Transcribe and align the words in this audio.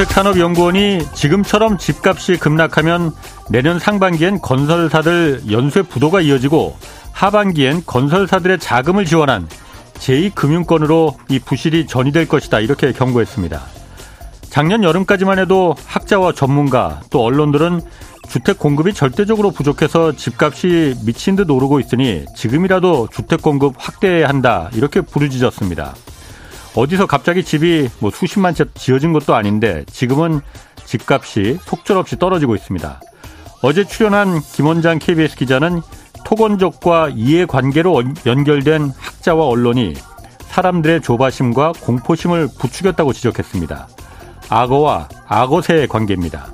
주택산업연구원이 0.00 1.00
지금처럼 1.14 1.76
집값이 1.76 2.38
급락하면 2.38 3.12
내년 3.50 3.78
상반기엔 3.78 4.40
건설사들 4.40 5.42
연쇄 5.50 5.82
부도가 5.82 6.22
이어지고 6.22 6.76
하반기엔 7.12 7.82
건설사들의 7.84 8.60
자금을 8.60 9.04
지원한 9.04 9.46
제2금융권으로 9.94 11.16
이 11.28 11.38
부실이 11.38 11.86
전이될 11.86 12.28
것이다 12.28 12.60
이렇게 12.60 12.92
경고했습니다. 12.92 13.60
작년 14.48 14.84
여름까지만 14.84 15.38
해도 15.38 15.74
학자와 15.84 16.32
전문가 16.32 17.00
또 17.10 17.22
언론들은 17.22 17.82
주택 18.28 18.58
공급이 18.58 18.94
절대적으로 18.94 19.50
부족해서 19.50 20.12
집값이 20.12 20.94
미친 21.04 21.36
듯 21.36 21.50
오르고 21.50 21.78
있으니 21.78 22.24
지금이라도 22.36 23.08
주택 23.12 23.42
공급 23.42 23.74
확대해야 23.76 24.28
한다 24.28 24.70
이렇게 24.72 25.02
부르짖었습니다. 25.02 25.94
어디서 26.74 27.06
갑자기 27.06 27.44
집이 27.44 27.88
뭐 27.98 28.10
수십만 28.10 28.54
채 28.54 28.64
지어진 28.74 29.12
것도 29.12 29.34
아닌데 29.34 29.84
지금은 29.90 30.40
집값이 30.84 31.58
속절없이 31.64 32.18
떨어지고 32.18 32.54
있습니다. 32.54 33.00
어제 33.62 33.84
출연한 33.84 34.40
김원장 34.40 34.98
KBS 34.98 35.36
기자는 35.36 35.82
토건족과 36.24 37.10
이해관계로 37.14 38.02
연결된 38.26 38.92
학자와 38.96 39.46
언론이 39.46 39.94
사람들의 40.48 41.02
조바심과 41.02 41.72
공포심을 41.80 42.48
부추겼다고 42.58 43.12
지적했습니다. 43.12 43.88
악어와 44.48 45.08
악어새의 45.26 45.88
관계입니다. 45.88 46.52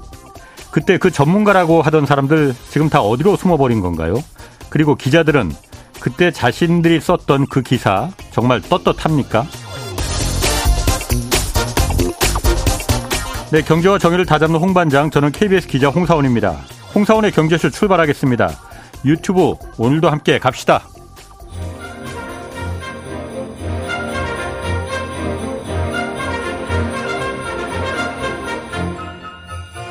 그때 0.71 0.99
그 0.99 1.11
전문가라고 1.11 1.81
하던 1.83 2.05
사람들 2.05 2.55
지금 2.71 2.89
다 2.91 3.01
어디로 3.01 3.37
숨어버린 3.37 3.81
건가요? 3.81 4.17
그리고 4.69 4.95
기자들은 4.95 5.53
그때 6.01 6.31
자신들이 6.31 7.01
썼던 7.01 7.47
그 7.47 7.63
기사 7.63 8.11
정말 8.33 8.61
떳떳합니까? 8.61 9.47
네, 13.53 13.63
경제와 13.63 13.99
정의를 13.99 14.27
다잡는 14.27 14.59
홍반장, 14.59 15.09
저는 15.09 15.31
KBS 15.31 15.69
기자 15.69 15.89
홍사원입니다. 15.89 16.51
홍사원의 16.97 17.31
경제쇼 17.31 17.71
출발하겠습니다. 17.71 18.51
유튜브 19.05 19.55
오늘도 19.79 20.11
함께 20.11 20.41
갑시다. 20.41 20.83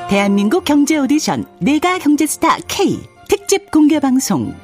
대한민국 0.09 0.65
경제 0.65 0.97
오디션 0.97 1.45
내가 1.59 1.97
경제스타 1.97 2.57
K 2.67 2.99
특집 3.27 3.71
공개 3.71 3.99
방송 3.99 4.55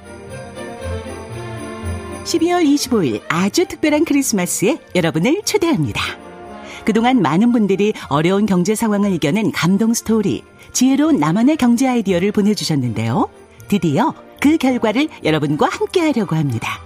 12월 2.23 2.63
25일 2.63 3.21
아주 3.27 3.65
특별한 3.65 4.05
크리스마스에 4.05 4.77
여러분을 4.95 5.41
초대합니다. 5.43 6.20
그동안 6.85 7.21
많은 7.21 7.51
분들이 7.51 7.93
어려운 8.09 8.45
경제 8.45 8.75
상황을 8.75 9.11
이겨낸 9.13 9.51
감동 9.51 9.93
스토리, 9.93 10.43
지혜로운 10.73 11.19
나만의 11.19 11.57
경제 11.57 11.87
아이디어를 11.87 12.31
보내주셨는데요. 12.31 13.29
드디어 13.67 14.13
그 14.39 14.57
결과를 14.57 15.07
여러분과 15.23 15.67
함께 15.69 16.01
하려고 16.01 16.35
합니다. 16.35 16.79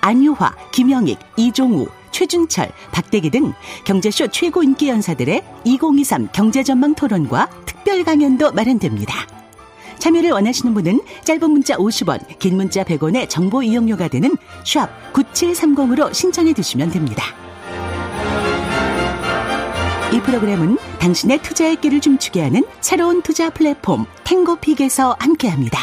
안유화, 0.00 0.54
김영익, 0.72 1.18
이종우, 1.36 1.88
최준철, 2.10 2.70
박대기 2.92 3.30
등 3.30 3.52
경제쇼 3.84 4.28
최고 4.28 4.62
인기 4.62 4.88
연사들의 4.88 5.42
2023 5.64 6.28
경제전망 6.32 6.94
토론과 6.94 7.48
특별 7.66 8.02
강연도 8.04 8.52
마련됩니다. 8.52 9.14
참여를 9.98 10.30
원하시는 10.30 10.74
분은 10.74 11.00
짧은 11.24 11.50
문자 11.50 11.76
50원, 11.76 12.38
긴 12.38 12.56
문자 12.56 12.84
100원의 12.84 13.28
정보 13.28 13.62
이용료가 13.62 14.08
되는 14.08 14.36
샵 14.64 14.88
9730으로 15.12 16.12
신청해 16.14 16.54
주시면 16.54 16.90
됩니다. 16.90 17.24
이 20.10 20.22
프로그램은 20.22 20.78
당신의 21.00 21.42
투자의 21.42 21.76
길을 21.76 22.00
춤추게 22.00 22.40
하는 22.40 22.64
새로운 22.80 23.20
투자 23.20 23.50
플랫폼 23.50 24.06
탱고픽에서 24.24 25.16
함께합니다. 25.18 25.78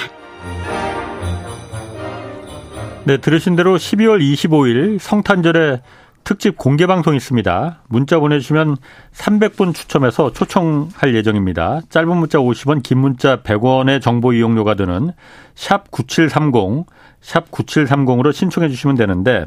네, 3.04 3.18
들으신 3.18 3.56
대로 3.56 3.78
12월 3.78 4.20
25일 4.20 4.98
성탄절에 4.98 5.82
특집 6.24 6.58
공개 6.58 6.88
방송이 6.88 7.18
있습니다. 7.18 7.84
문자 7.88 8.18
보내주시면 8.18 8.78
300분 9.14 9.76
추첨해서 9.76 10.34
초청할 10.34 11.14
예정입니다. 11.14 11.82
짧은 11.90 12.18
문자 12.18 12.40
50원, 12.40 12.82
긴 12.82 12.98
문자 12.98 13.44
100원의 13.44 14.02
정보 14.02 14.34
이용료가 14.34 14.74
드는 14.74 15.12
샵 15.54 15.92
9730, 15.92 16.88
샵 17.22 17.52
9730으로 17.52 18.34
신청해 18.34 18.70
주시면 18.70 18.96
되는데 18.96 19.46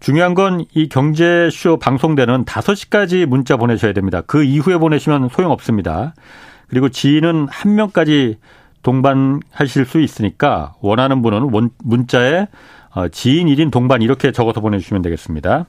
중요한 0.00 0.34
건 0.34 0.66
이 0.74 0.88
경제쇼 0.88 1.78
방송되는 1.78 2.44
5시까지 2.44 3.26
문자 3.26 3.56
보내셔야 3.56 3.92
됩니다. 3.92 4.22
그 4.26 4.44
이후에 4.44 4.78
보내시면 4.78 5.28
소용없습니다. 5.30 6.14
그리고 6.68 6.88
지인은 6.88 7.48
한 7.50 7.74
명까지 7.74 8.38
동반하실 8.82 9.84
수 9.86 10.00
있으니까 10.00 10.74
원하는 10.80 11.22
분은 11.22 11.50
문자에 11.82 12.46
어, 12.94 13.08
지인 13.08 13.48
1인 13.48 13.70
동반 13.70 14.00
이렇게 14.02 14.32
적어서 14.32 14.60
보내주시면 14.60 15.02
되겠습니다. 15.02 15.66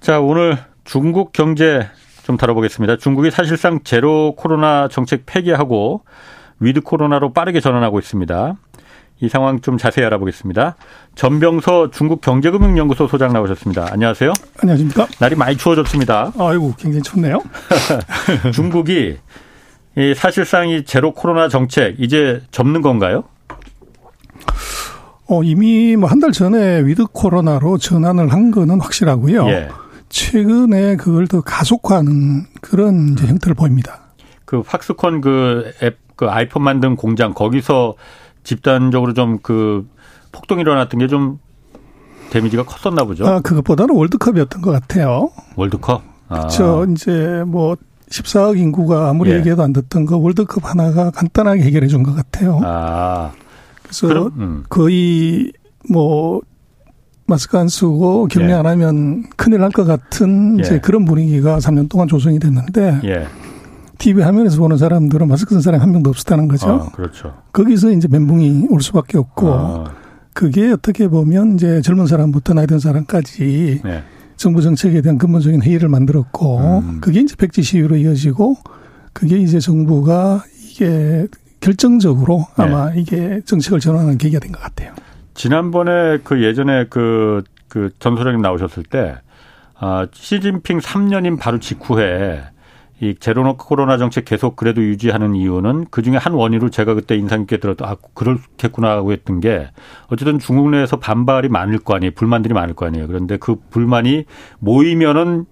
자, 0.00 0.20
오늘 0.20 0.58
중국 0.84 1.32
경제 1.32 1.88
좀 2.24 2.36
다뤄보겠습니다. 2.36 2.96
중국이 2.96 3.30
사실상 3.30 3.80
제로 3.84 4.34
코로나 4.36 4.88
정책 4.88 5.24
폐기하고 5.26 6.02
with 6.58 6.82
코로나로 6.82 7.32
빠르게 7.32 7.60
전환하고 7.60 7.98
있습니다. 7.98 8.54
이 9.20 9.28
상황 9.28 9.60
좀 9.60 9.76
자세히 9.76 10.04
알아보겠습니다. 10.06 10.76
전병서 11.14 11.90
중국 11.90 12.20
경제금융연구소 12.22 13.06
소장 13.06 13.32
나오셨습니다. 13.32 13.88
안녕하세요. 13.92 14.32
안녕하십니까. 14.62 15.06
날이 15.18 15.34
많이 15.36 15.56
추워졌습니다. 15.56 16.32
아이고, 16.38 16.74
굉장히 16.78 17.02
춥네요. 17.02 17.38
중국이 18.54 19.18
사실상 20.16 20.68
이 20.70 20.84
제로 20.84 21.12
코로나 21.12 21.48
정책 21.48 21.96
이제 22.00 22.40
접는 22.50 22.80
건가요? 22.80 23.24
어, 25.26 25.42
이미 25.44 25.96
뭐 25.96 26.08
한 26.08 26.18
달 26.20 26.32
전에 26.32 26.80
with 26.84 27.04
코로나로 27.12 27.78
전환을 27.78 28.32
한 28.32 28.50
거는 28.50 28.80
확실하고요. 28.80 29.46
예. 29.48 29.68
최근에 30.08 30.96
그걸 30.96 31.28
더 31.28 31.40
가속화하는 31.40 32.46
그런 32.60 33.10
이제 33.12 33.26
형태를 33.26 33.54
보입니다. 33.54 34.00
그 34.44 34.62
팍스콘 34.62 35.20
그 35.20 35.72
앱, 35.84 35.98
그 36.16 36.28
아이폰 36.28 36.64
만든 36.64 36.96
공장 36.96 37.32
거기서 37.32 37.94
집단적으로 38.44 39.12
좀 39.14 39.38
그 39.42 39.86
폭동이 40.32 40.60
일어났던 40.62 40.98
게 41.00 41.06
좀 41.08 41.38
데미지가 42.30 42.62
컸었나 42.64 43.02
보죠. 43.04 43.26
아, 43.26 43.40
그것보다는 43.40 43.94
월드컵이었던 43.96 44.62
것 44.62 44.70
같아요. 44.70 45.30
월드컵? 45.56 46.02
아. 46.28 46.38
그렇죠. 46.40 46.86
이제 46.92 47.42
뭐 47.46 47.76
14억 48.08 48.56
인구가 48.58 49.08
아무리 49.08 49.30
예. 49.32 49.36
얘기해도 49.38 49.62
안 49.64 49.72
듣던 49.72 50.06
거 50.06 50.16
월드컵 50.16 50.64
하나가 50.64 51.10
간단하게 51.10 51.62
해결해 51.62 51.88
준 51.88 52.04
것 52.04 52.14
같아요. 52.14 52.60
아. 52.62 53.32
그래서 53.82 54.06
그럼, 54.06 54.32
음. 54.38 54.64
거의 54.68 55.52
뭐 55.90 56.40
마스크 57.26 57.58
안 57.58 57.66
쓰고 57.68 58.26
격리 58.28 58.50
예. 58.50 58.52
안 58.54 58.66
하면 58.66 59.24
큰일 59.36 59.58
날 59.60 59.70
것 59.70 59.84
같은 59.84 60.58
예. 60.58 60.62
이제 60.62 60.78
그런 60.78 61.04
분위기가 61.04 61.58
3년 61.58 61.88
동안 61.88 62.06
조성이 62.06 62.38
됐는데 62.38 63.00
예. 63.04 63.26
TV 64.00 64.22
화면에서 64.22 64.58
보는 64.58 64.76
사람들은 64.78 65.28
마스크 65.28 65.54
쓴 65.54 65.60
사람이 65.60 65.80
한 65.80 65.92
명도 65.92 66.10
없었다는 66.10 66.48
거죠. 66.48 66.68
아, 66.68 66.90
그렇죠. 66.90 67.34
거기서 67.52 67.92
이제 67.92 68.08
멘붕이 68.10 68.66
올 68.70 68.80
수밖에 68.80 69.18
없고 69.18 69.52
아. 69.52 69.84
그게 70.32 70.70
어떻게 70.72 71.06
보면 71.06 71.54
이제 71.54 71.80
젊은 71.82 72.06
사람부터 72.06 72.54
나이 72.54 72.66
든 72.66 72.78
사람까지 72.78 73.82
네. 73.84 74.02
정부 74.36 74.62
정책에 74.62 75.02
대한 75.02 75.18
근본적인 75.18 75.62
회의를 75.62 75.88
만들었고 75.90 76.58
음. 76.80 77.00
그게 77.00 77.20
이제 77.20 77.36
백지 77.36 77.62
시위로 77.62 77.96
이어지고 77.96 78.56
그게 79.12 79.36
이제 79.38 79.58
정부가 79.60 80.42
이게 80.70 81.26
결정적으로 81.60 82.46
네. 82.56 82.64
아마 82.64 82.90
이게 82.94 83.40
정책을 83.44 83.80
전환하는 83.80 84.16
계기가 84.16 84.40
된 84.40 84.50
것 84.52 84.60
같아요. 84.62 84.94
지난번에 85.34 86.18
그 86.24 86.42
예전에 86.42 86.86
그, 86.88 87.42
그 87.68 87.90
전소장님 87.98 88.40
나오셨을 88.40 88.82
때, 88.84 89.16
아, 89.78 90.06
시진핑 90.12 90.78
3년인 90.78 91.38
바로 91.38 91.58
직후에 91.58 92.42
이 93.02 93.14
제로 93.18 93.56
코로나 93.56 93.96
정책 93.96 94.26
계속 94.26 94.56
그래도 94.56 94.82
유지하는 94.82 95.34
이유는 95.34 95.86
그 95.90 96.02
중에 96.02 96.16
한 96.18 96.34
원인으로 96.34 96.68
제가 96.68 96.92
그때 96.92 97.16
인상 97.16 97.40
깊게 97.40 97.56
들었던 97.56 97.88
아, 97.88 97.96
그렇겠구나 98.14 98.90
하고 98.90 99.12
했던 99.12 99.40
게 99.40 99.70
어쨌든 100.08 100.38
중국 100.38 100.68
내에서 100.70 100.98
반발이 100.98 101.48
많을 101.48 101.78
거 101.78 101.94
아니에요. 101.94 102.12
불만들이 102.14 102.52
많을 102.52 102.74
거 102.74 102.84
아니에요. 102.84 103.06
그런데 103.06 103.38
그 103.38 103.56
불만이 103.70 104.24
모이면은 104.58 105.46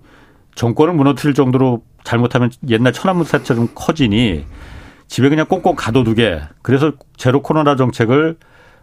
정권을 0.56 0.92
무너뜨릴 0.92 1.34
정도로 1.34 1.82
잘못하면 2.04 2.50
옛날 2.68 2.92
천안문사처럼 2.92 3.68
커지니 3.74 4.44
집에 5.06 5.30
그냥 5.30 5.46
꽁꽁 5.46 5.74
가둬두게 5.74 6.42
그래서 6.60 6.92
제로 7.16 7.40
코로나 7.40 7.76
정책을 7.76 8.36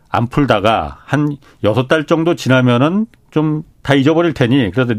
안 0.09 0.27
풀다가 0.27 0.99
한 1.05 1.37
여섯 1.63 1.87
달 1.87 2.05
정도 2.07 2.33
지나면은 2.35 3.05
좀 3.29 3.63
다 3.85 3.93
잊어버릴 3.93 4.33
테니 4.33 4.71
그래서 4.73 4.95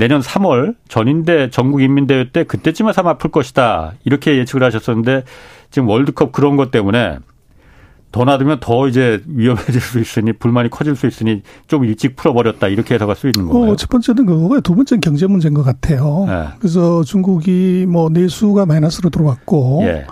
내년 0.00 0.22
3월 0.22 0.76
전인대 0.88 1.50
전국인민대회 1.50 2.30
때 2.30 2.44
그때쯤에 2.44 2.94
삼아 2.94 3.18
풀 3.18 3.30
것이다. 3.30 3.92
이렇게 4.04 4.38
예측을 4.38 4.64
하셨었는데 4.64 5.24
지금 5.70 5.88
월드컵 5.88 6.32
그런 6.32 6.56
것 6.56 6.70
때문에 6.70 7.18
더 8.10 8.24
놔두면 8.24 8.60
더 8.60 8.88
이제 8.88 9.22
위험해질 9.26 9.78
수 9.78 10.00
있으니 10.00 10.32
불만이 10.32 10.70
커질 10.70 10.96
수 10.96 11.06
있으니 11.06 11.42
좀 11.68 11.84
일찍 11.84 12.16
풀어버렸다 12.16 12.68
이렇게 12.68 12.94
해석할 12.94 13.14
수 13.14 13.28
있는 13.28 13.46
건가요? 13.46 13.72
어, 13.72 13.76
첫 13.76 13.90
번째는 13.90 14.24
그거고 14.24 14.58
두 14.62 14.74
번째는 14.74 15.02
경제 15.02 15.26
문제인 15.26 15.52
것 15.52 15.62
같아요. 15.62 16.24
네. 16.26 16.46
그래서 16.58 17.04
중국이 17.04 17.84
뭐 17.86 18.08
내수가 18.08 18.64
마이너스로 18.64 19.10
들어왔고 19.10 19.82
예. 19.84 20.06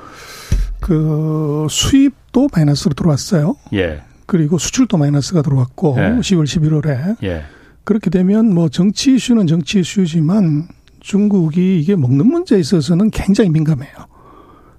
그 0.80 1.66
수입도 1.70 2.48
마이너스로 2.54 2.92
들어왔어요. 2.92 3.56
예. 3.72 4.02
그리고 4.26 4.58
수출도 4.58 4.98
마이너스가 4.98 5.40
들어왔고 5.40 5.96
예. 5.96 6.02
10월 6.20 6.44
11월에 6.44 7.16
예. 7.24 7.44
그렇게 7.88 8.10
되면 8.10 8.52
뭐 8.52 8.68
정치 8.68 9.14
이슈는 9.14 9.46
정치 9.46 9.80
이슈지만 9.80 10.68
중국이 11.00 11.80
이게 11.80 11.96
먹는 11.96 12.26
문제에 12.26 12.58
있어서는 12.58 13.08
굉장히 13.08 13.48
민감해요. 13.48 13.90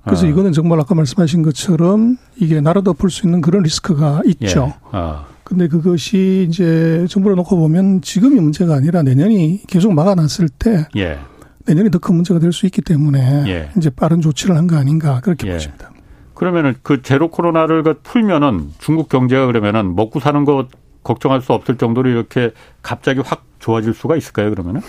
그래서 0.04 0.28
아. 0.28 0.30
이거는 0.30 0.52
정말 0.52 0.80
아까 0.80 0.94
말씀하신 0.94 1.42
것처럼 1.42 2.18
이게 2.36 2.62
나라 2.62 2.82
덮을 2.82 3.10
수 3.10 3.26
있는 3.26 3.42
그런 3.42 3.64
리스크가 3.64 4.22
있죠. 4.28 4.74
예. 4.76 4.80
아. 4.92 5.26
근데 5.44 5.68
그것이 5.68 6.46
이제 6.48 7.08
정부로 7.10 7.34
놓고 7.34 7.58
보면 7.58 8.02
지금이 8.02 8.40
문제가 8.40 8.76
아니라 8.76 9.02
내년이 9.02 9.64
계속 9.66 9.92
막아놨을 9.92 10.50
때 10.60 10.86
예. 10.96 11.18
내년이 11.66 11.90
더 11.90 11.98
큰 11.98 12.14
문제가 12.14 12.40
될 12.40 12.54
수 12.54 12.68
있기 12.68 12.84
때문에 12.84 13.44
예. 13.48 13.70
이제 13.76 13.90
빠른 13.90 14.22
조치를 14.22 14.56
한 14.56 14.68
거 14.68 14.76
아닌가 14.76 15.20
그렇게 15.22 15.48
예. 15.48 15.54
보십니다. 15.54 15.90
그러면은 16.36 16.76
그 16.84 17.02
제로 17.02 17.30
코로나를 17.30 17.82
그 17.82 18.00
풀면은 18.04 18.70
중국 18.78 19.10
경제가 19.10 19.48
그러면은 19.48 19.96
먹고 19.96 20.20
사는 20.20 20.46
것 20.46 20.68
걱정할 21.10 21.42
수 21.42 21.54
없을 21.54 21.76
정도로 21.76 22.08
이렇게 22.08 22.52
갑자기 22.84 23.20
확 23.26 23.44
좋아질 23.58 23.96
수가 23.96 24.16
있을까요? 24.16 24.52
그러면은? 24.52 24.82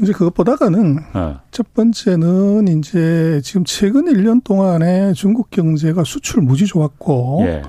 이제 0.00 0.12
그것보다가는 0.12 0.96
네. 0.96 1.34
첫 1.50 1.74
번째는 1.74 2.66
이제 2.68 3.42
지금 3.44 3.64
최근 3.66 4.06
1년 4.06 4.42
동안에 4.42 5.12
중국 5.12 5.50
경제가 5.50 6.04
수출 6.04 6.40
무지 6.40 6.64
좋았고 6.64 7.42
예. 7.44 7.62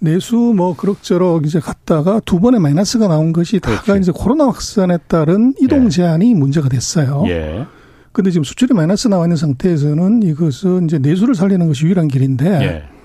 내수 0.00 0.36
뭐 0.36 0.74
그럭저럭 0.74 1.46
이제 1.46 1.60
갔다가 1.60 2.20
두 2.24 2.40
번의 2.40 2.60
마이너스가 2.60 3.06
나온 3.06 3.32
것이 3.32 3.60
다가 3.60 3.80
그렇지. 3.82 4.00
이제 4.00 4.12
코로나 4.12 4.46
확산에 4.46 4.98
따른 5.06 5.54
이동 5.60 5.84
예. 5.84 5.88
제한이 5.88 6.30
예. 6.30 6.34
문제가 6.34 6.68
됐어요. 6.68 7.22
예. 7.28 7.64
근데 8.10 8.30
지금 8.30 8.42
수출이 8.42 8.74
마이너스 8.74 9.06
나와 9.06 9.26
있는 9.26 9.36
상태에서는 9.36 10.22
이것은 10.22 10.86
이제 10.86 10.98
내수를 10.98 11.36
살리는 11.36 11.64
것이 11.68 11.84
유일한 11.84 12.08
길인데 12.08 12.46
예. 12.62 12.95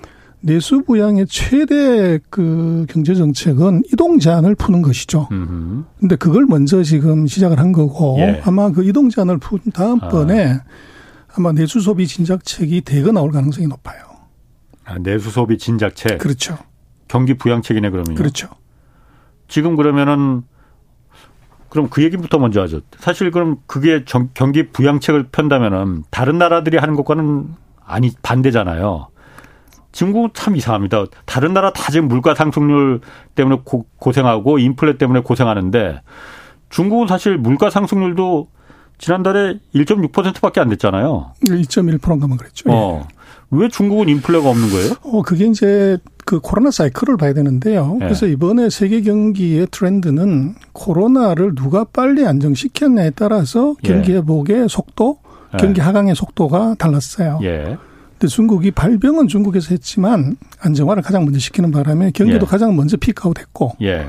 내수 0.42 0.82
부양의 0.82 1.26
최대 1.28 2.18
그 2.28 2.84
경제 2.88 3.14
정책은 3.14 3.84
이동 3.92 4.18
제한을 4.18 4.56
푸는 4.56 4.82
것이죠. 4.82 5.28
음흠. 5.30 5.84
근데 6.00 6.16
그걸 6.16 6.46
먼저 6.46 6.82
지금 6.82 7.26
시작을 7.26 7.58
한 7.58 7.72
거고 7.72 8.16
예. 8.18 8.42
아마 8.44 8.70
그 8.70 8.84
이동 8.84 9.08
제한을 9.08 9.38
푼 9.38 9.60
다음번에 9.72 10.58
아. 11.34 11.40
마 11.40 11.52
내수 11.52 11.80
소비 11.80 12.06
진작책이 12.06 12.82
대거 12.82 13.12
나올 13.12 13.30
가능성이 13.30 13.68
높아요. 13.68 14.02
아, 14.84 14.98
내수 14.98 15.30
소비 15.30 15.56
진작책. 15.58 16.18
그렇죠. 16.18 16.58
경기 17.08 17.34
부양책이네 17.34 17.90
그러면요. 17.90 18.16
그렇죠. 18.16 18.48
지금 19.46 19.76
그러면은 19.76 20.42
그럼 21.68 21.88
그 21.88 22.02
얘기부터 22.02 22.38
먼저 22.38 22.60
하죠. 22.62 22.80
사실 22.98 23.30
그럼 23.30 23.58
그게 23.66 24.04
경기 24.34 24.68
부양책을 24.70 25.28
편다면은 25.30 26.04
다른 26.10 26.36
나라들이 26.36 26.76
하는 26.78 26.96
것과는 26.96 27.48
아니 27.84 28.10
반대잖아요. 28.22 29.08
중국은 29.92 30.30
참 30.34 30.56
이상합니다. 30.56 31.04
다른 31.26 31.52
나라 31.52 31.72
다 31.72 31.92
지금 31.92 32.08
물가 32.08 32.34
상승률 32.34 33.00
때문에 33.34 33.60
고, 33.64 33.86
고생하고 33.98 34.58
인플레 34.58 34.98
때문에 34.98 35.20
고생하는데 35.20 36.00
중국은 36.70 37.06
사실 37.06 37.36
물가 37.36 37.70
상승률도 37.70 38.48
지난달에 38.98 39.58
1.6%밖에 39.74 40.60
안 40.60 40.68
됐잖아요. 40.70 41.32
2.1%인가만 41.44 42.38
그랬죠. 42.38 42.70
어. 42.70 43.06
왜 43.50 43.68
중국은 43.68 44.08
인플레가 44.08 44.48
없는 44.48 44.70
거예요? 44.70 44.92
어, 45.02 45.22
그게 45.22 45.44
이제 45.46 45.98
그 46.24 46.40
코로나 46.40 46.70
사이클을 46.70 47.16
봐야 47.18 47.34
되는데요. 47.34 47.96
네. 47.98 48.06
그래서 48.06 48.26
이번에 48.26 48.70
세계 48.70 49.02
경기의 49.02 49.66
트렌드는 49.70 50.54
코로나를 50.72 51.54
누가 51.54 51.84
빨리 51.84 52.24
안정시켰냐에 52.24 53.10
따라서 53.10 53.74
경기 53.82 54.12
예. 54.12 54.16
회복의 54.16 54.68
속도, 54.70 55.18
예. 55.52 55.58
경기 55.58 55.80
하강의 55.80 56.14
속도가 56.14 56.76
달랐어요. 56.78 57.40
예. 58.22 58.26
근데 58.26 58.26
중국이 58.28 58.70
발병은 58.70 59.26
중국에서 59.26 59.70
했지만 59.70 60.36
안정화를 60.60 61.02
가장 61.02 61.24
먼저 61.24 61.40
시키는 61.40 61.72
바람에 61.72 62.12
경기도 62.12 62.46
예. 62.46 62.48
가장 62.48 62.76
먼저 62.76 62.96
peak 62.96 63.20
out 63.20 63.38
했고 63.38 63.72
예. 63.82 64.06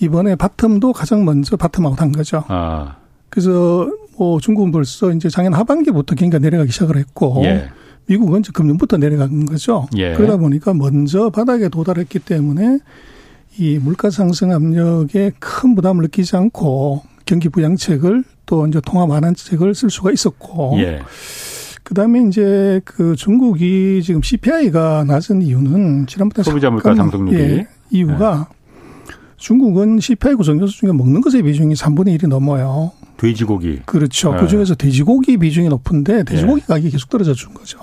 이번에 0.00 0.34
bottom도 0.34 0.92
가장 0.92 1.24
먼저 1.24 1.56
bottom 1.56 1.83
out 1.83 1.96
한 1.96 2.12
거죠. 2.12 2.44
아. 2.48 2.96
그래서 3.30 3.88
뭐 4.18 4.38
중국은 4.38 4.70
벌써 4.70 5.10
이제 5.12 5.30
작년 5.30 5.54
하반기부터 5.54 6.14
경기가 6.14 6.38
내려가기 6.38 6.72
시작을 6.72 6.98
했고 6.98 7.40
예. 7.44 7.70
미국은 8.06 8.40
이제 8.40 8.50
금년부터 8.52 8.98
내려간 8.98 9.46
거죠. 9.46 9.86
예. 9.96 10.12
그러다 10.12 10.36
보니까 10.36 10.74
먼저 10.74 11.30
바닥에 11.30 11.70
도달했기 11.70 12.18
때문에 12.18 12.80
이 13.56 13.78
물가 13.78 14.10
상승 14.10 14.52
압력에 14.52 15.32
큰 15.38 15.74
부담을 15.74 16.02
느끼지 16.02 16.36
않고 16.36 17.02
경기 17.24 17.48
부양책을 17.48 18.24
또 18.44 18.66
이제 18.66 18.80
통화 18.84 19.06
완화책을 19.06 19.74
쓸 19.74 19.88
수가 19.88 20.12
있었고 20.12 20.74
예. 20.80 21.00
그 21.94 22.00
다음에 22.00 22.26
이제 22.26 22.80
그 22.84 23.14
중국이 23.14 24.02
지금 24.02 24.20
CPI가 24.20 25.04
낮은 25.06 25.42
이유는 25.42 26.08
지난번에 26.08 26.42
소비자 26.42 26.68
물가 26.68 26.92
상승률이 26.92 27.40
예, 27.40 27.68
이유가 27.88 28.48
네. 28.50 29.14
중국은 29.36 30.00
CPI 30.00 30.34
구성 30.34 30.58
요소 30.58 30.72
중에 30.72 30.90
먹는 30.90 31.20
것의 31.20 31.44
비중이 31.44 31.74
3분의 31.74 32.18
1이 32.18 32.26
넘어요. 32.26 32.90
돼지고기. 33.16 33.82
그렇죠. 33.86 34.32
네. 34.32 34.40
그 34.40 34.48
중에서 34.48 34.74
돼지고기 34.74 35.36
비중이 35.36 35.68
높은데 35.68 36.24
돼지고기 36.24 36.62
네. 36.62 36.66
가격이 36.66 36.90
계속 36.90 37.10
떨어져 37.10 37.32
준 37.32 37.54
거죠. 37.54 37.78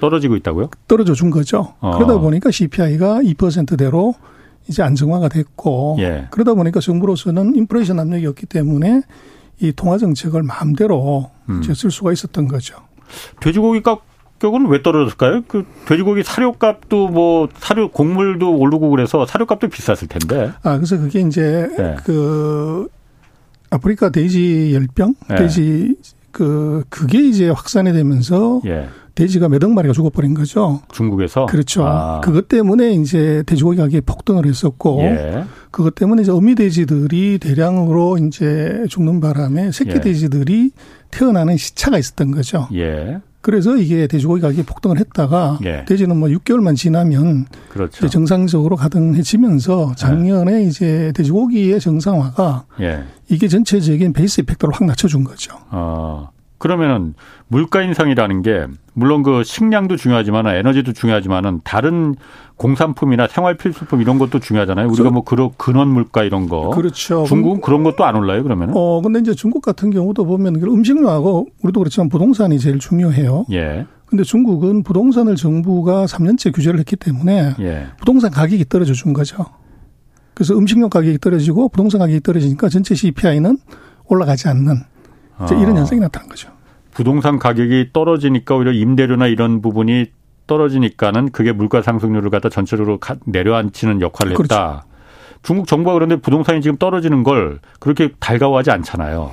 떨어지고 0.00 0.34
있다고요? 0.34 0.68
떨어져 0.88 1.14
준 1.14 1.30
거죠. 1.30 1.74
어. 1.78 1.92
그러다 1.92 2.18
보니까 2.18 2.50
CPI가 2.50 3.20
2%대로 3.20 4.16
이제 4.66 4.82
안정화가 4.82 5.28
됐고 5.28 5.98
예. 6.00 6.26
그러다 6.32 6.54
보니까 6.54 6.80
정부로서는 6.80 7.54
인플레이션 7.54 8.00
압력이 8.00 8.26
없기 8.26 8.46
때문에 8.46 9.02
이 9.60 9.70
통화 9.70 9.98
정책을 9.98 10.42
마음대로 10.42 11.30
음. 11.48 11.62
쓸 11.62 11.92
수가 11.92 12.12
있었던 12.12 12.48
거죠. 12.48 12.74
돼지고기 13.40 13.82
가격은 13.82 14.68
왜 14.68 14.82
떨어졌을까요? 14.82 15.42
그 15.48 15.64
돼지고기 15.86 16.22
사료값도 16.22 17.08
뭐 17.08 17.48
사료 17.58 17.90
곡물도 17.90 18.56
오르고 18.56 18.90
그래서 18.90 19.26
사료값도 19.26 19.68
비쌌을 19.68 20.08
텐데. 20.08 20.52
아 20.62 20.76
그래서 20.76 20.98
그게 20.98 21.20
이제 21.20 21.68
네. 21.76 21.96
그 22.04 22.88
아프리카 23.70 24.10
돼지 24.10 24.72
열병, 24.74 25.14
네. 25.28 25.36
돼지 25.36 25.96
그 26.30 26.84
그게 26.88 27.20
이제 27.20 27.48
확산이 27.48 27.92
되면서 27.92 28.60
예. 28.66 28.88
돼지가 29.14 29.48
몇 29.48 29.62
억 29.62 29.72
마리가 29.72 29.92
죽어버린 29.92 30.34
거죠. 30.34 30.80
중국에서 30.92 31.46
그렇죠. 31.46 31.84
아. 31.86 32.20
그것 32.22 32.48
때문에 32.48 32.92
이제 32.92 33.42
돼지고기 33.46 33.76
가격이 33.76 34.00
폭등을 34.02 34.46
했었고 34.46 35.00
예. 35.02 35.44
그것 35.70 35.94
때문에 35.94 36.22
이제 36.22 36.30
어미 36.30 36.54
돼지들이 36.54 37.38
대량으로 37.38 38.18
이제 38.18 38.84
죽는 38.88 39.20
바람에 39.20 39.70
새끼 39.72 39.92
예. 39.96 40.00
돼지들이 40.00 40.70
태어나는 41.10 41.56
시차가 41.56 41.98
있었던 41.98 42.30
거죠. 42.32 42.68
예. 42.74 43.20
그래서 43.42 43.76
이게 43.76 44.06
돼지고기 44.06 44.40
가격이 44.40 44.62
폭등을 44.62 44.98
했다가 44.98 45.58
예. 45.64 45.84
돼지는 45.84 46.16
뭐 46.16 46.28
6개월만 46.28 46.76
지나면 46.76 47.46
그렇죠. 47.70 48.08
정상적으로 48.08 48.76
가등해지면서 48.76 49.94
작년에 49.96 50.54
예. 50.54 50.62
이제 50.62 51.12
돼지고기의 51.14 51.80
정상화가 51.80 52.64
예. 52.80 53.04
이게 53.28 53.48
전체적인 53.48 54.12
베이스 54.12 54.40
이펙터를 54.42 54.74
확 54.74 54.84
낮춰준 54.86 55.24
거죠. 55.24 55.54
어. 55.70 56.30
그러면은 56.62 57.14
물가 57.48 57.82
인상이라는 57.82 58.42
게 58.42 58.68
물론 58.94 59.24
그 59.24 59.42
식량도 59.42 59.96
중요하지만 59.96 60.46
에너지도 60.46 60.92
중요하지만은 60.92 61.60
다른 61.64 62.14
공산품이나 62.54 63.26
생활 63.26 63.56
필수품 63.56 64.00
이런 64.00 64.16
것도 64.20 64.38
중요하잖아요. 64.38 64.86
우리가 64.86 65.10
뭐 65.10 65.24
그런 65.24 65.50
근원 65.56 65.88
물가 65.88 66.22
이런 66.22 66.48
거. 66.48 66.70
그렇죠. 66.70 67.24
중국은 67.24 67.62
그런 67.62 67.82
것도 67.82 68.04
안 68.04 68.14
올라요, 68.14 68.44
그러면은? 68.44 68.74
어, 68.76 69.02
근데 69.02 69.18
이제 69.18 69.34
중국 69.34 69.60
같은 69.60 69.90
경우도 69.90 70.24
보면 70.24 70.54
음식료하고 70.54 71.48
우리도 71.64 71.80
그렇지만 71.80 72.08
부동산이 72.08 72.60
제일 72.60 72.78
중요해요. 72.78 73.46
예. 73.50 73.84
근데 74.06 74.22
중국은 74.22 74.84
부동산을 74.84 75.34
정부가 75.34 76.04
3년째 76.04 76.54
규제를 76.54 76.78
했기 76.78 76.94
때문에 76.94 77.56
예. 77.58 77.86
부동산 77.98 78.30
가격이 78.30 78.66
떨어져 78.68 78.92
준 78.92 79.12
거죠. 79.12 79.46
그래서 80.34 80.56
음식료 80.56 80.88
가격이 80.88 81.18
떨어지고 81.18 81.70
부동산 81.70 81.98
가격이 81.98 82.20
떨어지니까 82.20 82.68
전체 82.68 82.94
CPI는 82.94 83.58
올라가지 84.06 84.46
않는 84.46 84.92
이런 85.50 85.76
아. 85.76 85.80
현상이 85.80 86.00
나타난 86.00 86.28
거죠. 86.28 86.50
부동산 86.92 87.38
가격이 87.38 87.90
떨어지니까 87.92 88.56
오히려 88.56 88.72
임대료나 88.72 89.26
이런 89.26 89.62
부분이 89.62 90.06
떨어지니까는 90.46 91.30
그게 91.30 91.52
물가 91.52 91.82
상승률을 91.82 92.30
갖다 92.30 92.48
전체적으로 92.48 92.98
내려앉히는 93.24 94.00
역할을 94.00 94.34
그렇죠. 94.34 94.54
했다. 94.54 94.86
중국 95.42 95.66
정부가 95.66 95.94
그런데 95.94 96.16
부동산이 96.16 96.60
지금 96.60 96.76
떨어지는 96.76 97.22
걸 97.22 97.60
그렇게 97.80 98.10
달가워하지 98.20 98.70
않잖아요. 98.70 99.32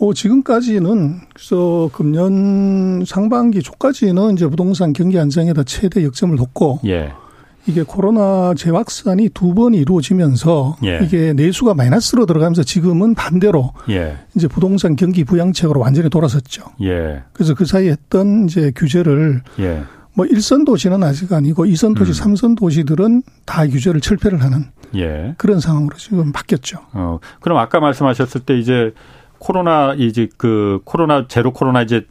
어, 0.00 0.14
지금까지는 0.14 1.20
그래서 1.34 1.90
금년 1.92 3.04
상반기 3.04 3.62
초까지는 3.62 4.32
이제 4.34 4.46
부동산 4.46 4.92
경기 4.92 5.18
안정에다 5.18 5.64
최대 5.64 6.04
역점을 6.04 6.36
뒀고 6.36 6.80
예. 6.86 7.12
이게 7.66 7.82
코로나 7.82 8.54
재확산이 8.54 9.28
두 9.30 9.54
번 9.54 9.74
이루어지면서 9.74 10.76
예. 10.84 11.00
이게 11.02 11.32
내수가 11.32 11.74
마이너스로 11.74 12.24
들어가면서 12.26 12.62
지금은 12.62 13.14
반대로 13.14 13.72
예. 13.90 14.16
이제 14.34 14.48
부동산 14.48 14.96
경기 14.96 15.24
부양책으로 15.24 15.78
완전히 15.80 16.08
돌아섰죠. 16.08 16.64
예. 16.82 17.22
그래서 17.32 17.54
그 17.54 17.64
사이에 17.64 17.90
했던 17.90 18.46
이제 18.46 18.72
규제를 18.74 19.42
예. 19.58 19.82
뭐 20.14 20.26
1선 20.26 20.64
도시는 20.66 21.02
아직 21.02 21.32
아니고 21.32 21.66
2선 21.66 21.96
도시, 21.96 22.10
음. 22.22 22.34
3선 22.34 22.56
도시들은 22.58 23.22
다 23.46 23.66
규제를 23.66 24.00
철폐를 24.00 24.42
하는 24.42 24.66
예. 24.96 25.34
그런 25.38 25.60
상황으로 25.60 25.96
지금 25.96 26.32
바뀌었죠. 26.32 26.78
어, 26.92 27.18
그럼 27.40 27.58
아까 27.58 27.78
말씀하셨을 27.80 28.40
때 28.42 28.58
이제 28.58 28.92
코로나 29.38 29.94
이제 29.94 30.28
그 30.36 30.80
코로나 30.84 31.26
제로 31.28 31.52
코로나 31.52 31.82
이제 31.82 32.06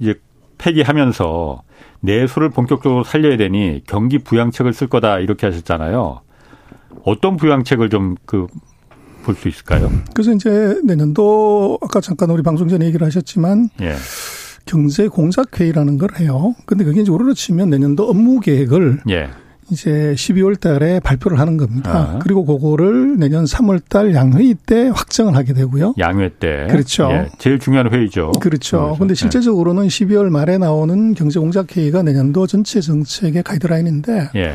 이제 0.00 0.14
폐기하면서 0.58 1.62
내수를 2.02 2.50
본격적으로 2.50 3.04
살려야 3.04 3.36
되니 3.36 3.82
경기 3.86 4.18
부양책을 4.18 4.72
쓸 4.74 4.88
거다 4.88 5.18
이렇게 5.20 5.46
하셨잖아요. 5.46 6.20
어떤 7.04 7.36
부양책을 7.36 7.88
좀그 7.88 8.46
볼 9.24 9.36
수 9.36 9.48
있을까요? 9.48 9.88
그래서 10.14 10.32
이제 10.32 10.80
내년도 10.84 11.78
아까 11.80 12.00
잠깐 12.00 12.30
우리 12.30 12.42
방송 12.42 12.68
전에 12.68 12.84
얘기를 12.86 13.06
하셨지만 13.06 13.70
예. 13.80 13.94
경제 14.66 15.06
공작 15.08 15.58
회의라는 15.60 15.96
걸 15.98 16.10
해요. 16.18 16.54
근데 16.66 16.84
그게 16.84 17.02
이제 17.02 17.10
우리로 17.12 17.32
치면 17.34 17.70
내년도 17.70 18.08
업무 18.08 18.40
계획을 18.40 19.02
예. 19.10 19.30
이제 19.72 20.14
12월 20.16 20.60
달에 20.60 21.00
발표를 21.00 21.40
하는 21.40 21.56
겁니다. 21.56 21.90
아. 21.90 22.18
그리고 22.22 22.44
그거를 22.44 23.18
내년 23.18 23.44
3월 23.44 23.80
달 23.88 24.14
양회의 24.14 24.54
때 24.54 24.88
확정을 24.94 25.34
하게 25.34 25.54
되고요. 25.54 25.94
양회 25.98 26.28
때. 26.28 26.66
그렇죠. 26.70 27.08
예, 27.10 27.28
제일 27.38 27.58
중요한 27.58 27.92
회의죠. 27.92 28.32
그렇죠. 28.40 28.92
그런데 28.94 29.14
실제적으로는 29.14 29.86
12월 29.86 30.28
말에 30.28 30.58
나오는 30.58 31.14
경제공작회의가 31.14 32.02
내년도 32.02 32.46
전체 32.46 32.80
정책의 32.80 33.42
가이드라인인데 33.42 34.30
예. 34.36 34.54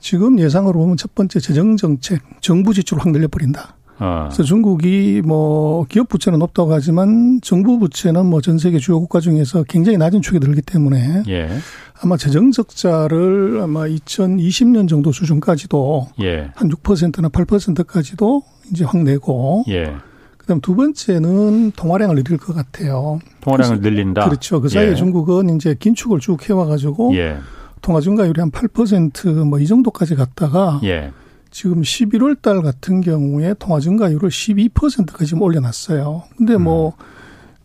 지금 0.00 0.38
예상으로 0.40 0.78
보면 0.80 0.96
첫 0.96 1.14
번째 1.14 1.38
재정정책, 1.38 2.22
정부 2.40 2.74
지출을 2.74 3.04
확 3.04 3.12
늘려버린다. 3.12 3.76
아. 4.00 4.24
그래서 4.24 4.42
중국이 4.42 5.22
뭐 5.24 5.84
기업 5.88 6.08
부채는 6.08 6.38
높다고 6.38 6.72
하지만 6.72 7.38
정부 7.42 7.78
부채는 7.78 8.26
뭐 8.26 8.40
전 8.40 8.58
세계 8.58 8.78
주요 8.78 8.98
국가 8.98 9.20
중에서 9.20 9.62
굉장히 9.64 9.98
낮은 9.98 10.22
축에 10.22 10.38
들기 10.38 10.62
때문에 10.62 11.22
예. 11.28 11.48
아마 12.02 12.16
재정 12.16 12.50
적자를 12.50 13.60
아마 13.62 13.86
2020년 13.86 14.88
정도 14.88 15.12
수준까지도 15.12 16.08
예. 16.22 16.50
한 16.54 16.70
6%나 16.70 17.28
8%까지도 17.28 18.42
이제 18.72 18.84
확 18.84 19.02
내고 19.02 19.64
예. 19.68 19.92
그다음 20.38 20.60
두 20.62 20.74
번째는 20.74 21.72
통화량을 21.72 22.16
늘릴 22.16 22.38
것 22.38 22.54
같아요. 22.56 23.20
통화량을 23.42 23.80
늘린다. 23.80 24.24
그렇죠. 24.24 24.60
그 24.62 24.68
사이에 24.70 24.92
예. 24.92 24.94
중국은 24.94 25.54
이제 25.54 25.76
긴축을 25.78 26.20
쭉 26.20 26.48
해와가지고 26.48 27.14
예. 27.16 27.36
통화 27.82 28.00
증가율이 28.00 28.40
한 28.40 28.50
8%뭐 28.50 29.58
이 29.60 29.66
정도까지 29.66 30.14
갔다가 30.14 30.80
예. 30.84 31.12
지금 31.50 31.82
11월 31.82 32.40
달 32.40 32.62
같은 32.62 33.00
경우에 33.00 33.54
통화 33.58 33.80
증가율을 33.80 34.28
12%까지 34.28 35.26
지금 35.26 35.42
올려놨어요. 35.42 36.22
근데 36.36 36.56
뭐 36.56 36.88
음. 36.88 37.04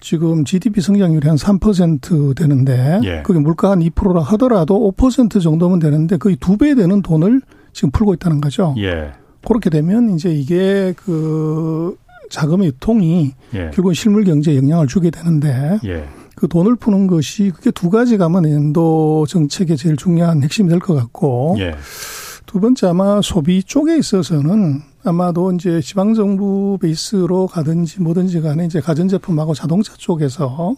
지금 0.02 0.46
GDP 0.46 0.82
성장률이 0.82 1.28
한 1.28 1.38
3% 1.38 2.36
되는데 2.36 3.00
예. 3.04 3.22
그게 3.24 3.40
물가 3.40 3.72
한 3.72 3.80
2%라 3.80 4.22
하더라도 4.22 4.92
5% 4.98 5.42
정도면 5.42 5.80
되는데 5.80 6.18
거의 6.18 6.36
두 6.36 6.58
배 6.58 6.76
되는 6.76 7.02
돈을 7.02 7.42
지금 7.74 7.92
풀고 7.92 8.14
있다는 8.16 8.42
거죠. 8.42 8.76
예. 8.78 9.12
그렇게 9.48 9.70
되면 9.70 10.12
이제 10.16 10.32
이게 10.34 10.94
그 10.98 11.96
자금의 12.30 12.68
유통이 12.68 13.34
예. 13.54 13.60
결국은 13.74 13.94
실물 13.94 14.24
경제에 14.26 14.58
영향을 14.58 14.88
주게 14.88 15.10
되는데 15.10 15.80
예. 15.86 16.06
그 16.36 16.48
돈을 16.48 16.76
푸는 16.76 17.08
것이 17.08 17.52
그게 17.56 17.72
두 17.72 17.90
가지가 17.90 18.26
아마 18.26 18.40
연도 18.40 19.26
정책의 19.28 19.78
제일 19.78 19.96
중요한 19.96 20.44
핵심이 20.44 20.70
될 20.70 20.80
것 20.80 20.94
같고 20.96 21.56
예. 21.60 21.76
두 22.46 22.60
번째 22.60 22.88
아마 22.88 23.22
소비 23.22 23.64
쪽에 23.64 23.98
있어서는 23.98 24.82
아마도 25.04 25.52
이제 25.52 25.82
지방정부 25.82 26.78
베이스로 26.82 27.48
가든지 27.48 28.02
뭐든지 28.02 28.42
간에 28.42 28.66
이제 28.66 28.80
가전제품하고 28.80 29.54
자동차 29.54 29.94
쪽에서 29.98 30.76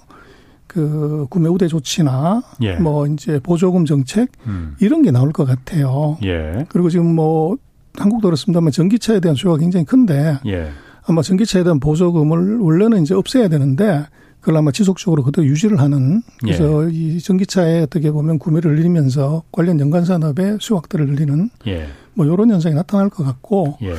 그 0.67 1.25
구매 1.29 1.47
우대 1.49 1.67
조치나 1.67 2.43
예. 2.61 2.75
뭐 2.75 3.07
이제 3.07 3.39
보조금 3.41 3.85
정책 3.85 4.29
음. 4.45 4.75
이런 4.79 5.01
게 5.01 5.11
나올 5.11 5.31
것 5.31 5.45
같아요. 5.45 6.17
예. 6.23 6.65
그리고 6.69 6.89
지금 6.89 7.15
뭐 7.15 7.57
한국도 7.95 8.27
그렇습니다만 8.27 8.71
전기차에 8.71 9.19
대한 9.19 9.35
수요가 9.35 9.57
굉장히 9.57 9.85
큰데 9.85 10.37
예. 10.45 10.69
아마 11.05 11.21
전기차에 11.21 11.63
대한 11.63 11.79
보조금을 11.79 12.59
원래는 12.59 13.01
이제 13.01 13.13
없애야 13.13 13.47
되는데 13.47 14.05
그걸 14.47 14.59
아마 14.59 14.71
지속적으로 14.71 15.23
그대로 15.23 15.45
유지를 15.45 15.81
하는 15.81 16.21
그래서 16.39 16.85
예. 16.85 16.93
이 16.93 17.19
전기차에 17.19 17.81
어떻게 17.81 18.11
보면 18.11 18.39
구매를 18.39 18.75
늘리면서 18.75 19.43
관련 19.51 19.77
연관 19.81 20.05
산업의 20.05 20.59
수요 20.61 20.77
확대를 20.77 21.05
늘리는 21.07 21.49
예. 21.67 21.87
뭐 22.13 22.25
이런 22.25 22.49
현상이 22.49 22.73
나타날 22.73 23.09
것 23.09 23.25
같고 23.25 23.77
예. 23.81 23.93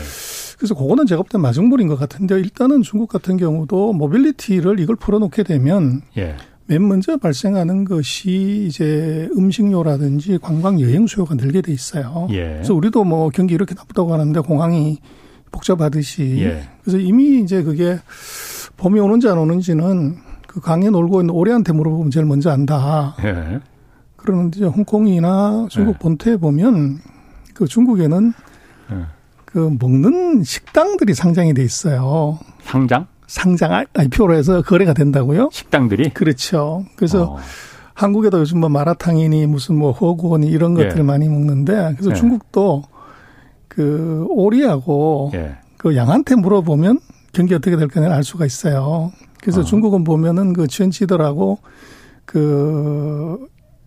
그래서 0.56 0.74
그거는 0.74 1.04
제가 1.04 1.20
볼때 1.20 1.36
마중물인 1.36 1.86
것 1.86 1.98
같은데 1.98 2.36
일단은 2.36 2.80
중국 2.80 3.10
같은 3.10 3.36
경우도 3.36 3.92
mobility를 3.92 4.80
이걸 4.80 4.96
풀어놓게 4.96 5.42
되면 5.42 6.00
예. 6.16 6.34
맨 6.64 6.88
먼저 6.88 7.18
발생하는 7.18 7.84
것이 7.84 8.68
이제 8.68 9.28
음식료라든지 9.36 10.38
관광 10.40 10.80
여행 10.80 11.06
수요가 11.06 11.34
늘게 11.34 11.60
돼 11.60 11.72
있어요. 11.72 12.26
예. 12.30 12.54
그래서 12.54 12.72
우리도 12.72 13.04
뭐 13.04 13.28
경기 13.28 13.52
이렇게 13.52 13.74
나쁘다고 13.74 14.14
하는데 14.14 14.40
공항이 14.40 14.96
복잡하듯이 15.52 16.38
예. 16.38 16.62
그래서 16.80 16.96
이미 16.96 17.42
이제 17.42 17.62
그게 17.62 17.98
봄이 18.78 18.98
오는지 18.98 19.28
안 19.28 19.36
오는지는 19.36 20.27
그 20.48 20.60
강에 20.60 20.88
놀고 20.88 21.20
있는 21.20 21.34
오리한테 21.34 21.72
물어보면 21.74 22.10
제일 22.10 22.26
먼저 22.26 22.50
안다. 22.50 23.14
예. 23.22 23.60
그러는데 24.16 24.64
홍콩이나 24.64 25.66
중국 25.70 25.94
예. 25.94 25.98
본토에 25.98 26.36
보면 26.38 26.98
그 27.54 27.66
중국에는 27.66 28.32
예. 28.90 28.96
그 29.44 29.70
먹는 29.78 30.42
식당들이 30.42 31.14
상장이 31.14 31.52
돼 31.52 31.62
있어요. 31.62 32.38
상장? 32.62 33.06
상장 33.26 33.84
IPO로 33.92 34.34
해서 34.34 34.62
거래가 34.62 34.94
된다고요? 34.94 35.50
식당들이? 35.52 36.10
그렇죠. 36.10 36.86
그래서 36.96 37.34
어. 37.34 37.38
한국에도 37.92 38.40
요즘 38.40 38.60
뭐 38.60 38.70
마라탕이니 38.70 39.46
무슨 39.46 39.76
뭐 39.76 39.92
호구니 39.92 40.46
이런 40.46 40.78
예. 40.78 40.84
것들 40.84 41.00
을 41.00 41.04
많이 41.04 41.28
먹는데 41.28 41.92
그래서 41.92 42.10
예. 42.10 42.14
중국도 42.14 42.84
그 43.68 44.26
오리하고 44.30 45.30
예. 45.34 45.58
그 45.76 45.94
양한테 45.94 46.36
물어보면 46.36 47.00
경기 47.32 47.54
어떻게 47.54 47.76
될 47.76 47.88
거냐 47.88 48.10
알 48.10 48.24
수가 48.24 48.46
있어요. 48.46 49.12
그래서 49.40 49.60
어. 49.60 49.64
중국은 49.64 50.04
보면은 50.04 50.52
그 50.52 50.66
지현치더라고 50.66 51.58
그 52.24 53.46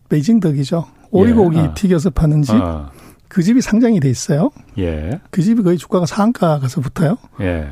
베이징 0.09 0.39
덕이죠. 0.39 0.85
오리고기 1.11 1.57
예. 1.57 1.61
어. 1.61 1.73
튀겨서 1.75 2.09
파는 2.09 2.41
집. 2.41 2.55
어. 2.55 2.89
그 3.27 3.43
집이 3.43 3.61
상장이 3.61 3.99
돼 3.99 4.09
있어요. 4.09 4.49
예. 4.77 5.21
그 5.29 5.41
집이 5.41 5.63
거의 5.63 5.77
주가가 5.77 6.05
상한가 6.05 6.59
가서 6.59 6.81
붙어요. 6.81 7.17
예. 7.39 7.67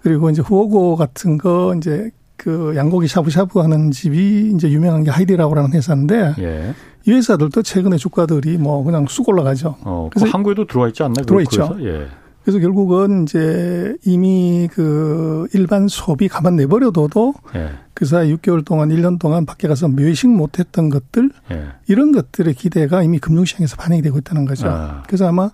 그리고 0.00 0.30
이제 0.30 0.40
후오고 0.40 0.96
같은 0.96 1.36
거 1.36 1.74
이제 1.76 2.10
그 2.36 2.74
양고기 2.76 3.08
샤브샤브 3.08 3.58
하는 3.58 3.90
집이 3.90 4.52
이제 4.54 4.70
유명한 4.70 5.04
게 5.04 5.10
하이디라오라는 5.10 5.72
회사인데 5.72 6.34
예. 6.38 6.74
이 7.06 7.12
회사들도 7.12 7.62
최근에 7.62 7.96
주가들이 7.96 8.56
뭐 8.58 8.82
그냥 8.82 9.06
쑥 9.08 9.28
올라가죠. 9.28 9.76
어, 9.82 10.08
그 10.10 10.14
그래서 10.14 10.26
그 10.26 10.30
한국에도 10.30 10.66
들어와 10.66 10.88
있지 10.88 11.02
않나요? 11.02 11.24
들어와 11.24 11.42
있죠. 11.42 11.76
예. 11.80 12.06
그래서 12.44 12.58
결국은 12.58 13.22
이제 13.22 13.96
이미 14.04 14.68
그 14.70 15.48
일반 15.54 15.88
소비 15.88 16.28
가만 16.28 16.56
내버려둬도 16.56 17.32
예. 17.56 17.70
그 17.94 18.04
사이 18.04 18.34
6개월 18.34 18.62
동안 18.64 18.90
1년 18.90 19.18
동안 19.18 19.46
밖에 19.46 19.66
가서 19.66 19.88
외식 19.96 20.28
못했던 20.28 20.90
것들 20.90 21.30
예. 21.52 21.68
이런 21.88 22.12
것들의 22.12 22.52
기대가 22.54 23.02
이미 23.02 23.18
금융시장에서 23.18 23.76
반영이 23.76 24.02
되고 24.02 24.18
있다는 24.18 24.44
거죠. 24.44 24.68
아. 24.68 25.02
그래서 25.06 25.26
아마 25.26 25.50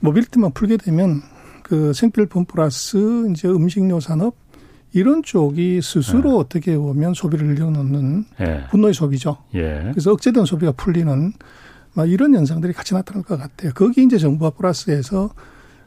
mobility만 0.00 0.52
풀게 0.52 0.78
되면 0.78 1.20
그 1.62 1.92
생필품 1.92 2.46
플러스 2.46 3.28
이제 3.30 3.46
음식료 3.48 4.00
산업 4.00 4.36
이런 4.94 5.22
쪽이 5.22 5.82
스스로 5.82 6.30
예. 6.30 6.36
어떻게 6.38 6.78
보면 6.78 7.12
소비를 7.12 7.46
늘려놓는 7.48 8.24
예. 8.40 8.64
분노의 8.70 8.94
소비죠. 8.94 9.36
예. 9.54 9.88
그래서 9.90 10.12
억제된 10.12 10.46
소비가 10.46 10.72
풀리는 10.72 11.34
막 11.92 12.10
이런 12.10 12.34
현상들이 12.34 12.72
같이 12.72 12.94
나타날 12.94 13.22
것 13.22 13.38
같아요. 13.38 13.72
거기 13.74 14.02
이제 14.02 14.16
정부가 14.16 14.50
플러스해서 14.50 15.30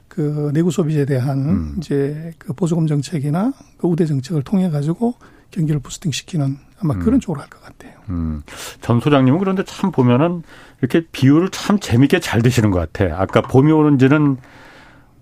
그 0.09 0.51
내구 0.53 0.71
소비에 0.71 1.05
대한 1.05 1.37
음. 1.49 1.75
이제 1.77 2.33
그 2.37 2.51
보조금 2.53 2.87
정책이나 2.87 3.53
그 3.77 3.87
우대 3.87 4.05
정책을 4.05 4.41
통해 4.43 4.69
가지고 4.69 5.13
경기를 5.51 5.79
부스팅 5.79 6.11
시키는 6.11 6.57
아마 6.81 6.95
음. 6.95 6.99
그런 6.99 7.19
쪽으로 7.19 7.41
할 7.41 7.49
것 7.49 7.61
같아요. 7.63 7.93
음. 8.09 8.41
전 8.81 8.99
소장님은 8.99 9.39
그런데 9.39 9.63
참 9.63 9.91
보면은 9.91 10.43
이렇게 10.81 11.05
비율을 11.11 11.49
참 11.49 11.79
재밌게 11.79 12.19
잘 12.19 12.41
드시는 12.41 12.71
것 12.71 12.79
같아. 12.91 13.15
아까 13.21 13.41
봄이 13.41 13.71
오는지는 13.71 14.37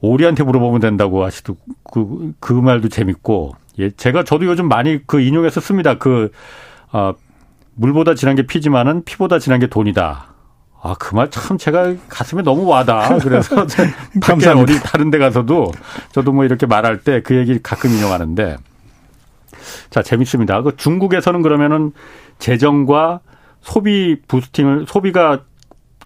오리한테 0.01 0.44
물어보면 0.44 0.79
된다고 0.82 1.24
하시도 1.24 1.58
그, 1.91 2.34
그 2.39 2.53
말도 2.53 2.89
재밌고. 2.89 3.56
예, 3.79 3.89
제가 3.91 4.24
저도 4.24 4.46
요즘 4.46 4.67
많이 4.67 5.00
그 5.06 5.20
인용해서 5.20 5.60
씁니다. 5.60 5.98
그, 5.98 6.32
아, 6.91 7.13
물보다 7.75 8.15
진한 8.15 8.36
게 8.36 8.46
피지만은 8.46 9.03
피보다 9.03 9.39
진한 9.39 9.60
게 9.60 9.67
돈이다. 9.67 10.34
아, 10.91 10.96
그 11.00 11.15
말 11.15 11.29
참 11.29 11.58
제가 11.58 11.94
가슴에 12.10 12.41
너무 12.44 12.65
와다. 12.65 13.20
그래서 13.20 13.65
밖에 14.22 14.48
어디 14.50 14.79
다른 14.82 15.10
데 15.12 15.17
가서도 15.17 15.72
저도 16.13 16.32
뭐 16.32 16.46
이렇게 16.46 16.65
말할 16.65 17.00
때 17.03 17.22
그 17.22 17.36
얘기 17.36 17.62
가끔 17.62 17.89
인용하는데 17.91 18.58
자, 19.89 20.01
재밌습니다. 20.01 20.62
그 20.62 20.75
중국에서는 20.77 21.41
그러면은 21.41 21.91
재정과 22.39 23.20
소비 23.62 24.17
부스팅을 24.27 24.86
소비가 24.88 25.41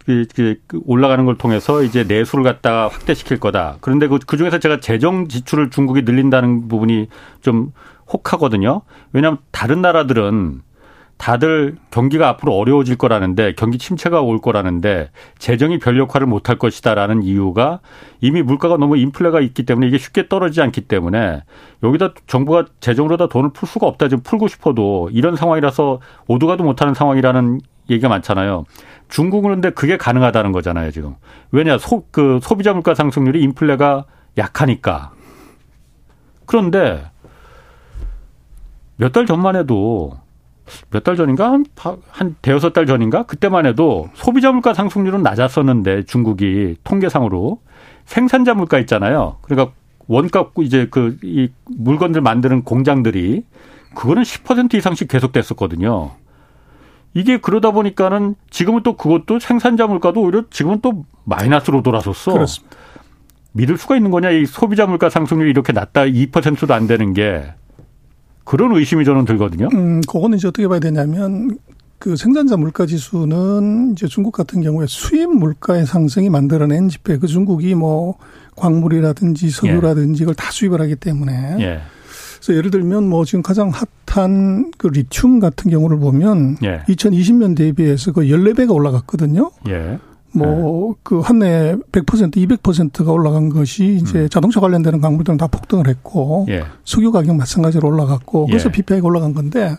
그, 0.05 0.25
그, 0.35 0.55
그 0.67 0.81
올라가는 0.85 1.23
걸 1.25 1.37
통해서 1.37 1.83
이제 1.83 2.03
내수를 2.03 2.43
갖다가 2.43 2.87
확대시킬 2.87 3.39
거다. 3.39 3.77
그런데 3.81 4.07
그, 4.07 4.17
그 4.25 4.35
중에서 4.37 4.57
제가 4.59 4.79
재정 4.79 5.27
지출을 5.27 5.69
중국이 5.69 6.01
늘린다는 6.03 6.67
부분이 6.67 7.07
좀 7.41 7.71
혹하거든요. 8.11 8.81
왜냐하면 9.13 9.37
다른 9.51 9.81
나라들은 9.81 10.61
다들 11.21 11.75
경기가 11.91 12.29
앞으로 12.29 12.55
어려워질 12.55 12.97
거라는데 12.97 13.53
경기 13.55 13.77
침체가 13.77 14.21
올 14.21 14.41
거라는데 14.41 15.11
재정이 15.37 15.77
별 15.77 15.99
역할을 15.99 16.25
못할 16.25 16.57
것이다라는 16.57 17.21
이유가 17.21 17.79
이미 18.21 18.41
물가가 18.41 18.75
너무 18.77 18.97
인플레가 18.97 19.39
있기 19.41 19.67
때문에 19.67 19.87
이게 19.87 19.99
쉽게 19.99 20.27
떨어지지 20.27 20.63
않기 20.63 20.81
때문에 20.81 21.43
여기다 21.83 22.15
정부가 22.25 22.65
재정으로 22.79 23.17
다 23.17 23.27
돈을 23.27 23.51
풀 23.53 23.69
수가 23.69 23.85
없다 23.85 24.07
지금 24.07 24.23
풀고 24.23 24.47
싶어도 24.47 25.11
이런 25.13 25.35
상황이라서 25.35 25.99
오도가도 26.25 26.63
못하는 26.63 26.95
상황이라는 26.95 27.59
얘기가 27.91 28.09
많잖아요. 28.09 28.65
중국은 29.09 29.43
그런데 29.49 29.69
그게 29.69 29.97
가능하다는 29.97 30.51
거잖아요 30.53 30.89
지금. 30.89 31.13
왜냐 31.51 31.77
소 31.77 32.05
그 32.09 32.39
소비자 32.41 32.73
물가 32.73 32.95
상승률이 32.95 33.43
인플레가 33.43 34.05
약하니까. 34.39 35.11
그런데 36.47 37.05
몇 38.97 39.11
달 39.11 39.27
전만 39.27 39.55
해도 39.55 40.17
몇 40.89 41.03
달 41.03 41.15
전인가 41.15 41.57
한 42.09 42.35
대여섯 42.41 42.73
달 42.73 42.85
전인가 42.85 43.23
그때만 43.23 43.65
해도 43.65 44.09
소비자 44.13 44.51
물가 44.51 44.73
상승률은 44.73 45.23
낮았었는데 45.23 46.03
중국이 46.05 46.75
통계상으로 46.83 47.59
생산자 48.05 48.53
물가 48.53 48.79
있잖아요. 48.79 49.37
그러니까 49.41 49.73
원가 50.07 50.49
이제 50.59 50.87
그 50.89 51.17
이 51.23 51.49
물건들 51.65 52.21
만드는 52.21 52.63
공장들이 52.63 53.43
그거는 53.95 54.23
10% 54.23 54.73
이상씩 54.73 55.07
계속됐었거든요. 55.07 56.11
이게 57.13 57.37
그러다 57.37 57.71
보니까는 57.71 58.35
지금은 58.49 58.83
또 58.83 58.95
그것도 58.95 59.39
생산자 59.39 59.87
물가도 59.87 60.21
오히려 60.21 60.43
지금은 60.49 60.79
또 60.81 61.05
마이너스로 61.25 61.83
돌아섰어. 61.83 62.33
그렇습니다. 62.33 62.77
믿을 63.53 63.77
수가 63.77 63.97
있는 63.97 64.11
거냐? 64.11 64.29
이 64.31 64.45
소비자 64.45 64.85
물가 64.85 65.09
상승률이 65.09 65.49
이렇게 65.49 65.73
낮다 65.73 66.03
2%도 66.03 66.73
안 66.73 66.87
되는 66.87 67.13
게 67.13 67.53
그런 68.43 68.75
의심이 68.75 69.05
저는 69.05 69.25
들거든요. 69.25 69.69
음, 69.73 70.01
그거는 70.01 70.37
이제 70.37 70.47
어떻게 70.47 70.67
봐야 70.67 70.79
되냐면 70.79 71.57
그 71.99 72.15
생산자 72.15 72.57
물가 72.57 72.85
지수는 72.87 73.91
이제 73.91 74.07
중국 74.07 74.31
같은 74.31 74.61
경우에 74.61 74.87
수입 74.87 75.29
물가의 75.29 75.85
상승이 75.85 76.29
만들어낸 76.29 76.89
지표. 76.89 77.17
그 77.19 77.27
중국이 77.27 77.75
뭐 77.75 78.17
광물이라든지 78.55 79.49
석유라든지 79.51 80.21
예. 80.21 80.23
이걸 80.23 80.33
다 80.33 80.51
수입을 80.51 80.81
하기 80.81 80.95
때문에. 80.95 81.57
예. 81.59 81.81
그래서 82.41 82.57
예를 82.57 82.71
들면 82.71 83.07
뭐 83.07 83.23
지금 83.23 83.43
가장 83.43 83.71
핫한 84.07 84.71
그 84.79 84.87
리튬 84.87 85.39
같은 85.39 85.69
경우를 85.69 85.99
보면 85.99 86.57
예. 86.63 86.81
2020년 86.89 87.55
대비해서 87.55 88.11
그 88.11 88.21
14배가 88.21 88.73
올라갔거든요. 88.73 89.51
예. 89.69 89.99
뭐그 90.33 91.15
네. 91.15 91.21
한해 91.21 91.75
100% 91.91 92.35
200%가 92.35 93.11
올라간 93.11 93.49
것이 93.49 93.99
이제 94.01 94.19
음. 94.19 94.29
자동차 94.29 94.59
관련되는 94.59 95.01
광물들은 95.01 95.37
다 95.37 95.47
폭등을 95.47 95.87
했고 95.87 96.45
예. 96.49 96.63
석유 96.85 97.11
가격 97.11 97.35
마찬가지로 97.35 97.87
올라갔고 97.87 98.47
그래서 98.47 98.69
예. 98.69 98.71
PPI가 98.71 99.07
올라간 99.07 99.33
건데 99.33 99.75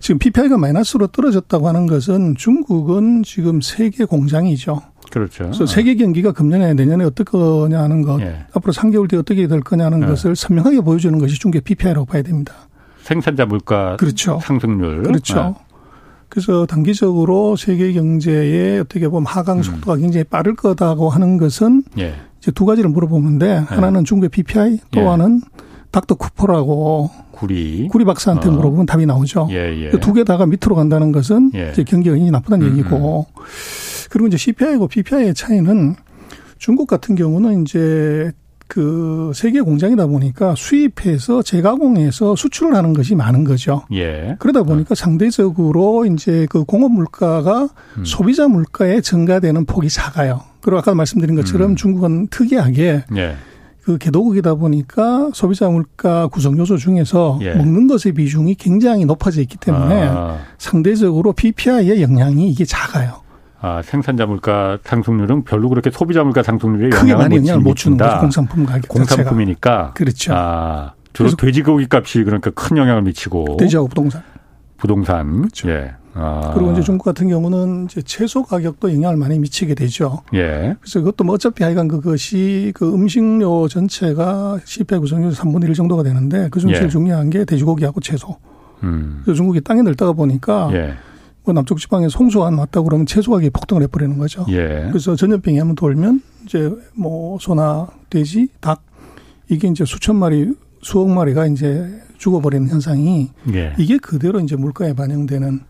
지금 0.00 0.18
PPI가 0.18 0.56
마이너스로 0.58 1.08
떨어졌다고 1.08 1.68
하는 1.68 1.86
것은 1.86 2.34
중국은 2.36 3.22
지금 3.22 3.60
세계 3.60 4.04
공장이죠. 4.04 4.80
그렇죠. 5.10 5.44
그래서 5.44 5.66
세계 5.66 5.94
경기가 5.94 6.32
금년에 6.32 6.74
내년에 6.74 7.04
어떨 7.04 7.24
거냐 7.24 7.80
하는 7.80 8.02
것, 8.02 8.20
예. 8.20 8.46
앞으로 8.54 8.72
3개월 8.72 9.08
뒤에 9.08 9.18
어떻게 9.18 9.46
될 9.46 9.60
거냐는 9.60 10.02
예. 10.02 10.06
것을 10.06 10.36
선명하게 10.36 10.80
보여주는 10.82 11.18
것이 11.18 11.38
중국의 11.38 11.62
PPI라고 11.62 12.06
봐야 12.06 12.22
됩니다. 12.22 12.54
생산자 13.02 13.44
물가 13.46 13.96
그렇죠. 13.96 14.40
상승률. 14.42 15.02
그렇죠. 15.02 15.56
예. 15.58 15.69
그래서 16.30 16.64
단기적으로 16.64 17.56
세계 17.56 17.92
경제의 17.92 18.80
어떻게 18.80 19.08
보면 19.08 19.26
하강 19.26 19.58
음. 19.58 19.62
속도가 19.62 19.94
음. 19.94 20.00
굉장히 20.00 20.24
빠를 20.24 20.54
거다고 20.54 21.10
하는 21.10 21.36
것은 21.36 21.82
예. 21.98 22.14
이제 22.38 22.52
두 22.52 22.64
가지를 22.64 22.88
물어보는데 22.88 23.46
예. 23.46 23.74
하나는 23.74 24.04
중국의 24.04 24.30
PPI 24.30 24.78
또 24.92 25.00
예. 25.00 25.04
하나는 25.04 25.42
닥터 25.90 26.14
쿠퍼라고 26.14 27.10
구리 27.32 27.88
구리 27.90 28.04
박사한테 28.04 28.48
어. 28.48 28.52
물어보면 28.52 28.86
답이 28.86 29.06
나오죠. 29.06 29.48
예, 29.50 29.76
예. 29.76 29.90
그 29.90 29.98
두개 29.98 30.22
다가 30.22 30.46
밑으로 30.46 30.76
간다는 30.76 31.10
것은 31.10 31.50
예. 31.54 31.70
이제 31.72 31.82
경기가 31.82 32.14
굉장히 32.14 32.30
나쁘다는 32.30 32.66
음. 32.66 32.78
얘기고 32.78 33.26
음. 33.28 33.42
그리고 34.08 34.28
이제 34.28 34.36
CPI고 34.36 34.86
PPI의 34.86 35.34
차이는 35.34 35.96
중국 36.58 36.86
같은 36.86 37.16
경우는 37.16 37.62
이제 37.62 38.30
그 38.70 39.32
세계 39.34 39.60
공장이다 39.60 40.06
보니까 40.06 40.54
수입해서 40.56 41.42
재가공해서 41.42 42.36
수출을 42.36 42.76
하는 42.76 42.92
것이 42.92 43.16
많은 43.16 43.42
거죠. 43.42 43.82
예. 43.92 44.36
그러다 44.38 44.62
보니까 44.62 44.94
상대적으로 44.94 46.06
이제 46.06 46.46
그 46.48 46.62
공업 46.62 46.92
물가가 46.92 47.68
음. 47.98 48.04
소비자 48.04 48.46
물가에 48.46 49.00
증가되는 49.00 49.64
폭이 49.64 49.88
작아요. 49.88 50.42
그리고 50.60 50.78
아까 50.78 50.94
말씀드린 50.94 51.34
것처럼 51.34 51.72
음. 51.72 51.76
중국은 51.76 52.28
특이하게 52.28 53.02
예. 53.16 53.34
그 53.82 53.98
개도국이다 53.98 54.54
보니까 54.54 55.30
소비자 55.34 55.68
물가 55.68 56.28
구성 56.28 56.56
요소 56.56 56.76
중에서 56.76 57.40
예. 57.42 57.54
먹는 57.54 57.88
것의 57.88 58.14
비중이 58.14 58.54
굉장히 58.54 59.04
높아져 59.04 59.40
있기 59.40 59.56
때문에 59.56 60.10
아. 60.12 60.38
상대적으로 60.58 61.32
PPI의 61.32 62.02
영향이 62.02 62.48
이게 62.48 62.64
작아요. 62.64 63.22
아, 63.62 63.82
생산자 63.82 64.26
물가 64.26 64.78
상승률은 64.84 65.44
별로 65.44 65.68
그렇게 65.68 65.90
소비자 65.90 66.24
물가 66.24 66.42
상승률에 66.42 66.96
영향을 66.96 67.16
많이 67.16 67.36
영향을 67.36 67.60
못 67.62 67.74
주는 67.74 67.96
거죠. 67.96 68.18
공산품 68.18 68.64
가격 68.64 68.88
공산품이니까. 68.88 69.92
그렇죠. 69.94 70.32
아, 70.34 70.92
주로 71.12 71.30
돼지고기 71.30 71.86
값이 71.90 72.24
그러니까 72.24 72.50
큰 72.50 72.76
영향을 72.76 73.02
미치고. 73.02 73.58
돼지하고 73.58 73.88
부동산. 73.88 74.22
부동산. 74.78 75.42
그렇죠. 75.42 75.70
예. 75.70 75.92
아. 76.14 76.52
그리고 76.54 76.72
이제 76.72 76.80
중국 76.80 77.04
같은 77.04 77.28
경우는 77.28 77.84
이제 77.84 78.02
채소 78.02 78.42
가격도 78.42 78.92
영향을 78.94 79.16
많이 79.16 79.38
미치게 79.38 79.74
되죠. 79.74 80.22
예. 80.34 80.74
그래서 80.80 81.00
그것도 81.00 81.24
뭐 81.24 81.34
어차피 81.34 81.62
하여간 81.62 81.86
그것이 81.88 82.72
그 82.74 82.92
음식료 82.92 83.68
전체가 83.68 84.58
CPI 84.64 85.00
구성률 85.00 85.32
3분의 85.32 85.68
1 85.68 85.74
정도가 85.74 86.02
되는데 86.02 86.48
그중 86.48 86.72
제일 86.72 86.84
예. 86.84 86.88
중요한 86.88 87.30
게 87.30 87.44
돼지고기하고 87.44 88.00
채소. 88.00 88.38
음. 88.82 89.20
그래서 89.22 89.36
중국이 89.36 89.60
땅에 89.60 89.82
늘다가 89.82 90.12
보니까 90.12 90.70
예. 90.72 90.94
뭐 91.50 91.54
남쪽 91.54 91.80
지방에 91.80 92.08
송수가 92.08 92.46
안 92.46 92.58
왔다 92.58 92.80
그러면 92.80 93.06
채소 93.06 93.32
가격이 93.32 93.50
폭등을 93.50 93.82
해버리는 93.82 94.16
거죠. 94.18 94.46
예. 94.50 94.86
그래서 94.88 95.16
전염병이 95.16 95.58
한번 95.58 95.74
돌면 95.74 96.22
이제 96.44 96.70
뭐 96.94 97.38
소나 97.40 97.88
돼지, 98.08 98.48
닭 98.60 98.82
이게 99.48 99.66
이제 99.68 99.84
수천 99.84 100.16
마리, 100.16 100.52
수억 100.80 101.10
마리가 101.10 101.46
이제 101.46 101.90
죽어버리는 102.18 102.68
현상이 102.68 103.30
예. 103.52 103.74
이게 103.78 103.98
그대로 103.98 104.38
이제 104.38 104.54
물가에 104.54 104.94
반영되는 104.94 105.60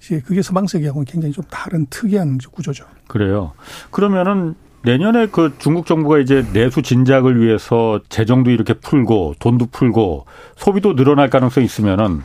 이제 0.00 0.20
그게 0.20 0.40
서방 0.40 0.66
세계하고는 0.66 1.04
굉장히 1.04 1.32
좀 1.34 1.44
다른 1.50 1.86
특이한 1.90 2.38
구조죠. 2.50 2.84
그래요. 3.06 3.52
그러면은 3.90 4.54
내년에 4.84 5.26
그 5.26 5.52
중국 5.58 5.84
정부가 5.84 6.20
이제 6.20 6.46
내수 6.54 6.80
진작을 6.80 7.42
위해서 7.42 8.00
재정도 8.08 8.50
이렇게 8.50 8.72
풀고 8.72 9.34
돈도 9.40 9.66
풀고 9.72 10.24
소비도 10.56 10.94
늘어날 10.94 11.28
가능성이 11.28 11.66
있으면은 11.66 12.22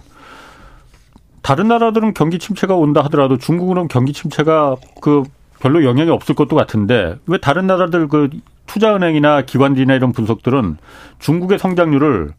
다른 1.43 1.67
나라들은 1.67 2.13
경기 2.15 2.39
침체가 2.39 2.75
온다 2.75 3.01
하더라도 3.05 3.37
중국은 3.37 3.87
경기 3.89 4.13
침체가 4.13 4.75
그 5.01 5.23
별로 5.59 5.83
영향이 5.83 6.09
없을 6.09 6.33
것도 6.33 6.55
같은데 6.55 7.15
왜 7.27 7.37
다른 7.37 7.67
나라들 7.67 8.07
그 8.07 8.29
투자은행이나 8.65 9.43
기관들이나 9.43 9.93
이런 9.93 10.13
분석들은 10.13 10.77
중국의 11.19 11.59
성장률을 11.59 12.31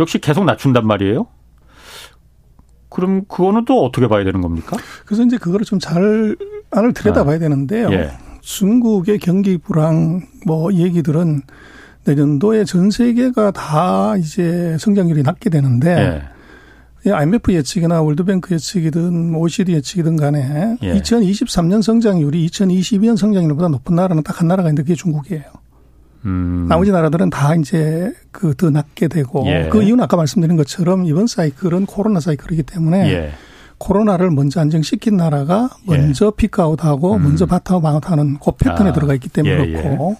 역시 0.00 0.18
계속 0.20 0.44
낮춘단 0.44 0.86
말이에요? 0.86 1.26
그럼 2.88 3.24
그거는 3.28 3.64
또 3.64 3.84
어떻게 3.84 4.08
봐야 4.08 4.24
되는 4.24 4.40
겁니까? 4.40 4.76
그래서 5.04 5.22
이제 5.24 5.36
그거를 5.36 5.66
좀 5.66 5.78
잘 5.78 6.36
안을 6.70 6.92
들여다봐야 6.94 7.36
아. 7.36 7.38
되는데요. 7.38 7.90
예. 7.92 8.10
중국의 8.40 9.18
경기 9.18 9.58
불황 9.58 10.22
뭐 10.46 10.72
얘기들은 10.72 11.42
내년도에 12.04 12.64
전 12.64 12.90
세계가 12.90 13.50
다 13.50 14.16
이제 14.16 14.76
성장률이 14.78 15.22
낮게 15.22 15.50
되는데 15.50 15.90
예. 15.90 16.35
IMF 17.12 17.52
예측이나 17.52 18.02
월드뱅크 18.02 18.54
예측이든 18.54 19.34
OECD 19.34 19.72
예측이든 19.74 20.16
간에 20.16 20.76
예. 20.82 20.94
2023년 20.94 21.82
성장률이 21.82 22.46
2022년 22.48 23.16
성장률보다 23.16 23.68
높은 23.68 23.94
나라는 23.96 24.22
딱 24.22 24.40
한 24.40 24.48
나라가 24.48 24.68
있는데 24.68 24.82
그게 24.82 24.94
중국이에요. 24.94 25.44
음. 26.24 26.66
나머지 26.68 26.90
나라들은 26.90 27.30
다 27.30 27.54
이제 27.54 28.12
그 28.32 28.54
더 28.54 28.70
낮게 28.70 29.08
되고 29.08 29.44
예. 29.46 29.68
그 29.70 29.82
이유는 29.82 30.02
아까 30.02 30.16
말씀드린 30.16 30.56
것처럼 30.56 31.04
이번 31.04 31.26
사이클은 31.26 31.86
코로나 31.86 32.20
사이클이기 32.20 32.62
때문에 32.64 33.10
예. 33.12 33.30
코로나를 33.78 34.30
먼저 34.30 34.60
안정시킨 34.60 35.16
나라가 35.18 35.68
먼저 35.84 36.26
예. 36.26 36.30
피크아웃하고 36.36 37.14
음. 37.16 37.22
먼저 37.22 37.44
바타아웃하는 37.46 38.38
그 38.42 38.52
패턴에 38.52 38.90
아. 38.90 38.92
들어가 38.92 39.14
있기 39.14 39.28
때문에 39.28 39.54
예, 39.54 39.72
예. 39.72 39.82
그렇고 39.82 40.16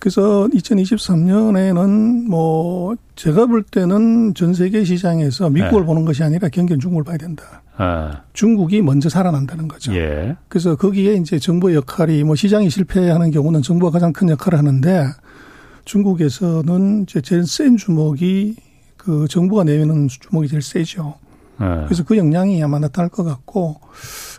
그래서 0.00 0.48
2023년에는 0.52 2.26
뭐 2.26 2.96
제가 3.16 3.46
볼 3.46 3.62
때는 3.62 4.32
전 4.34 4.54
세계 4.54 4.82
시장에서 4.82 5.50
미국을 5.50 5.82
네. 5.82 5.86
보는 5.86 6.06
것이 6.06 6.24
아니라 6.24 6.48
경기는 6.48 6.80
중국을 6.80 7.04
봐야 7.04 7.18
된다. 7.18 7.62
아. 7.76 8.22
중국이 8.32 8.80
먼저 8.80 9.10
살아난다는 9.10 9.68
거죠. 9.68 9.94
예. 9.94 10.36
그래서 10.48 10.74
거기에 10.74 11.14
이제 11.14 11.38
정부의 11.38 11.76
역할이 11.76 12.24
뭐 12.24 12.34
시장이 12.34 12.70
실패하는 12.70 13.30
경우는 13.30 13.60
정부가 13.60 13.92
가장 13.92 14.12
큰 14.14 14.30
역할을 14.30 14.58
하는데 14.58 15.06
중국에서는 15.84 17.02
이제 17.02 17.20
제일 17.20 17.46
센 17.46 17.76
주먹이 17.76 18.56
그 18.96 19.26
정부가 19.28 19.64
내는 19.64 20.08
주먹이 20.08 20.48
제일 20.48 20.62
세죠. 20.62 21.14
네. 21.60 21.66
그래서 21.84 22.04
그 22.04 22.16
영향이 22.16 22.62
아마 22.62 22.78
나타날 22.78 23.10
것 23.10 23.22
같고 23.22 23.80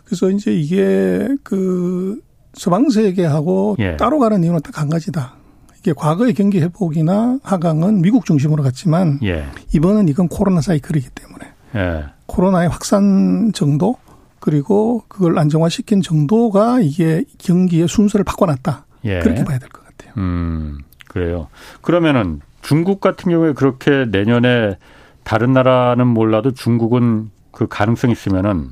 그래서 0.04 0.28
이제 0.28 0.52
이게 0.52 1.28
그 1.44 2.20
서방 2.54 2.90
세계하고 2.90 3.76
예. 3.78 3.96
따로 3.96 4.18
가는 4.18 4.42
이유는 4.42 4.60
딱 4.60 4.80
한 4.80 4.90
가지다. 4.90 5.41
이게 5.82 5.92
과거의 5.92 6.32
경기 6.34 6.60
회복이나 6.60 7.40
하강은 7.42 8.02
미국 8.02 8.24
중심으로 8.24 8.62
갔지만 8.62 9.18
예. 9.24 9.46
이번은 9.74 10.06
이건 10.08 10.28
코로나 10.28 10.60
사이클이기 10.60 11.08
때문에 11.10 11.52
예. 11.74 12.04
코로나의 12.26 12.68
확산 12.68 13.50
정도 13.52 13.96
그리고 14.38 15.02
그걸 15.08 15.38
안정화시킨 15.40 16.00
정도가 16.00 16.80
이게 16.80 17.24
경기의 17.38 17.88
순서를 17.88 18.22
바꿔놨다. 18.24 18.86
예. 19.06 19.18
그렇게 19.20 19.42
봐야 19.44 19.58
될 19.58 19.68
것 19.70 19.84
같아요. 19.84 20.12
음, 20.18 20.78
그래요. 21.08 21.48
그러면은 21.80 22.40
중국 22.62 23.00
같은 23.00 23.32
경우에 23.32 23.52
그렇게 23.52 24.04
내년에 24.08 24.76
다른 25.24 25.52
나라는 25.52 26.06
몰라도 26.06 26.52
중국은 26.52 27.30
그 27.50 27.66
가능성 27.66 28.10
이 28.10 28.12
있으면은 28.12 28.70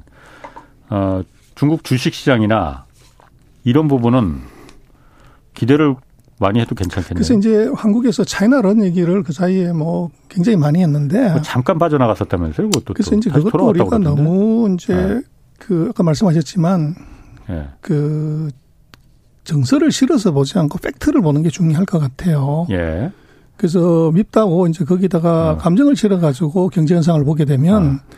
어 0.91 1.23
중국 1.57 1.83
주식 1.83 2.15
시장이나 2.15 2.85
이런 3.65 3.89
부분은 3.89 4.43
기대를 5.55 5.97
많이 6.41 6.59
해도 6.59 6.75
괜찮겠네요. 6.75 7.15
그래서 7.15 7.35
이제 7.35 7.71
한국에서 7.75 8.25
차이나런 8.25 8.83
얘기를 8.83 9.23
그 9.23 9.33
사이에 9.33 9.73
뭐 9.73 10.11
굉장히 10.31 10.57
많이 10.57 10.81
했는데 10.81 11.31
뭐 11.33 11.43
잠깐 11.43 11.79
빠져나갔었다면서요, 11.79 12.71
그것도. 12.71 12.95
그래서 12.95 13.15
이제 13.15 13.31
그것도 13.31 13.69
우리가 13.69 13.85
그러던데. 13.85 14.23
너무 14.23 14.75
이제 14.75 14.95
네. 14.95 15.21
그 15.59 15.89
아까 15.91 16.03
말씀하셨지만 16.03 16.95
네. 17.49 17.69
그 17.83 18.49
정서를 19.45 19.93
실어서 19.93 20.33
보지 20.33 20.59
않고 20.59 20.79
팩트를 20.79 21.21
보는 21.21 21.43
게 21.43 21.51
중요할 21.51 21.85
것 21.85 21.99
같아요. 21.99 22.67
예. 22.71 23.13
그래서 23.59 24.11
밉다고 24.13 24.67
이제 24.69 24.87
거기다가 24.87 25.53
어. 25.53 25.57
감정을 25.59 25.95
실어 25.95 26.19
가지고 26.19 26.71
경제 26.71 26.95
현상을 26.95 27.23
보게 27.25 27.45
되면 27.45 28.01
어. 28.03 28.15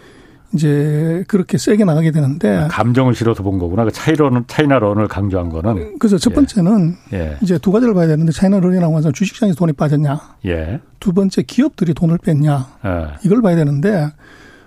이제 0.54 1.24
그렇게 1.28 1.58
세게 1.58 1.84
나가게 1.84 2.10
되는데 2.10 2.56
아, 2.56 2.68
감정을 2.68 3.14
실어서 3.14 3.42
본 3.42 3.58
거구나. 3.58 3.84
그 3.84 3.90
차이런 3.92 4.44
차이나런을 4.46 5.08
강조한 5.08 5.48
거는. 5.48 5.98
그래서 5.98 6.18
첫 6.18 6.30
예. 6.30 6.34
번째는 6.34 6.96
예. 7.12 7.36
이제 7.40 7.58
두 7.58 7.72
가지를 7.72 7.94
봐야 7.94 8.06
되는데 8.06 8.32
차이나런이라고 8.32 8.96
하면 8.96 9.12
주식시장에서 9.12 9.56
돈이 9.56 9.72
빠졌냐. 9.72 10.20
예. 10.46 10.80
두 11.00 11.12
번째 11.12 11.42
기업들이 11.42 11.94
돈을 11.94 12.18
뺐냐. 12.18 12.66
예. 12.84 13.06
이걸 13.24 13.42
봐야 13.42 13.56
되는데 13.56 14.10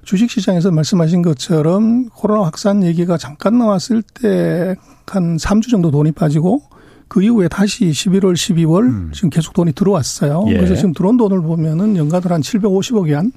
주식시장에서 0.04 0.72
말씀하신 0.72 1.22
것처럼 1.22 2.10
코로나 2.10 2.44
확산 2.44 2.84
얘기가 2.84 3.18
잠깐 3.18 3.58
나왔을 3.58 4.02
때 4.02 4.76
한 5.08 5.38
3주 5.38 5.70
정도 5.70 5.92
돈이 5.92 6.12
빠지고 6.14 6.62
그 7.08 7.22
이후에 7.22 7.48
다시 7.48 7.86
11월, 7.86 8.34
12월 8.34 8.82
음. 8.82 9.12
지금 9.14 9.30
계속 9.30 9.54
돈이 9.54 9.74
들어왔어요. 9.74 10.46
예. 10.48 10.54
그래서 10.56 10.76
지금 10.76 10.94
들어온 10.94 11.18
돈을 11.18 11.42
보면은 11.42 11.96
연간으로 11.98 12.34
한 12.34 12.42
750억 12.42 13.14
원 13.14 13.32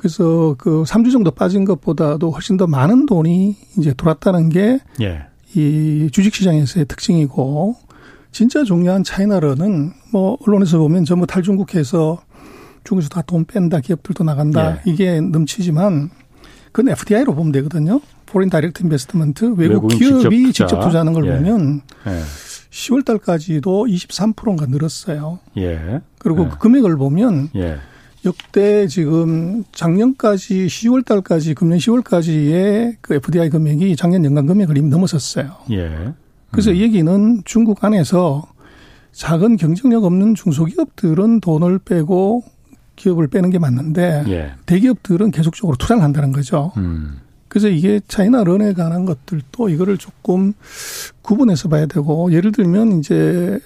그래서 0.00 0.54
그 0.56 0.82
3주 0.84 1.12
정도 1.12 1.30
빠진 1.30 1.66
것보다도 1.66 2.30
훨씬 2.30 2.56
더 2.56 2.66
많은 2.66 3.04
돈이 3.04 3.54
이제 3.76 3.92
돌았다는 3.92 4.48
게이 4.48 4.78
예. 5.02 6.08
주식시장에서의 6.10 6.86
특징이고 6.86 7.76
진짜 8.32 8.64
중요한 8.64 9.04
China 9.04 9.44
run은 9.44 9.92
뭐 10.10 10.38
언론에서 10.46 10.78
보면 10.78 11.04
전부 11.04 11.26
탈중국해서 11.26 12.22
중국에서 12.84 13.10
다 13.10 13.20
돈 13.20 13.44
뺀다 13.44 13.80
기업들도 13.80 14.24
나간다 14.24 14.76
예. 14.76 14.80
이게 14.86 15.20
넘치지만 15.20 16.08
그건 16.72 16.92
FDI로 16.92 17.34
보면 17.34 17.52
되거든요. 17.52 18.00
foreign 18.24 18.48
direct 18.48 18.82
investment 18.82 19.54
외국 19.58 19.88
기업이 19.88 20.46
직접, 20.46 20.68
직접, 20.68 20.80
투자 20.80 21.00
하는 21.00 21.12
걸 21.12 21.26
예. 21.26 21.36
보면 21.36 21.82
예. 22.06 22.20
10월 22.70 23.04
달까지도 23.04 23.84
23%인가 23.84 24.64
늘었어요. 24.64 25.40
예. 25.58 26.00
그리고 26.18 26.48
그 26.48 26.56
금액을 26.56 26.96
보면 26.96 27.50
예. 27.56 27.76
역대 28.24 28.86
지금 28.86 29.64
작년까지 29.72 30.66
10월 30.66 31.04
달까지 31.04 31.54
금년 31.54 31.78
10월까지의 31.78 32.96
그 33.00 33.14
FDI 33.14 33.50
금액이 33.50 33.96
작년 33.96 34.24
연간 34.24 34.46
금액을 34.46 34.76
이미 34.76 34.88
넘어섰어요. 34.88 35.50
예. 35.70 35.86
음. 35.86 36.14
그래서 36.50 36.72
이 36.72 36.82
얘기는 36.82 37.42
중국 37.44 37.82
안에서 37.82 38.42
작은 39.12 39.56
경쟁력 39.56 40.04
없는 40.04 40.34
중소기업들은 40.34 41.40
돈을 41.40 41.78
빼고 41.78 42.44
기업을 42.96 43.28
빼는 43.28 43.50
게 43.50 43.58
맞는데 43.58 44.24
예. 44.28 44.52
대기업들은 44.66 45.30
계속적으로 45.30 45.76
투자를 45.76 46.02
한다는 46.02 46.32
거죠. 46.32 46.72
음. 46.76 47.20
그래서 47.48 47.68
이게 47.68 48.00
차이나 48.06 48.44
런에 48.44 48.74
관한 48.74 49.04
것들도 49.06 49.70
이거를 49.70 49.98
조금 49.98 50.52
구분해서 51.22 51.68
봐야 51.68 51.86
되고 51.86 52.32
예를 52.32 52.52
들면 52.52 53.00
이제 53.00 53.58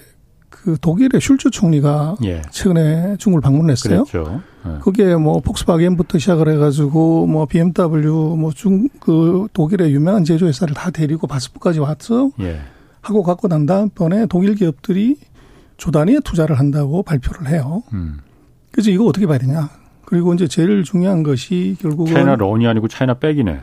그 0.65 0.77
독일의 0.81 1.21
슐츠 1.21 1.51
총리가 1.51 2.15
예. 2.23 2.41
최근에 2.49 3.17
중국을 3.19 3.41
방문했어요. 3.41 4.05
그랬죠. 4.05 4.41
예. 4.65 4.79
거기에 4.79 5.15
뭐 5.15 5.39
폭스바겐부터 5.39 6.17
시작을 6.17 6.49
해가지고 6.49 7.27
뭐 7.27 7.45
BMW 7.45 8.35
뭐 8.35 8.51
중 8.51 8.87
그 8.99 9.47
독일의 9.53 9.93
유명한 9.93 10.23
제조회사를 10.23 10.73
다 10.73 10.89
데리고 10.89 11.27
바스프까지 11.27 11.79
와서 11.79 12.31
예. 12.39 12.59
하고 13.01 13.21
갖고 13.21 13.47
난 13.47 13.67
다음번에 13.67 14.25
독일 14.25 14.55
기업들이 14.55 15.17
조단위에 15.77 16.21
투자를 16.23 16.57
한다고 16.57 17.03
발표를 17.03 17.49
해요. 17.49 17.83
음. 17.93 18.17
그래서 18.71 18.89
이거 18.89 19.05
어떻게 19.05 19.27
봐야 19.27 19.37
되냐? 19.37 19.69
그리고 20.05 20.33
이제 20.33 20.47
제일 20.47 20.83
중요한 20.83 21.21
것이 21.21 21.75
결국은 21.79 22.11
차이나 22.11 22.35
런이 22.35 22.65
아니고 22.65 22.87
차이나 22.87 23.13
백이네. 23.13 23.59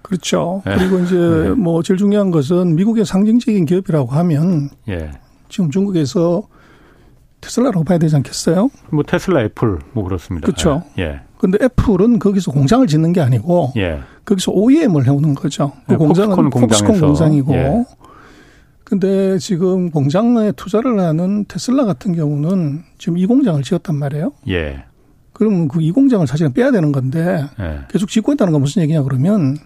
그렇죠. 0.00 0.62
예. 0.66 0.74
그리고 0.76 1.00
이제 1.00 1.16
네. 1.16 1.48
뭐 1.50 1.82
제일 1.82 1.98
중요한 1.98 2.30
것은 2.30 2.76
미국의 2.76 3.04
상징적인 3.04 3.66
기업이라고 3.66 4.08
하면 4.12 4.70
예. 4.88 5.10
지금 5.48 5.70
중국에서 5.70 6.48
테슬라라고 7.40 7.84
봐야 7.84 7.98
되지 7.98 8.16
않겠어요? 8.16 8.70
뭐 8.90 9.02
테슬라, 9.04 9.42
애플 9.42 9.78
뭐 9.92 10.04
그렇습니다. 10.04 10.46
그렇죠. 10.46 10.82
예. 10.98 11.20
근데 11.38 11.58
애플은 11.62 12.18
거기서 12.18 12.50
공장을 12.50 12.86
짓는 12.86 13.12
게 13.12 13.20
아니고 13.20 13.72
예. 13.76 14.00
거기서 14.24 14.52
OEM을 14.52 15.06
해오는 15.06 15.34
거죠. 15.34 15.72
그 15.86 15.92
예, 15.94 15.96
공장은 15.96 16.50
폭스콘 16.50 17.00
공장이고. 17.00 17.54
예. 17.54 17.84
근데 18.84 19.36
지금 19.38 19.90
공장에 19.90 20.52
투자를 20.52 20.98
하는 21.00 21.44
테슬라 21.46 21.84
같은 21.84 22.14
경우는 22.14 22.84
지금 22.98 23.18
이 23.18 23.26
공장을 23.26 23.60
지었단 23.62 23.96
말이에요. 23.96 24.32
예. 24.48 24.84
그러면 25.32 25.68
그 25.68 25.80
이 25.82 25.90
공장을 25.92 26.26
사실은 26.26 26.52
빼야 26.52 26.70
되는 26.70 26.92
건데 26.92 27.44
예. 27.60 27.80
계속 27.90 28.08
짓고 28.08 28.32
있다는 28.32 28.52
건 28.52 28.62
무슨 28.62 28.82
얘기냐 28.82 29.02
그러면 29.02 29.58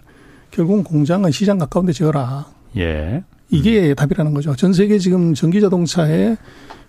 결국은 0.51 0.83
공장은 0.83 1.31
시장 1.31 1.57
가까운 1.57 1.85
데 1.85 1.93
지어라. 1.93 2.47
예. 2.77 3.23
이게 3.51 3.89
음. 3.89 3.95
답이라는 3.95 4.33
거죠. 4.33 4.55
전 4.55 4.73
세계 4.73 4.97
지금 4.97 5.33
전기 5.33 5.61
자동차의 5.61 6.37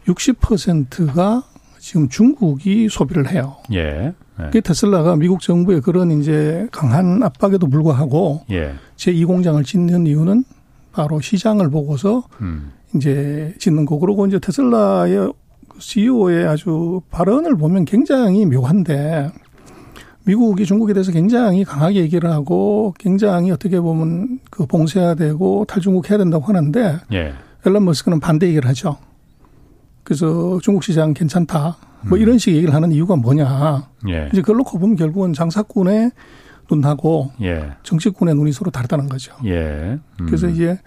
60%가 0.07 1.42
지금 1.79 2.09
중국이 2.09 2.88
소비를 2.88 3.31
해요. 3.31 3.57
예. 3.72 4.14
예. 4.40 4.51
그 4.53 4.61
테슬라가 4.61 5.16
미국 5.16 5.40
정부의 5.40 5.81
그런 5.81 6.11
이제 6.12 6.66
강한 6.70 7.22
압박에도 7.22 7.66
불구하고 7.66 8.44
예. 8.51 8.75
제2 8.96 9.27
공장을 9.27 9.62
짓는 9.62 10.07
이유는 10.07 10.44
바로 10.92 11.20
시장을 11.20 11.70
보고서 11.70 12.25
음. 12.40 12.72
이제 12.94 13.55
짓는 13.59 13.85
거. 13.85 13.98
그러고 13.98 14.27
이제 14.27 14.38
테슬라의 14.38 15.33
CEO의 15.79 16.46
아주 16.46 17.01
발언을 17.11 17.57
보면 17.57 17.85
굉장히 17.85 18.46
묘한데 18.46 19.31
미국이 20.25 20.65
중국에 20.65 20.93
대해서 20.93 21.13
굉장히 21.13 21.65
강하게 21.65 22.01
얘기를 22.01 22.31
하고 22.31 22.95
굉장히 22.99 23.51
어떻게 23.51 23.81
보면 23.81 24.41
그 24.51 24.67
봉쇄해야 24.67 25.15
되고 25.15 25.65
탈중국 25.67 26.11
해야 26.11 26.19
된다고 26.19 26.45
하는데 26.45 26.99
예. 27.13 27.35
앨런 27.67 27.85
머스크는 27.85 28.21
반대 28.21 28.47
얘기를 28.47 28.69
하죠. 28.69 28.99
그래서 30.05 30.59
중국 30.63 30.85
시장 30.85 31.15
괜찮다. 31.15 31.77
뭐 32.03 32.19
음. 32.19 32.23
이런 32.23 32.39
식의 32.39 32.57
얘기를 32.57 32.75
하는 32.75 32.93
이유가 32.93 33.17
뭐냐. 33.17 33.89
예. 34.09 34.29
이제 34.33 34.41
그걸 34.41 34.57
놓고 34.59 34.79
보면 34.79 34.97
결국은 34.97 35.33
장사꾼의 35.33 36.11
눈하고 36.71 37.33
예. 37.43 37.73
정치꾼의 37.83 38.35
눈이 38.35 38.53
서로 38.53 38.71
다르다는 38.71 39.09
거죠. 39.09 39.35
예. 39.45 39.99
음. 40.21 40.27
그래서 40.27 40.49
이제 40.49 40.79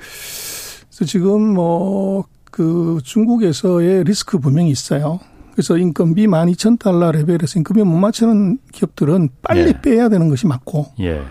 그래서 0.89 1.05
지금 1.05 1.53
뭐 1.53 2.25
그 2.55 3.01
중국에서의 3.03 4.05
리스크 4.05 4.39
분명히 4.39 4.69
있어요. 4.69 5.19
그래서 5.55 5.77
인건비 5.77 6.27
12,000달러 6.27 7.11
레벨에서 7.13 7.57
인건비 7.59 7.83
못 7.83 7.97
맞추는 7.97 8.59
기업들은 8.73 9.29
빨리 9.41 9.69
예. 9.69 9.81
빼야 9.81 10.09
되는 10.09 10.29
것이 10.29 10.45
맞고 10.47 10.87
예. 10.99 11.21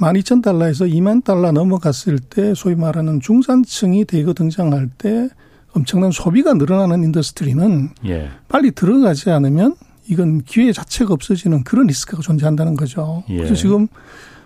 12,000달러에서 0.00 0.92
2만 0.92 1.22
달러 1.22 1.52
넘어갔을 1.52 2.18
때 2.18 2.54
소위 2.54 2.74
말하는 2.74 3.20
중산층이 3.20 4.04
대거 4.04 4.34
등장할 4.34 4.88
때 4.98 5.28
엄청난 5.72 6.10
소비가 6.10 6.54
늘어나는 6.54 7.04
industry는 7.04 7.90
예. 8.06 8.30
빨리 8.48 8.72
들어가지 8.72 9.30
않으면 9.30 9.76
이건 10.08 10.42
기회 10.42 10.72
자체가 10.72 11.14
없어지는 11.14 11.62
그런 11.62 11.86
리스크가 11.86 12.20
존재한다는 12.20 12.74
거죠. 12.74 13.22
예. 13.28 13.36
그래서 13.36 13.54
지금 13.54 13.86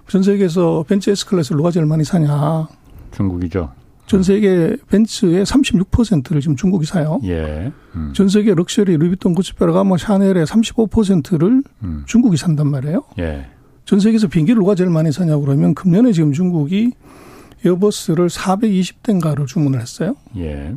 전 0.09 0.23
세계에서 0.23 0.85
벤츠 0.87 1.09
S클래스를 1.09 1.57
누가 1.57 1.71
제일 1.71 1.87
많이 1.87 2.05
사냐? 2.05 2.68
중국이죠. 3.12 3.71
전 4.06 4.22
세계 4.22 4.76
벤츠의 4.88 5.44
36%를 5.44 6.40
지금 6.40 6.56
중국이 6.56 6.84
사요. 6.86 7.20
예. 7.24 7.72
음. 7.94 8.12
전 8.14 8.28
세계 8.28 8.54
럭셔리 8.54 8.96
루이비통 8.96 9.35
구찌 9.35 9.85
페라가모 9.85 9.96
샤넬의 9.96 10.44
35%를 10.44 11.62
음. 11.82 12.02
중국이 12.06 12.36
산단 12.36 12.66
말이에요. 12.68 13.04
예. 13.18 13.46
전 13.84 14.00
세계에서 14.00 14.28
비행기를 14.28 14.60
누가 14.60 14.74
제일 14.74 14.90
많이 14.90 15.12
사냐고 15.12 15.44
그러면 15.44 15.74
금년에 15.74 16.12
지금 16.12 16.32
중국이 16.32 16.92
에어버스를 17.64 18.28
420대인가를 18.28 19.46
주문을 19.46 19.80
했어요. 19.80 20.14
예. 20.36 20.74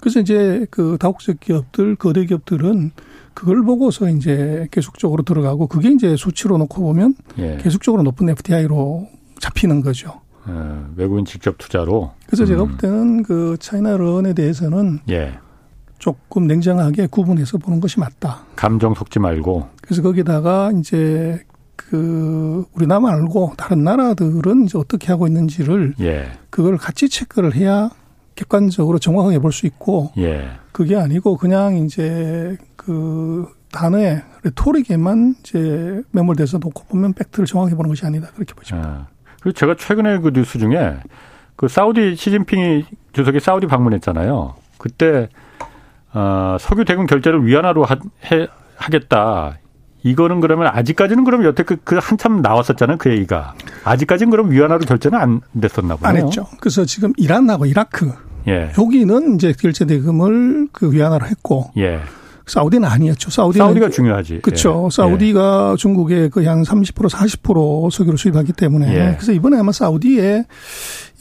그래서 0.00 0.20
이제 0.20 0.66
그 0.70 0.96
다국적 0.98 1.40
기업들, 1.40 1.96
거대 1.96 2.24
기업들은 2.24 2.92
그걸 3.34 3.62
보고서 3.62 4.08
이제 4.08 4.68
계속적으로 4.70 5.22
들어가고 5.22 5.66
그게 5.66 5.90
이제 5.90 6.16
수치로 6.16 6.58
놓고 6.58 6.80
보면 6.80 7.14
예. 7.38 7.58
계속적으로 7.60 8.02
높은 8.02 8.28
FDI로 8.28 9.08
잡히는 9.40 9.80
거죠. 9.80 10.20
예, 10.48 10.52
외국인 10.96 11.24
직접 11.24 11.56
투자로. 11.58 12.12
그래서 12.28 12.44
음. 12.44 12.46
제가 12.46 12.64
볼 12.64 12.76
때는 12.76 13.22
그 13.22 13.56
차이나 13.58 13.96
런에 13.96 14.34
대해서는 14.34 15.00
예. 15.08 15.38
조금 15.98 16.46
냉정하게 16.46 17.08
구분해서 17.08 17.58
보는 17.58 17.80
것이 17.80 17.98
맞다. 17.98 18.44
감정 18.54 18.94
속지 18.94 19.18
말고. 19.18 19.66
그래서 19.82 20.02
거기다가 20.02 20.70
이제 20.78 21.42
그 21.74 22.64
우리나라 22.74 23.00
말고 23.00 23.54
다른 23.56 23.82
나라들은 23.82 24.64
이제 24.64 24.78
어떻게 24.78 25.08
하고 25.08 25.26
있는지를 25.26 25.94
예. 26.00 26.30
그걸 26.50 26.76
같이 26.76 27.08
체크를 27.08 27.54
해야 27.56 27.90
객관적으로 28.34 28.98
정확하게 28.98 29.38
볼 29.40 29.50
수 29.50 29.66
있고 29.66 30.12
예. 30.18 30.50
그게 30.72 30.96
아니고 30.96 31.36
그냥 31.38 31.76
이제 31.78 32.56
그 32.76 33.46
단어에 33.72 34.22
레토릭에만 34.44 35.34
이제 35.40 36.02
매몰돼서 36.12 36.58
놓고 36.58 36.84
보면 36.84 37.14
팩트를 37.14 37.46
정확히 37.46 37.74
보는 37.74 37.88
것이 37.88 38.04
아니다 38.06 38.28
그렇게 38.34 38.54
보죠. 38.54 38.76
아. 38.76 39.06
그리고 39.42 39.56
제가 39.58 39.74
최근에 39.76 40.18
그 40.18 40.30
뉴스 40.32 40.58
중에 40.58 40.98
그 41.58 41.66
사우디 41.66 42.14
시진핑이 42.14 42.84
주석이 43.12 43.40
사우디 43.40 43.66
방문했잖아요. 43.66 44.54
그때 44.78 45.28
어, 46.14 46.56
석유 46.60 46.84
대금 46.84 47.06
결제를 47.06 47.44
위안화로 47.44 47.84
하, 47.84 47.96
해, 48.30 48.46
하겠다. 48.76 49.58
이거는 50.04 50.40
그러면 50.40 50.68
아직까지는 50.68 51.24
그럼 51.24 51.42
여태 51.42 51.64
그, 51.64 51.76
그 51.82 51.98
한참 52.00 52.42
나왔었잖아요 52.42 52.98
그 52.98 53.10
얘기가 53.10 53.54
아직까지는 53.82 54.30
그럼 54.30 54.52
위안화로 54.52 54.82
결제는 54.86 55.18
안 55.18 55.40
됐었나 55.60 55.96
보네요. 55.96 56.08
안 56.08 56.24
했죠. 56.24 56.46
그래서 56.60 56.84
지금 56.84 57.12
이란하고 57.16 57.66
이라크 57.66 58.12
예. 58.46 58.72
여기는 58.78 59.34
이제 59.34 59.52
결제 59.58 59.84
대금을 59.84 60.68
그 60.70 60.92
위안화로 60.92 61.26
했고 61.26 61.72
예. 61.76 61.98
사우디는 62.48 62.88
아니었죠. 62.88 63.30
사우디는 63.30 63.66
사우디가 63.66 63.90
중요하지. 63.90 64.40
그렇죠. 64.40 64.88
예. 64.90 64.94
사우디가 64.94 65.76
중국에 65.78 66.28
거의 66.28 66.46
한 66.46 66.62
30% 66.62 67.08
40% 67.08 67.90
석유를 67.90 68.18
수입하기 68.18 68.52
때문에 68.54 68.92
예. 68.94 69.14
그래서 69.14 69.32
이번에 69.32 69.58
아마 69.58 69.72
사우디에 69.72 70.44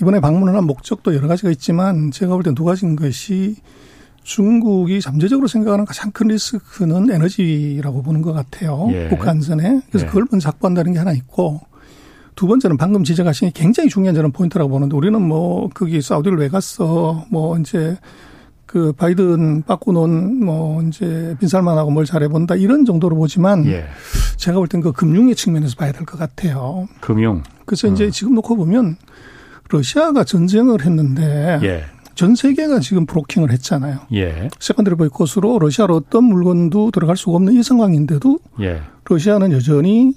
이번에 0.02 0.20
방문을 0.20 0.56
한 0.56 0.66
목적도 0.66 1.16
여러 1.16 1.28
가지가 1.28 1.50
있지만 1.52 2.12
제가 2.12 2.34
볼때두 2.34 2.64
가지인 2.64 2.96
것이 2.96 3.56
중국이 4.24 5.00
잠재적으로 5.00 5.48
생각하는 5.48 5.86
가장 5.86 6.12
큰 6.12 6.28
리스크는 6.28 7.10
에너지라고 7.10 8.04
보는 8.04 8.22
것 8.22 8.34
같아요. 8.34 8.88
예. 8.92 9.10
안전에. 9.10 9.82
그래서 9.90 10.06
예. 10.06 10.08
그걸 10.08 10.26
먼저 10.30 10.50
확보한다는 10.50 10.94
게 10.94 11.00
하나 11.00 11.14
있고 11.14 11.62
두 12.36 12.46
번째는 12.46 12.78
방금 12.78 13.04
지적하신 13.04 13.50
게 13.50 13.52
굉장히 13.54 13.90
중요한 13.90 14.16
저는 14.16 14.32
포인트라고 14.32 14.70
보는데 14.70 14.96
우리는 14.96 15.20
뭐 15.22 15.70
거기 15.74 16.02
사우디를 16.02 16.38
왜 16.38 16.50
갔어 16.50 17.26
뭐 17.32 17.58
이제 17.58 17.98
그 18.68 18.92
바이든 18.92 19.64
놓은 19.94 20.44
뭐 20.46 20.84
이제 20.84 21.36
빈살만하고 21.40 21.90
뭘 21.90 22.06
잘해본다 22.06 22.56
이런 22.56 22.84
정도로 22.86 23.16
보지만 23.16 23.66
예. 23.66 23.86
제가 24.36 24.58
볼 24.60 24.68
땐 24.68 24.82
그 24.82 24.92
금융의 24.92 25.36
측면에서 25.36 25.76
봐야 25.78 25.92
될 25.94 26.06
것 26.06 26.20
같아요. 26.20 26.88
금융. 27.02 27.42
그래서 27.66 27.88
어. 27.88 27.92
이제 27.92 28.12
지금 28.12 28.36
놓고 28.36 28.56
보면 28.58 28.98
러시아가 29.70 30.24
전쟁을 30.26 30.86
했는데 30.86 31.60
예. 31.64 31.84
전 32.14 32.36
세계가 32.36 32.80
지금 32.82 33.06
blocking을 33.06 33.52
했잖아요. 33.52 34.00
예. 34.14 34.50
secondary 34.60 34.96
보이콧으로 34.96 35.60
러시아로 35.60 35.96
어떤 35.96 36.26
물건도 36.26 36.92
들어갈 36.92 37.16
수가 37.16 37.38
없는 37.38 37.54
이 37.54 37.64
상황인데도 37.64 38.40
예. 38.62 38.82
러시아는 39.06 39.52
여전히 39.54 40.14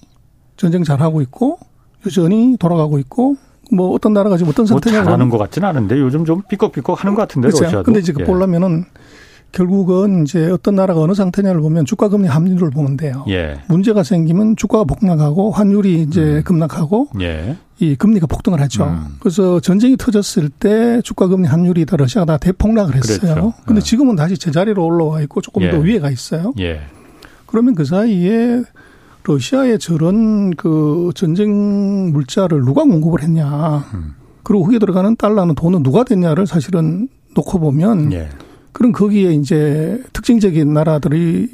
전쟁 0.56 0.82
잘하고 0.82 1.20
있고 1.22 1.58
여전히 2.04 2.56
돌아가고 2.58 2.98
있고 2.98 3.36
뭐 3.72 3.92
어떤 3.94 4.12
나라가 4.12 4.36
지금 4.36 4.50
어떤 4.50 4.64
뭐 4.64 4.68
상태냐고 4.68 5.02
뭐 5.02 5.04
잘하는 5.04 5.28
것 5.28 5.38
같지는 5.38 5.68
않은데 5.68 5.98
요즘 5.98 6.24
좀 6.24 6.42
삐걱삐걱 6.48 7.02
하는 7.02 7.14
것 7.14 7.22
같은데 7.22 7.48
그렇죠. 7.48 7.64
러시아도. 7.64 7.84
근데 7.84 8.00
이제 8.00 8.12
예. 8.18 8.24
보려면은 8.24 8.84
결국은 9.52 10.22
이제 10.22 10.48
어떤 10.50 10.76
나라가 10.76 11.00
어느 11.00 11.12
상태냐를 11.12 11.60
보면 11.60 11.84
주가 11.84 12.08
금리 12.08 12.28
합류를 12.28 12.70
보면 12.70 12.96
돼요. 12.96 13.24
예. 13.28 13.58
문제가 13.68 14.02
생기면 14.02 14.56
주가가 14.56 14.84
폭락하고 14.84 15.50
환율이 15.50 16.02
이제 16.02 16.20
음. 16.20 16.42
급락하고 16.44 17.08
예. 17.20 17.56
이 17.80 17.96
금리가 17.96 18.26
폭등을 18.26 18.60
하죠. 18.60 18.84
음. 18.84 19.16
그래서 19.18 19.58
전쟁이 19.58 19.96
터졌을 19.96 20.50
때 20.50 21.00
주가 21.02 21.26
금리 21.26 21.48
환율이 21.48 21.86
더 21.86 21.96
러시아가 21.96 22.26
다 22.34 22.38
대폭락을 22.38 22.94
했어요. 22.94 23.18
그렇죠. 23.20 23.54
근데 23.64 23.78
예. 23.78 23.82
지금은 23.82 24.16
다시 24.16 24.38
제자리로 24.38 24.84
올라와 24.84 25.20
있고 25.22 25.40
조금 25.40 25.68
더 25.68 25.78
예. 25.78 25.82
위에 25.82 25.98
가 25.98 26.10
있어요. 26.10 26.52
예. 26.60 26.82
그러면 27.46 27.74
그 27.74 27.84
사이에 27.84 28.62
러시아에 29.24 29.78
저런 29.78 30.50
그 30.50 31.10
전쟁 31.14 32.12
물자를 32.12 32.64
누가 32.64 32.82
공급을 32.82 33.22
했냐. 33.22 33.78
음. 33.94 34.14
그리고 34.42 34.64
거기에 34.64 34.78
들어가는 34.78 35.16
달러는 35.16 35.54
돈은 35.54 35.82
누가 35.82 36.04
됐냐를 36.04 36.46
사실은 36.46 37.08
놓고 37.34 37.60
보면 37.60 38.12
예. 38.12 38.28
그럼 38.72 38.92
거기에 38.92 39.32
이제 39.32 40.02
특징적인 40.12 40.72
나라들이 40.72 41.48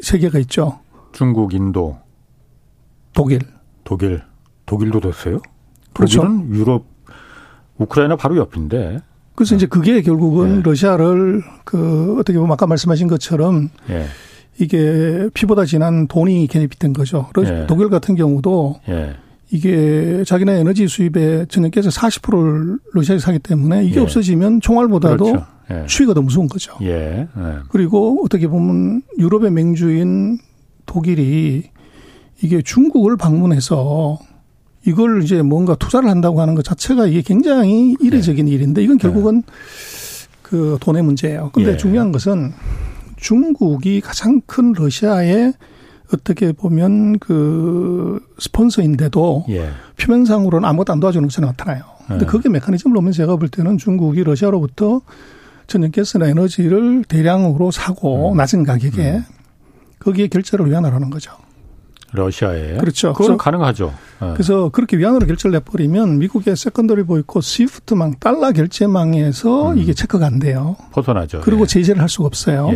세 0.00 0.18
개가 0.18 0.38
있죠. 0.40 0.78
중국, 1.12 1.54
인도, 1.54 1.98
독일. 3.12 3.40
독일. 3.84 4.22
독일도 4.64 5.00
됐어요? 5.00 5.40
그렇죠. 5.92 6.22
독일은 6.22 6.54
유럽, 6.54 6.86
우크라이나 7.78 8.16
바로 8.16 8.36
옆인데. 8.36 9.00
그래서 9.34 9.50
네. 9.50 9.56
이제 9.56 9.66
그게 9.66 10.02
결국은 10.02 10.56
네. 10.56 10.62
러시아를 10.62 11.42
그 11.64 12.16
어떻게 12.18 12.38
보면 12.38 12.52
아까 12.52 12.66
말씀하신 12.66 13.08
것처럼 13.08 13.70
네. 13.86 14.06
이게 14.58 15.28
피보다 15.34 15.64
진한 15.64 16.06
돈이 16.06 16.46
개입이 16.46 16.78
된 16.78 16.92
거죠. 16.92 17.28
예. 17.44 17.66
독일 17.66 17.88
같은 17.88 18.14
경우도 18.14 18.80
예. 18.88 19.16
이게 19.50 20.24
자기네 20.26 20.60
에너지 20.60 20.88
수입의 20.88 21.46
전년께서 21.48 21.90
40%를 21.90 22.78
러시아에서 22.92 23.26
사기 23.26 23.38
때문에 23.38 23.84
이게 23.84 23.96
예. 23.96 24.00
없어지면 24.00 24.60
총알보다도 24.60 25.24
그렇죠. 25.24 25.46
예. 25.70 25.86
추위가 25.86 26.14
더 26.14 26.22
무서운 26.22 26.48
거죠. 26.48 26.74
예. 26.82 27.28
예. 27.36 27.54
그리고 27.68 28.22
어떻게 28.24 28.48
보면 28.48 29.02
유럽의 29.18 29.50
맹주인 29.50 30.38
독일이 30.86 31.64
이게 32.42 32.62
중국을 32.62 33.16
방문해서 33.16 34.18
이걸 34.86 35.22
이제 35.22 35.42
뭔가 35.42 35.76
투자를 35.76 36.10
한다고 36.10 36.40
하는 36.40 36.54
것 36.54 36.64
자체가 36.64 37.06
이게 37.06 37.22
굉장히 37.22 37.96
이례적인 38.00 38.48
예. 38.48 38.52
일인데 38.52 38.82
이건 38.82 38.98
결국은 38.98 39.42
그 40.42 40.76
돈의 40.80 41.02
문제예요. 41.02 41.50
근데 41.52 41.76
중요한 41.76 42.12
것은 42.12 42.52
중국이 43.22 44.00
가장 44.00 44.40
큰 44.46 44.72
러시아의 44.72 45.54
어떻게 46.12 46.52
보면 46.52 47.18
그 47.20 48.20
스폰서인데도 48.38 49.46
예. 49.48 49.70
표면상으로는 49.98 50.68
아무것도 50.68 50.92
안 50.92 51.00
도와주는 51.00 51.26
것처럼 51.28 51.50
나타나요. 51.50 51.84
근데 52.08 52.26
예. 52.26 52.26
그게 52.26 52.48
메커니즘을 52.48 52.94
보면 52.94 53.12
제가 53.12 53.36
볼 53.36 53.48
때는 53.48 53.78
중국이 53.78 54.24
러시아로부터 54.24 55.00
천연가스나 55.68 56.26
에너지를 56.26 57.04
대량으로 57.04 57.70
사고 57.70 58.32
음. 58.32 58.36
낮은 58.36 58.64
가격에 58.64 59.12
음. 59.12 59.24
거기에 60.00 60.26
결제를 60.26 60.68
위안화로 60.68 60.92
하는 60.92 61.08
거죠. 61.08 61.32
러시아에 62.14 62.76
그렇죠. 62.76 63.14
그건 63.14 63.38
가능하죠. 63.38 63.94
네. 64.20 64.32
그래서 64.34 64.68
그렇게 64.68 64.98
위안화로 64.98 65.26
결제를 65.26 65.52
내버리면 65.52 66.18
미국의 66.18 66.56
secondary 66.56 67.04
보이콧 67.04 67.42
스위프트망 67.42 68.16
달러 68.20 68.52
결제망에서 68.52 69.70
음. 69.70 69.78
이게 69.78 69.94
체크가 69.94 70.26
안 70.26 70.40
돼요. 70.40 70.76
벗어나죠. 70.90 71.40
그리고 71.42 71.62
예. 71.62 71.66
제재를 71.66 72.02
할 72.02 72.08
수가 72.10 72.26
없어요. 72.26 72.68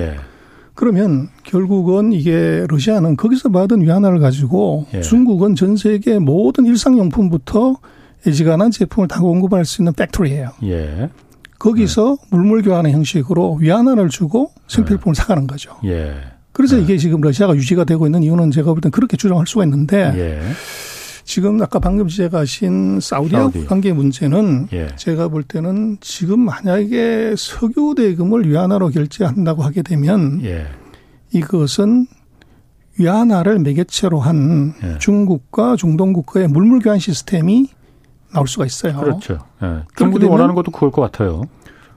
예. 0.77 0.79
그러면 0.79 1.29
결국은 1.43 2.13
이게 2.13 2.67
러시아는 2.69 3.17
거기서 3.17 3.49
받은 3.49 3.81
위안화를 3.83 4.19
가지고 4.21 4.87
예. 4.95 5.01
중국은 5.01 5.55
전 5.55 5.77
세계 5.77 6.19
모든 6.19 6.67
일상용품부터 6.67 7.77
애지간한 8.27 8.71
제품을 8.71 9.09
다 9.09 9.21
공급할 9.21 9.65
수 9.65 9.81
있는 9.83 9.93
factory예요. 9.95 10.51
예. 10.65 11.09
거기서 11.59 12.19
네. 12.21 12.27
물물 12.31 12.63
교환의 12.63 12.93
형식으로 12.93 13.55
위안화를 13.55 14.11
주고 14.11 14.51
생필품을 14.69 15.15
네. 15.15 15.21
사가는 15.23 15.47
거죠. 15.47 15.73
예. 15.85 16.13
그래서 16.53 16.77
네. 16.77 16.83
이게 16.83 16.99
지금 16.99 17.21
러시아가 17.23 17.55
유지가 17.57 17.85
되고 17.85 18.07
있는 18.07 18.23
이유는 18.23 18.51
제가 18.51 18.73
볼 18.73 18.81
땐 18.81 18.91
그렇게 18.93 19.17
주장할 19.17 19.47
수가 19.47 19.65
있는데 19.65 20.13
예. 20.17 20.41
지금 21.27 21.61
아까 21.61 21.81
방금 21.81 22.07
지적하신 22.07 23.01
사우디하고 23.01 23.51
사우디. 23.51 23.67
관계 23.67 23.93
문제는 23.93 24.69
예. 24.73 24.95
제가 24.95 25.27
볼 25.27 25.43
때는 25.43 25.99
지금 26.01 26.39
만약에 26.39 27.35
석유 27.37 27.95
대금을 27.97 28.49
위안화로 28.49 28.91
결제한다고 28.91 29.63
하게 29.65 29.83
되면 29.83 30.41
예. 30.45 30.67
이것은 31.33 32.07
위안화를 32.99 33.59
매개체로 33.59 34.21
한 34.21 34.73
예. 34.85 34.99
중국과 34.99 35.75
중동 35.75 36.13
국가의 36.13 36.47
물물 36.47 36.79
교환 36.79 37.01
시스템이 37.01 37.71
나올 38.33 38.47
수가 38.47 38.65
있어요. 38.65 38.97
그렇죠. 38.97 39.41
예. 39.65 39.83
중국이 39.97 40.27
원하는 40.27 40.55
것도 40.55 40.71
그럴 40.71 40.93
것 40.93 41.03
같아요. 41.03 41.43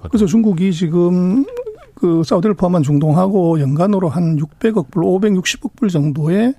그래서 0.09 0.25
중국이 0.25 0.73
지금 0.73 1.45
그 1.93 2.23
사우디를 2.25 2.55
포함한 2.55 2.81
중동하고 2.81 3.59
연간으로 3.59 4.09
한 4.09 4.37
600억 4.37 4.89
불, 4.89 5.03
560억 5.03 5.75
불 5.75 5.89
정도의 5.89 6.55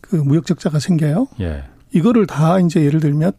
그 0.00 0.16
무역 0.16 0.46
적자가 0.46 0.78
생겨요. 0.78 1.26
예. 1.40 1.64
이거를 1.92 2.26
다 2.26 2.58
이제 2.60 2.84
예를 2.84 3.00
들면 3.00 3.32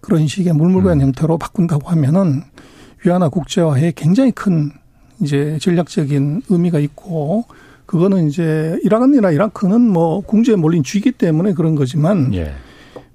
그런 0.00 0.26
식의 0.26 0.52
물물교환 0.52 0.98
음. 1.00 1.06
형태로 1.06 1.38
바꾼다고 1.38 1.88
하면은 1.88 2.42
위안화 3.04 3.28
국제화에 3.28 3.92
굉장히 3.96 4.32
큰 4.32 4.70
이제 5.20 5.58
전략적인 5.60 6.42
의미가 6.48 6.78
있고 6.80 7.44
그거는 7.86 8.28
이제 8.28 8.78
이라크나 8.84 9.30
이라크는 9.30 9.80
뭐 9.80 10.20
궁지에 10.20 10.56
몰린 10.56 10.82
쥐기 10.82 11.12
때문에 11.12 11.54
그런 11.54 11.74
거지만 11.74 12.34
예. 12.34 12.54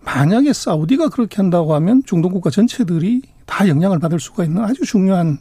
만약에 0.03 0.51
사우디가 0.51 1.09
그렇게 1.09 1.37
한다고 1.37 1.75
하면 1.75 2.01
중동 2.05 2.31
국가 2.31 2.49
전체들이 2.49 3.21
다 3.45 3.67
영향을 3.67 3.99
받을 3.99 4.19
수가 4.19 4.43
있는 4.43 4.63
아주 4.63 4.83
중요한 4.85 5.37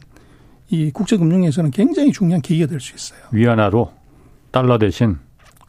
이 0.69 0.91
국제 0.91 1.17
금융에서는 1.17 1.71
굉장히 1.71 2.11
중요한 2.11 2.41
계기가 2.41 2.67
될 2.67 2.79
수 2.79 2.93
있어요. 2.95 3.19
위안화로 3.31 3.91
달러 4.51 4.77
대신 4.77 5.17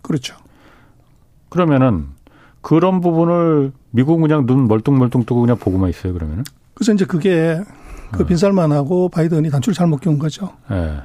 그렇죠. 0.03 0.37
그러면은 1.49 2.09
그런 2.65 3.01
부분을 3.01 3.73
미국은 3.91 4.23
그냥 4.23 4.47
눈 4.47 4.67
멀뚱멀뚱 4.67 5.25
뜨고 5.25 5.43
그냥 5.43 5.59
보고만 5.59 5.91
있어요, 5.91 6.15
그러면은? 6.15 6.45
그래서 6.73 6.93
이제 6.95 7.05
그게 7.05 7.61
그 8.11 8.23
어. 8.23 8.27
빈살만하고 8.27 9.11
바이든이 9.11 9.51
단추를 9.51 9.75
잘못 9.75 10.01
끼운 10.01 10.19
거죠. 10.19 10.51
네. 10.71 10.97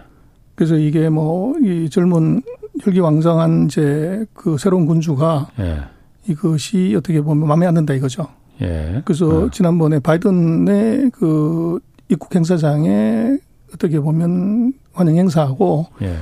그래서 0.56 0.76
이게 0.76 1.10
뭐 1.10 1.54
이 1.62 1.89
젊은 1.89 2.41
혈기왕성한 2.82 3.65
이제 3.65 4.26
그 4.34 4.58
새로운 4.58 4.86
군주가 4.86 5.50
네. 5.58 5.80
이것이 6.28 6.95
어떻게 6.98 7.22
보면 7.22 7.48
마음에 7.48 7.65
안 7.65 7.74
든다 7.74 7.93
이거죠. 7.93 8.28
예. 8.62 9.02
그래서 9.06 9.45
어. 9.45 9.50
지난번에 9.50 10.00
바이든의 10.00 11.12
그 11.12 11.80
입국 12.10 12.34
행사장에 12.34 13.38
어떻게 13.74 14.00
보면 14.00 14.74
환영 14.93 15.15
행사하고 15.17 15.88
예. 16.02 16.15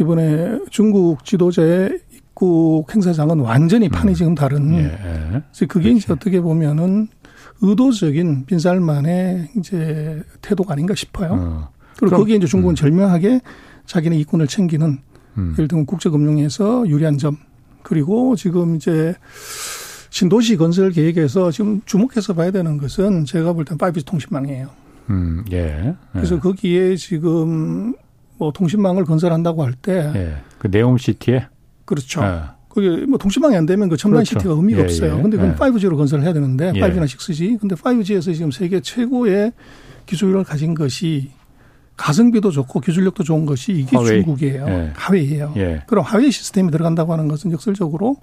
이번에 0.00 0.60
중국 0.70 1.24
지도자의 1.24 1.98
입국 2.36 2.94
행사장은 2.94 3.40
완전히 3.40 3.88
판이 3.88 4.12
음. 4.12 4.14
지금 4.14 4.34
다른. 4.34 4.72
예. 4.74 4.98
그래서 5.30 5.66
그게 5.66 5.88
그렇지. 5.88 5.96
이제 5.96 6.12
어떻게 6.12 6.40
보면은 6.40 7.08
의도적인 7.62 8.44
빈살만의 8.44 9.48
이제 9.56 10.22
태도가 10.42 10.74
아닌가 10.74 10.94
싶어요. 10.94 11.30
어. 11.32 11.68
그리고 11.96 12.16
거기에 12.16 12.36
이제 12.36 12.46
중국은 12.46 12.74
음. 12.74 12.76
절묘하게 12.76 13.40
자기네 13.86 14.18
이권을 14.18 14.46
챙기는 14.46 14.98
음. 15.38 15.54
예를 15.54 15.66
들면 15.66 15.86
국제금융에서 15.86 16.86
유리한 16.86 17.16
점 17.16 17.38
그리고 17.82 18.36
지금 18.36 18.76
이제 18.76 19.14
신도시 20.10 20.58
건설 20.58 20.90
계획에서 20.90 21.50
지금 21.50 21.80
주목해서 21.86 22.34
봐야 22.34 22.50
되는 22.50 22.76
것은 22.76 23.24
제가 23.24 23.54
볼 23.54 23.64
때는 23.64 23.78
5G 23.78 24.04
통신망이에요. 24.04 24.68
음, 25.08 25.44
예. 25.52 25.56
예. 25.56 25.94
그래서 26.12 26.38
거기에 26.38 26.96
지금 26.96 27.94
뭐 28.36 28.52
통신망을 28.52 29.04
건설한다고 29.04 29.64
할 29.64 29.72
때. 29.72 30.12
예. 30.14 30.36
그 30.58 30.68
네옴시티에? 30.70 31.48
그렇죠. 31.86 32.22
예. 32.22 32.42
그게 32.68 33.06
뭐 33.06 33.16
통신망이 33.16 33.56
안 33.56 33.64
되면 33.64 33.88
그 33.88 33.96
첨단 33.96 34.16
그렇죠. 34.18 34.38
시티가 34.38 34.52
의미가 34.52 34.80
예, 34.80 34.84
없어요. 34.84 35.16
예. 35.18 35.22
근데 35.22 35.38
그건 35.38 35.52
예. 35.52 35.54
5G로 35.56 35.96
건설을 35.96 36.24
해야 36.24 36.34
되는데 36.34 36.72
예. 36.74 36.80
5G나 36.80 37.04
6G. 37.06 37.58
근데 37.58 37.74
5G에서 37.74 38.34
지금 38.34 38.50
세계 38.50 38.80
최고의 38.80 39.52
기술을 40.04 40.44
가진 40.44 40.74
것이 40.74 41.30
가성비도 41.96 42.50
좋고 42.50 42.80
기술력도 42.80 43.24
좋은 43.24 43.46
것이 43.46 43.72
이게 43.72 43.96
하웨이. 43.96 44.22
중국이에요. 44.22 44.66
예. 44.68 44.92
하웨이예요. 44.94 45.54
예. 45.56 45.82
그럼 45.86 46.04
하웨이 46.04 46.30
시스템이 46.30 46.70
들어간다고 46.70 47.12
하는 47.14 47.28
것은 47.28 47.50
역설적으로 47.52 48.16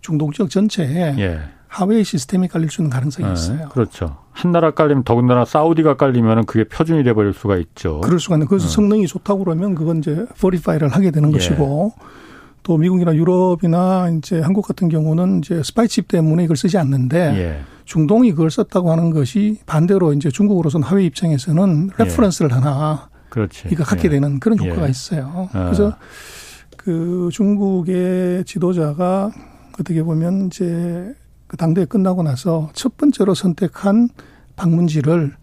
중동 0.00 0.32
지역 0.32 0.48
전체에 0.48 1.14
예. 1.18 1.40
하웨이 1.68 2.04
시스템이 2.04 2.48
깔릴 2.48 2.70
수 2.70 2.80
있는 2.80 2.90
가능성이 2.90 3.28
예. 3.28 3.32
있어요. 3.34 3.68
그렇죠. 3.68 4.16
한 4.30 4.52
나라 4.52 4.70
깔리면 4.70 5.04
더군다나 5.04 5.44
사우디가 5.44 5.96
깔리면 5.96 6.46
그게 6.46 6.64
표준이 6.64 7.04
돼버릴 7.04 7.34
수가 7.34 7.58
있죠. 7.58 8.00
그럴 8.00 8.18
수가 8.18 8.36
있는. 8.36 8.46
그래서 8.46 8.66
음. 8.66 8.68
성능이 8.68 9.06
좋다고 9.06 9.44
그러면 9.44 9.74
그건 9.74 9.98
이제 9.98 10.24
verify를 10.40 10.88
하게 10.88 11.10
되는 11.10 11.28
예. 11.28 11.32
것이고 11.32 11.92
또 12.62 12.76
미국이나 12.76 13.14
유럽이나 13.14 14.08
이제 14.10 14.40
한국 14.40 14.66
같은 14.66 14.88
경우는 14.88 15.38
이제 15.38 15.62
스파이칩 15.62 16.08
때문에 16.08 16.44
이걸 16.44 16.56
쓰지 16.56 16.78
않는데 16.78 17.18
예. 17.18 17.60
중동이 17.84 18.30
그걸 18.32 18.50
썼다고 18.50 18.90
하는 18.90 19.10
것이 19.10 19.58
반대로 19.66 20.12
이제 20.12 20.30
중국으로서는 20.30 20.86
화웨이 20.86 21.06
입장에서는 21.06 21.90
예. 21.98 22.04
reference를 22.04 22.52
하나 22.52 23.08
그렇지. 23.30 23.68
이거 23.70 23.82
갖게 23.82 24.04
예. 24.04 24.10
되는 24.10 24.38
그런 24.38 24.62
예. 24.62 24.68
효과가 24.68 24.88
있어요. 24.88 25.48
아. 25.52 25.64
그래서 25.64 25.96
그 26.76 27.28
중국의 27.32 28.44
지도자가 28.44 29.30
어떻게 29.80 30.02
보면 30.02 30.46
이제 30.46 31.14
그 31.46 31.56
당대회 31.56 31.84
끝나고 31.84 32.22
나서 32.22 32.70
첫 32.74 32.96
번째로 32.96 33.34
선택한 33.34 34.08
방문지를 34.56 35.34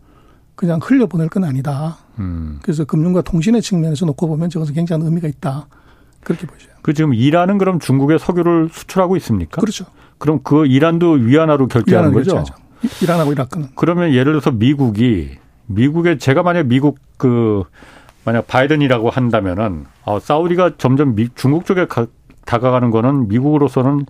그냥 0.55 0.79
흘려보낼 0.81 1.29
건 1.29 1.43
아니다. 1.43 1.97
음. 2.19 2.59
그래서 2.61 2.83
금융과 2.83 3.21
통신의 3.21 3.61
측면에서 3.61 4.05
놓고 4.05 4.27
보면 4.27 4.49
저것은 4.49 4.73
굉장한 4.73 5.05
의미가 5.05 5.27
있다. 5.27 5.67
그렇게 6.21 6.45
보죠. 6.45 6.68
그 6.89 6.93
지금 6.95 7.13
이란은 7.13 7.59
그럼 7.59 7.77
중국에 7.77 8.17
석유를 8.17 8.69
수출하고 8.71 9.15
있습니까? 9.17 9.61
그렇죠. 9.61 9.85
그럼 10.17 10.39
그 10.43 10.65
이란도 10.65 11.11
위안화로 11.11 11.67
결제하는 11.67 12.11
거죠? 12.13 12.33
결제하죠. 12.33 12.55
이란하고 13.03 13.31
이라크는. 13.31 13.67
그러면 13.75 14.11
예를 14.11 14.31
들어서 14.33 14.49
미국이 14.49 15.37
미국에 15.67 16.17
제가 16.17 16.41
만약 16.41 16.65
미국 16.65 16.97
그 17.17 17.61
만약 18.25 18.47
바이든이라고 18.47 19.11
한다면은 19.11 19.85
어, 20.03 20.19
사우디가 20.19 20.77
점점 20.79 21.13
미, 21.13 21.29
중국 21.35 21.67
쪽에 21.67 21.85
가, 21.85 22.07
다가가는 22.45 22.89
거는 22.89 23.27
미국으로서는 23.27 24.07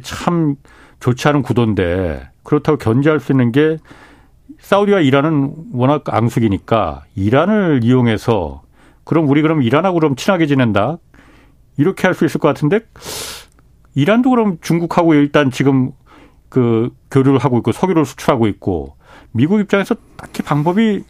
참 0.00 0.56
좋지 1.00 1.28
않은 1.28 1.42
구도인데 1.42 2.26
그렇다고 2.42 2.78
견제할 2.78 3.20
수 3.20 3.32
있는 3.32 3.52
게 3.52 3.76
사우디와 4.60 5.00
이란은 5.00 5.52
워낙 5.74 6.04
앙숙이니까 6.06 7.02
이란을 7.16 7.80
이용해서 7.82 8.62
그럼 9.04 9.28
우리 9.28 9.42
그럼 9.42 9.60
이란하고 9.60 9.98
그럼 9.98 10.16
친하게 10.16 10.46
지낸다 10.46 10.96
이렇게 11.76 12.06
할 12.06 12.14
수 12.14 12.24
있을 12.24 12.38
것 12.40 12.48
같은데 12.48 12.80
이란도 13.94 14.30
그럼 14.30 14.58
중국하고 14.60 15.14
일단 15.14 15.50
지금 15.50 15.92
그 16.48 16.90
교류를 17.10 17.38
하고 17.38 17.58
있고 17.58 17.72
석유를 17.72 18.04
수출하고 18.04 18.46
있고 18.48 18.96
미국 19.32 19.60
입장에서 19.60 19.96
딱히 20.16 20.42
방법이 20.42 21.02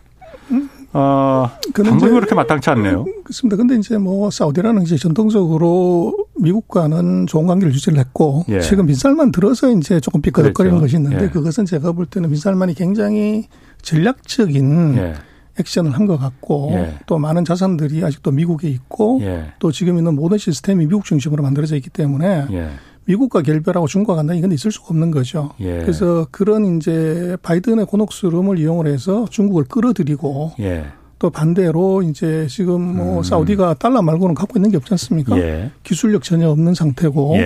어, 0.97 1.51
방법이 1.75 2.13
그렇게 2.13 2.37
마땅치 2.37 2.71
않네요. 2.71 3.05
그렇습니다. 3.25 3.57
근데 3.57 3.75
이제 3.75 3.99
뭐 3.99 4.31
사우디라는 4.31 4.83
이제 4.83 4.97
전통적으로 4.97 6.15
미국과는 6.41 7.27
좋은 7.27 7.47
관계를 7.49 7.75
유지를 7.75 7.99
했고 7.99 8.45
예. 8.49 8.61
지금 8.61 8.87
빈살만 8.87 9.33
들어서 9.33 9.71
이제 9.73 9.99
조금 9.99 10.23
삐끗거리는 10.23 10.79
것이 10.79 10.97
있는데 10.97 11.25
예. 11.25 11.29
그것은 11.31 11.65
제가 11.65 11.93
볼 11.93 12.07
때는 12.07 12.31
빈살만이 12.31 12.75
굉장히 12.75 13.49
전략적인 13.83 14.95
예. 14.99 15.15
액션을 15.59 15.93
한 15.93 16.07
것 16.07 16.19
같고 16.19 16.71
예. 16.75 16.95
또 17.07 17.19
많은 17.19 17.45
자산들이 17.45 18.05
아직도 18.05 18.31
미국에 18.33 18.69
있고 18.69 19.19
예. 19.23 19.53
또 19.59 19.71
지금 19.73 19.97
있는 19.99 20.15
모든 20.15 20.37
시스템이 20.39 20.87
미국 20.87 21.05
중심으로 21.05 21.43
만들어져 21.43 21.77
있기 21.77 21.91
때문에 21.91 22.47
예. 22.53 22.69
미국과 23.07 23.43
결별하고 23.43 23.87
중국과 23.87 24.17
간다 24.17 24.35
이건 24.35 24.53
있을 24.53 24.71
수가 24.73 24.89
없는 24.91 25.11
거죠. 25.11 25.53
예. 25.61 25.79
그래서 25.81 26.27
그런 26.31 26.77
이제 26.77 27.37
바이든의 27.43 27.87
곤혹스러움을 27.87 28.59
이용을 28.59 28.87
해서 28.87 29.27
중국을 29.31 29.65
끌어들이고 29.65 30.53
예. 30.61 30.87
또 31.19 31.31
반대로 31.31 32.03
이제 32.03 32.47
지금 32.51 32.97
뭐 32.97 33.19
음. 33.19 33.23
사우디가 33.23 33.75
달러 33.75 34.03
말고는 34.03 34.35
갖고 34.35 34.59
있는 34.59 34.71
게 34.71 34.77
없지 34.77 34.93
않습니까? 34.95 35.39
예. 35.39 35.71
기술력 35.83 36.23
전혀 36.23 36.49
없는 36.51 36.75
상태고 36.75 37.37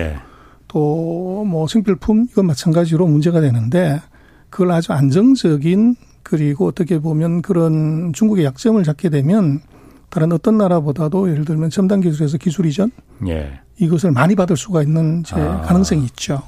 또 0.67 1.43
뭐 1.45 1.67
생필품 1.67 2.27
이건 2.31 2.47
마찬가지로 2.47 3.07
문제가 3.07 3.39
되는데 3.41 4.01
그걸 4.49 4.71
아주 4.71 4.91
안정적인 4.91 5.95
그리고 6.23 6.67
어떻게 6.67 6.99
보면 6.99 7.41
그런 7.41 8.13
중국의 8.13 8.45
약점을 8.45 8.81
잡게 8.83 9.09
되면 9.09 9.61
다른 10.09 10.31
어떤 10.31 10.57
나라보다도 10.57 11.29
예를 11.29 11.45
들면 11.45 11.69
첨단 11.69 12.01
기술에서 12.01 12.37
기술 12.37 12.65
이전 12.65 12.91
예. 13.27 13.59
이것을 13.77 14.11
많이 14.11 14.35
받을 14.35 14.57
수가 14.57 14.81
있는 14.81 15.23
제 15.23 15.35
아. 15.35 15.61
가능성이 15.61 16.03
있죠. 16.05 16.41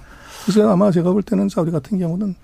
그래서 0.43 0.69
아마 0.71 0.91
제가 0.91 1.12
볼 1.12 1.21
때는 1.21 1.49
사우디 1.49 1.71
같은 1.71 1.99
경우는 1.99 2.36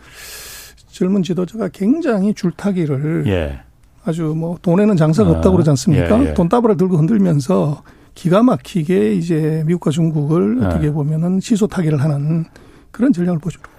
젊은 0.90 1.24
지도자가 1.24 1.70
굉장히 1.70 2.34
줄타기를 2.34 3.26
예. 3.28 3.60
아주 4.06 4.34
뭐 4.38 4.58
돈에는 4.62 4.96
장사가 4.96 5.30
아. 5.30 5.34
없다고 5.34 5.54
그러지 5.54 5.70
않습니까? 5.72 6.24
예, 6.24 6.30
예. 6.30 6.34
돈다발을 6.34 6.78
들고 6.78 6.98
흔들면서 6.98 7.84
기가 8.14 8.42
막히게 8.42 9.14
이제 9.14 9.64
미국과 9.66 9.92
중국을 9.92 10.60
예. 10.62 10.66
어떻게 10.66 10.92
보면은 10.92 11.40
시소 11.40 11.68
타기를 11.68 12.02
하는 12.02 12.46
그런 12.92 13.12
전략을 13.12 13.40
같네요. 13.40 13.77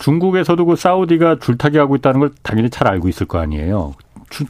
중국에서도 0.00 0.64
그 0.64 0.76
사우디가 0.76 1.38
줄타기 1.40 1.78
하고 1.78 1.94
있다는 1.94 2.20
걸 2.20 2.30
당연히 2.42 2.70
잘 2.70 2.88
알고 2.88 3.08
있을 3.08 3.28
거 3.28 3.38
아니에요. 3.38 3.94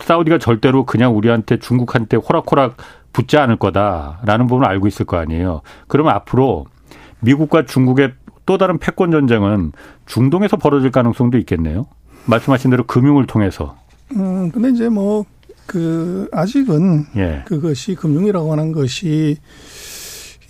사우디가 0.01 0.39
절대로 0.39 0.87
그냥 0.87 1.17
우리한테 1.17 1.59
중국한테 1.59 2.17
호락호락 2.17 2.77
붙지 3.13 3.37
않을 3.37 3.57
거다라는 3.57 4.47
부분을 4.47 4.69
알고 4.69 4.87
있을 4.87 5.07
거 5.07 5.17
아니에요. 5.17 5.63
그러면 5.89 6.15
앞으로 6.15 6.67
미국과 7.21 7.67
중국의 7.67 8.13
또 8.47 8.59
다른 8.59 8.79
패권 8.79 9.11
전쟁은 9.11 9.73
중동에서 10.07 10.57
벌어질 10.57 10.91
가능성도 10.91 11.37
있겠네요. 11.39 11.87
말씀하신 12.27 12.71
대로 12.71 12.85
금융을 12.85 13.27
통해서. 13.27 13.77
음, 14.15 14.51
근데 14.51 14.71
이제 14.71 14.89
뭐, 14.89 15.25
그, 15.67 16.29
아직은 16.33 17.07
예. 17.17 17.43
그것이 17.47 17.95
금융이라고 17.95 18.53
하는 18.53 18.73
것이 18.73 19.37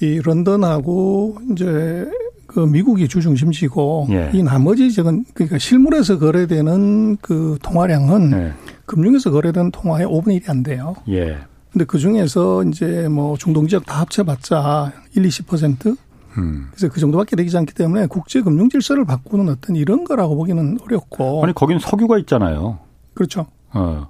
이 0.03 0.21
런던하고 0.23 1.39
이제 1.53 2.07
그 2.51 2.59
미국이 2.59 3.07
주중심지고 3.07 4.09
예. 4.11 4.31
이 4.35 4.43
나머지 4.43 4.93
적은 4.93 5.25
그러니까 5.35 5.57
실물에서 5.57 6.19
거래되는 6.19 7.19
그 7.19 7.57
통화량은 7.63 8.33
예. 8.33 8.53
금융에서 8.87 9.31
거래되는 9.31 9.71
통화의 9.71 10.05
5분의 10.09 10.41
1이 10.41 10.51
안 10.51 10.65
돼요. 10.65 10.97
예. 11.09 11.39
근데 11.71 11.85
그 11.85 11.99
중에서 11.99 12.65
이제 12.65 13.07
뭐 13.09 13.37
중동 13.37 13.69
지역 13.69 13.87
다 13.87 14.01
합쳐봤자 14.01 14.93
1, 15.15 15.23
20%? 15.23 15.97
음. 16.39 16.67
그래서 16.73 16.93
그 16.93 16.99
정도밖에 16.99 17.37
되지 17.37 17.57
않기 17.57 17.73
때문에 17.73 18.07
국제 18.07 18.43
금융 18.43 18.69
질서를 18.69 19.05
바꾸는 19.05 19.49
어떤 19.49 19.77
이런 19.77 20.03
거라고 20.03 20.35
보기는 20.35 20.79
어렵고. 20.83 21.45
아니 21.45 21.55
거긴 21.55 21.79
석유가 21.79 22.19
있잖아요. 22.19 22.81
그렇죠. 23.15 23.47
어. 23.73 24.09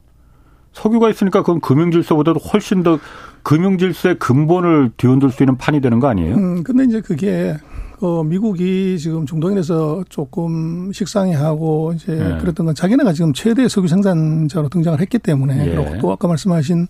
석유가 0.72 1.10
있으니까 1.10 1.42
그건 1.42 1.60
금융 1.60 1.90
질서보다도 1.90 2.40
훨씬 2.40 2.82
더 2.82 2.98
금융 3.42 3.76
질서의 3.76 4.18
근본을 4.18 4.92
뒤흔들 4.96 5.30
수 5.30 5.42
있는 5.42 5.58
판이 5.58 5.82
되는 5.82 6.00
거 6.00 6.08
아니에요? 6.08 6.34
음, 6.36 6.62
근데 6.62 6.84
이제 6.84 7.02
그게 7.02 7.58
어, 8.00 8.24
미국이 8.24 8.98
지금 8.98 9.26
중동인에서 9.26 10.04
조금 10.08 10.90
식상해하고 10.92 11.92
이제 11.94 12.14
네. 12.14 12.38
그랬던 12.38 12.66
건 12.66 12.74
자기네가 12.74 13.12
지금 13.12 13.32
최대 13.34 13.68
석유 13.68 13.88
생산자로 13.88 14.70
등장을 14.70 14.98
했기 15.00 15.18
때문에 15.18 15.66
예. 15.66 15.74
그리고 15.74 15.98
또 16.00 16.12
아까 16.12 16.26
말씀하신 16.26 16.86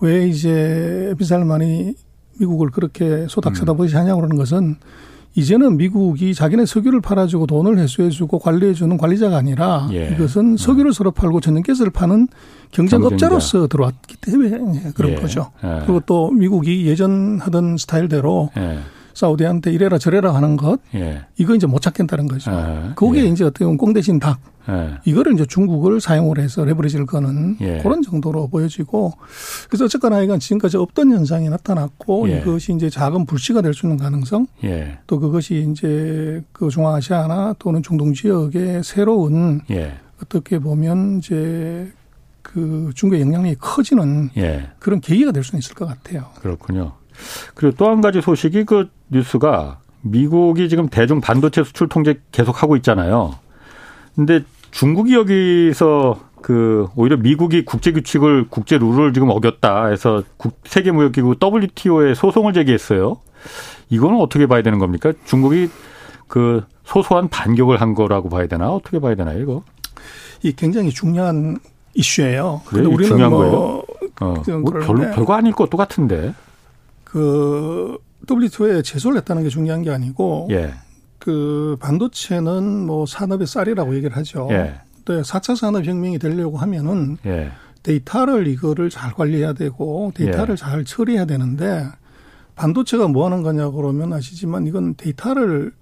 왜 0.00 0.26
이제 0.26 1.14
비살만이 1.18 1.94
미국을 2.40 2.70
그렇게 2.70 3.26
소닥 3.28 3.54
쳐다보시 3.54 3.94
하냐고 3.94 4.20
그러는 4.20 4.36
것은 4.36 4.76
이제는 5.34 5.76
미국이 5.76 6.34
자기네 6.34 6.66
석유를 6.66 7.00
팔아주고 7.00 7.46
돈을 7.46 7.78
회수해주고 7.78 8.38
관리해주는 8.38 8.96
관리자가 8.96 9.36
아니라 9.36 9.88
예. 9.92 10.10
이것은 10.12 10.56
석유를 10.56 10.92
서로 10.92 11.10
팔고 11.10 11.40
전년가스를 11.40 11.90
파는 11.90 12.28
경쟁업자로서 12.70 13.66
들어왔기 13.66 14.16
때문에 14.16 14.92
그런 14.94 15.12
예. 15.12 15.16
거죠. 15.16 15.50
예. 15.64 15.82
그리고 15.84 16.00
또 16.06 16.30
미국이 16.30 16.86
예전 16.86 17.38
하던 17.40 17.76
스타일대로 17.76 18.50
예. 18.56 18.78
사우디한테 19.26 19.70
이래라 19.72 19.98
저래라 19.98 20.34
하는 20.34 20.56
것 20.56 20.80
예. 20.96 21.22
이거 21.38 21.54
이제 21.54 21.68
못 21.68 21.80
찾겠다는 21.80 22.26
거죠. 22.26 22.50
아, 22.50 22.92
거기에 22.96 23.22
예. 23.22 23.26
이제 23.28 23.44
어떻게 23.44 23.64
보면 23.64 23.78
꽁 23.78 23.92
대신 23.92 24.18
닭 24.18 24.40
예. 24.68 24.98
이거를 25.04 25.34
이제 25.34 25.46
중국을 25.46 26.00
사용을 26.00 26.38
해서 26.40 26.64
레버리지를 26.64 27.06
거는 27.06 27.56
예. 27.60 27.78
그런 27.82 28.02
정도로 28.02 28.48
보여지고 28.48 29.12
그래서 29.68 29.84
어쨌거나 29.84 30.22
이건 30.22 30.40
지금까지 30.40 30.76
없던 30.76 31.12
현상이 31.12 31.48
나타났고 31.48 32.28
예. 32.30 32.40
이것이 32.40 32.72
이제 32.74 32.90
작은 32.90 33.26
불씨가 33.26 33.62
될 33.62 33.72
수 33.74 33.86
있는 33.86 33.96
가능성 33.96 34.46
예. 34.64 34.98
또 35.06 35.20
그것이 35.20 35.68
이제 35.70 36.42
그 36.52 36.68
중앙아시아나 36.68 37.54
또는 37.60 37.82
중동 37.82 38.12
지역의 38.12 38.82
새로운 38.82 39.60
어떻게 40.22 40.58
보면 40.58 41.18
이제 41.18 41.90
그 42.42 42.90
중국의 42.96 43.22
영향력이 43.22 43.56
커지는 43.60 44.30
그런 44.80 45.00
계기가 45.00 45.30
될 45.32 45.42
수는 45.44 45.60
있을 45.60 45.74
것 45.74 45.86
같아요. 45.86 46.26
그렇군요. 46.40 46.92
그리고 47.54 47.76
또 47.76 47.88
한 47.88 48.00
가지 48.00 48.20
소식이 48.20 48.64
그 48.64 48.88
뉴스가 49.10 49.78
미국이 50.02 50.68
지금 50.68 50.88
대중 50.88 51.20
반도체 51.20 51.62
수출 51.64 51.88
통제 51.88 52.20
계속 52.32 52.62
하고 52.62 52.76
있잖아요. 52.76 53.34
근데 54.14 54.40
중국이 54.70 55.14
여기서 55.14 56.18
그 56.42 56.88
오히려 56.96 57.16
미국이 57.16 57.64
국제 57.64 57.92
규칙을 57.92 58.46
국제 58.50 58.76
룰을 58.78 59.12
지금 59.12 59.30
어겼다 59.30 59.86
해서 59.86 60.22
세계 60.64 60.90
무역 60.90 61.12
기구 61.12 61.36
WTO에 61.40 62.14
소송을 62.14 62.52
제기했어요. 62.52 63.18
이거는 63.90 64.18
어떻게 64.20 64.46
봐야 64.46 64.62
되는 64.62 64.78
겁니까? 64.78 65.12
중국이 65.24 65.68
그 66.26 66.64
소소한 66.84 67.28
반격을 67.28 67.80
한 67.80 67.94
거라고 67.94 68.28
봐야 68.28 68.46
되나? 68.46 68.70
어떻게 68.72 68.98
봐야 68.98 69.14
되나요, 69.14 69.38
이거? 69.40 69.62
이 70.42 70.52
굉장히 70.52 70.90
중요한 70.90 71.58
이슈예요. 71.94 72.62
그래, 72.64 72.86
우리는 72.86 73.04
중요한 73.04 73.30
뭐 73.30 73.38
거예요. 73.40 73.82
어, 74.20 74.58
뭐 74.60 74.72
별로 74.72 75.10
별거 75.14 75.34
아닐 75.34 75.52
것도 75.52 75.76
같은데. 75.76 76.34
그 77.12 77.98
WTO에 78.30 78.80
제소를 78.80 79.18
했다는 79.18 79.42
게 79.42 79.50
중요한 79.50 79.82
게 79.82 79.90
아니고 79.90 80.48
예. 80.50 80.72
그 81.18 81.76
반도체는 81.78 82.86
뭐 82.86 83.04
산업의 83.04 83.46
쌀이라고 83.46 83.94
얘기를 83.96 84.16
하죠. 84.16 84.48
예. 84.50 84.80
또 85.04 85.20
4차 85.20 85.54
산업혁명이 85.54 86.18
되려고 86.18 86.56
하면은 86.56 87.18
예. 87.26 87.52
데이터를 87.82 88.46
이거를 88.46 88.88
잘 88.88 89.12
관리해야 89.12 89.52
되고 89.52 90.10
데이터를 90.14 90.52
예. 90.52 90.56
잘 90.56 90.84
처리해야 90.86 91.26
되는데 91.26 91.86
반도체가 92.54 93.08
뭐 93.08 93.26
하는 93.26 93.42
거냐 93.42 93.70
그러면 93.72 94.14
아시지만 94.14 94.66
이건 94.66 94.94
데이터를 94.94 95.72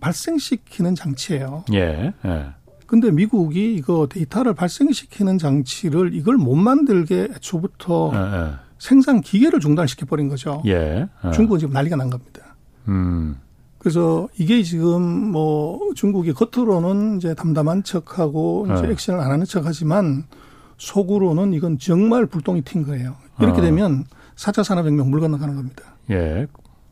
발생시키는 0.00 0.94
장치예요. 0.94 1.64
예. 1.72 2.12
예. 2.24 2.46
근데 2.86 3.10
미국이 3.10 3.74
이거 3.74 4.06
데이터를 4.08 4.54
발생시키는 4.54 5.36
장치를 5.38 6.14
이걸 6.14 6.36
못 6.36 6.54
만들게 6.54 7.30
애초부터 7.34 8.12
예. 8.14 8.18
예. 8.18 8.69
생산 8.80 9.20
기계를 9.20 9.60
중단시켜 9.60 10.06
버린 10.06 10.28
거죠. 10.28 10.62
예. 10.66 11.06
예. 11.24 11.30
중국은 11.32 11.60
지금 11.60 11.72
난리가 11.74 11.94
난 11.96 12.10
겁니다. 12.10 12.56
음. 12.88 13.36
그래서 13.78 14.26
이게 14.36 14.62
지금 14.62 15.30
뭐 15.30 15.78
중국이 15.94 16.32
겉으로는 16.32 17.18
이제 17.18 17.34
담담한 17.34 17.84
척하고 17.84 18.66
이제 18.72 18.82
네. 18.82 18.90
액션을 18.92 19.20
안 19.20 19.30
하는 19.30 19.44
척하지만 19.46 20.24
속으로는 20.78 21.52
이건 21.52 21.78
정말 21.78 22.26
불똥이 22.26 22.62
튄 22.62 22.84
거예요. 22.86 23.16
이렇게 23.38 23.60
어. 23.60 23.62
되면 23.62 24.04
4차 24.36 24.64
산업혁명 24.64 25.10
물 25.10 25.20
건너가는 25.20 25.54
겁니다. 25.54 25.82
예. 26.10 26.46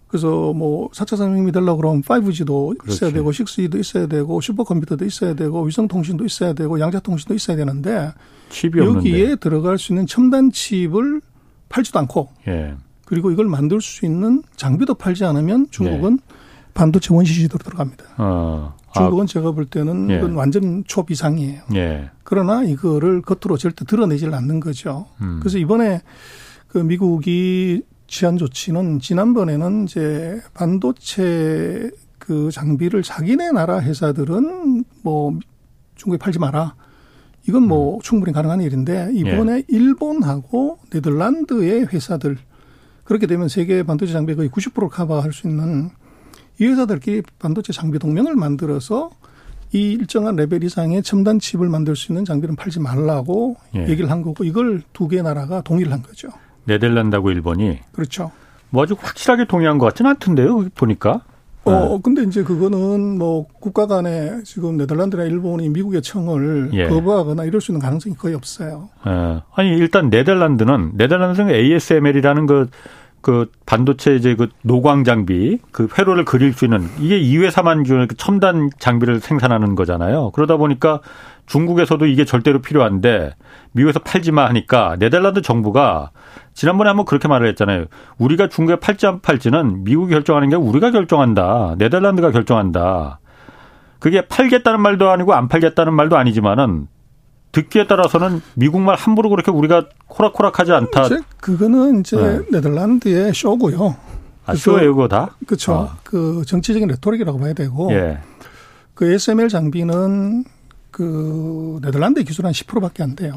그래서 0.08 0.52
뭐 0.54 0.88
4차 0.90 1.16
산업혁명이 1.16 1.52
되려고 1.52 1.78
그러면 1.78 2.02
5G도 2.02 2.78
그렇지. 2.78 2.96
있어야 2.96 3.12
되고 3.12 3.30
6G도 3.30 3.78
있어야 3.80 4.06
되고 4.06 4.40
슈퍼컴퓨터도 4.40 5.04
있어야 5.06 5.34
되고 5.34 5.62
위성통신도 5.62 6.24
있어야 6.26 6.52
되고 6.52 6.78
양자통신도 6.80 7.34
있어야 7.34 7.56
되는데 7.56 8.12
칩이 8.50 8.78
여기에. 8.78 9.36
들어갈 9.36 9.78
수 9.78 9.92
있는 9.92 10.06
첨단 10.06 10.50
칩을 10.50 11.20
팔지도 11.68 11.98
않고 12.00 12.28
예. 12.48 12.74
그리고 13.04 13.30
이걸 13.30 13.46
만들 13.46 13.80
수 13.80 14.04
있는 14.04 14.42
장비도 14.56 14.94
팔지 14.94 15.24
않으면 15.24 15.68
중국은 15.70 16.18
예. 16.20 16.34
반도체 16.74 17.14
원시 17.14 17.32
시대로 17.34 17.58
들어갑니다. 17.58 18.04
어. 18.18 18.76
중국은 18.94 19.24
아. 19.24 19.26
제가 19.26 19.52
볼 19.52 19.66
때는 19.66 20.10
예. 20.10 20.16
이건 20.16 20.34
완전 20.34 20.84
초비상이에요. 20.86 21.62
예. 21.74 22.10
그러나 22.22 22.62
이거를 22.62 23.22
겉으로 23.22 23.56
절대 23.56 23.84
드러내질 23.84 24.34
않는 24.34 24.60
거죠. 24.60 25.06
음. 25.20 25.38
그래서 25.40 25.58
이번에 25.58 26.02
그 26.68 26.78
미국이 26.78 27.82
취한 28.06 28.36
조치는 28.36 29.00
지난번에는 29.00 29.84
이제 29.84 30.40
반도체 30.54 31.90
그 32.18 32.50
장비를 32.50 33.02
자기네 33.02 33.52
나라 33.52 33.80
회사들은 33.80 34.84
뭐 35.02 35.38
중국에 35.96 36.18
팔지 36.18 36.38
마라. 36.38 36.74
이건 37.48 37.62
뭐 37.66 37.96
음. 37.96 38.00
충분히 38.02 38.32
가능한 38.32 38.60
일인데 38.60 39.10
이번에 39.14 39.52
예. 39.58 39.62
일본하고 39.68 40.78
네덜란드의 40.92 41.86
회사들 41.86 42.36
그렇게 43.04 43.26
되면 43.26 43.48
세계 43.48 43.82
반도체 43.82 44.12
장비 44.12 44.34
거의 44.34 44.50
90%를 44.50 44.88
커버할 44.90 45.32
수 45.32 45.48
있는 45.48 45.88
이 46.60 46.66
회사들끼리 46.66 47.22
반도체 47.38 47.72
장비 47.72 47.98
동맹을 47.98 48.36
만들어서 48.36 49.10
이 49.72 49.92
일정한 49.92 50.36
레벨 50.36 50.62
이상의 50.64 51.02
첨단 51.02 51.38
칩을 51.38 51.68
만들 51.68 51.96
수 51.96 52.12
있는 52.12 52.24
장비는 52.24 52.56
팔지 52.56 52.80
말라고 52.80 53.56
예. 53.74 53.88
얘기를 53.88 54.10
한 54.10 54.22
거고 54.22 54.44
이걸 54.44 54.82
두 54.92 55.08
개 55.08 55.22
나라가 55.22 55.62
동의를 55.62 55.90
한 55.92 56.02
거죠. 56.02 56.28
네덜란드하고 56.64 57.30
일본이 57.30 57.78
그렇죠. 57.92 58.30
뭐 58.70 58.82
아주 58.82 58.94
확실하게 58.98 59.46
동의한 59.46 59.78
것 59.78 59.86
같지는 59.86 60.10
않던데요. 60.12 60.68
보니까. 60.74 61.22
어, 61.68 61.88
네. 61.88 62.00
근데 62.02 62.22
이제 62.22 62.42
그거는 62.42 63.18
뭐 63.18 63.46
국가 63.60 63.86
간에 63.86 64.42
지금 64.44 64.76
네덜란드나 64.76 65.24
일본이 65.24 65.68
미국의 65.68 66.02
청을 66.02 66.70
예. 66.74 66.88
거부하거나 66.88 67.44
이럴 67.44 67.60
수 67.60 67.72
있는 67.72 67.80
가능성이 67.80 68.14
거의 68.16 68.34
없어요. 68.34 68.88
예. 69.06 69.42
아니 69.54 69.70
일단 69.70 70.10
네덜란드는 70.10 70.92
네덜란드는 70.94 71.50
ASML이라는 71.54 72.46
그 72.46 72.68
그 73.20 73.50
반도체 73.66 74.14
이제 74.14 74.34
그 74.34 74.48
노광 74.62 75.04
장비 75.04 75.58
그 75.72 75.88
회로를 75.98 76.24
그릴 76.24 76.52
수 76.52 76.64
있는 76.64 76.88
이게 77.00 77.18
이 77.18 77.36
회사만 77.36 77.84
주는 77.84 78.06
그 78.06 78.16
첨단 78.16 78.70
장비를 78.78 79.20
생산하는 79.20 79.74
거잖아요. 79.74 80.30
그러다 80.30 80.56
보니까 80.56 81.00
중국에서도 81.48 82.06
이게 82.06 82.24
절대로 82.24 82.60
필요한데 82.60 83.34
미국에서 83.72 83.98
팔지 84.00 84.32
마 84.32 84.46
하니까 84.48 84.96
네덜란드 84.98 85.42
정부가 85.42 86.10
지난번에 86.54 86.88
한번 86.88 87.06
그렇게 87.06 87.28
말을 87.28 87.48
했잖아요. 87.48 87.86
우리가 88.18 88.48
중국에 88.48 88.80
팔지 88.80 89.06
안 89.06 89.20
팔지는 89.20 89.84
미국이 89.84 90.12
결정하는 90.12 90.48
게 90.50 90.56
우리가 90.56 90.90
결정한다. 90.90 91.74
네덜란드가 91.78 92.30
결정한다. 92.30 93.20
그게 93.98 94.26
팔겠다는 94.26 94.80
말도 94.80 95.10
아니고 95.10 95.34
안 95.34 95.48
팔겠다는 95.48 95.94
말도 95.94 96.16
아니지만은 96.16 96.86
듣기에 97.52 97.86
따라서는 97.86 98.42
미국 98.54 98.80
말 98.80 98.96
함부로 98.96 99.30
그렇게 99.30 99.50
우리가 99.50 99.86
코락코락하지 100.06 100.72
않다. 100.72 101.06
이제 101.06 101.18
그거는 101.40 102.00
이제 102.00 102.16
네. 102.16 102.40
네덜란드의 102.52 103.32
쇼고요. 103.34 103.96
아, 104.44 104.54
쇼예요, 104.54 104.94
그거 104.94 105.08
다? 105.08 105.36
그렇죠. 105.46 105.72
어. 105.72 105.90
그 106.04 106.42
정치적인 106.46 106.88
레토릭이라고 106.88 107.38
봐야 107.38 107.52
되고. 107.52 107.92
예. 107.92 108.18
그 108.94 109.12
SML 109.12 109.48
장비는 109.48 110.44
그 110.90 111.78
네덜란드 111.82 112.22
기술 112.24 112.46
한 112.46 112.52
10%밖에 112.52 113.02
안 113.02 113.14
돼요. 113.14 113.36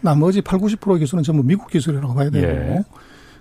나머지 0.00 0.42
8, 0.42 0.58
90% 0.58 0.98
기술은 0.98 1.22
전부 1.22 1.42
미국 1.42 1.70
기술이라고 1.70 2.14
봐야 2.14 2.30
되고. 2.30 2.46
예. 2.46 2.84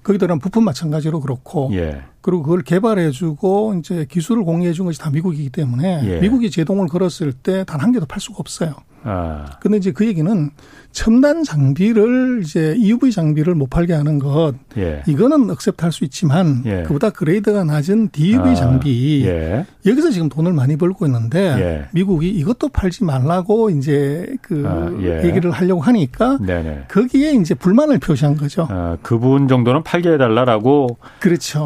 거기 0.03 0.17
들어간 0.17 0.39
부품 0.39 0.65
마찬가지로 0.65 1.19
그렇고. 1.21 1.69
예. 1.73 2.03
그리고 2.21 2.43
그걸 2.43 2.61
개발해주고 2.61 3.75
이제 3.79 4.05
기술을 4.09 4.43
공유해준 4.43 4.85
것이 4.85 4.99
다 4.99 5.09
미국이기 5.09 5.49
때문에 5.49 6.01
예. 6.05 6.19
미국이 6.19 6.49
제동을 6.51 6.87
걸었을 6.87 7.33
때 7.33 7.63
단 7.65 7.81
한 7.81 7.91
개도 7.91 8.05
팔 8.05 8.19
수가 8.19 8.37
없어요. 8.39 8.75
아. 9.03 9.45
근데 9.59 9.77
이제 9.77 9.91
그 9.91 10.05
얘기는 10.05 10.51
첨단 10.91 11.43
장비를 11.43 12.41
이제 12.43 12.75
EUV 12.77 13.11
장비를 13.11 13.55
못 13.55 13.67
팔게 13.71 13.93
하는 13.93 14.19
것 14.19 14.53
예. 14.77 15.01
이거는 15.07 15.49
억셉트할 15.49 15.91
수 15.91 16.03
있지만 16.03 16.61
예. 16.67 16.83
그보다 16.83 17.09
그레이드가 17.09 17.63
낮은 17.63 18.09
DUV 18.09 18.51
아. 18.51 18.53
장비 18.55 19.25
예. 19.25 19.65
여기서 19.87 20.11
지금 20.11 20.29
돈을 20.29 20.53
많이 20.53 20.75
벌고 20.77 21.07
있는데 21.07 21.39
예. 21.59 21.85
미국이 21.93 22.29
이것도 22.29 22.69
팔지 22.69 23.03
말라고 23.03 23.71
이제 23.71 24.27
그 24.43 24.63
아, 24.67 24.91
예. 25.01 25.23
얘기를 25.27 25.49
하려고 25.49 25.81
하니까 25.81 26.37
네네. 26.39 26.83
거기에 26.89 27.31
이제 27.33 27.55
불만을 27.55 27.97
표시한 27.97 28.37
거죠. 28.37 28.67
아, 28.69 28.97
그 29.01 29.17
부분 29.17 29.47
정도는 29.47 29.81
팔게 29.81 30.13
해달라라고 30.13 30.97
그렇죠. 31.19 31.65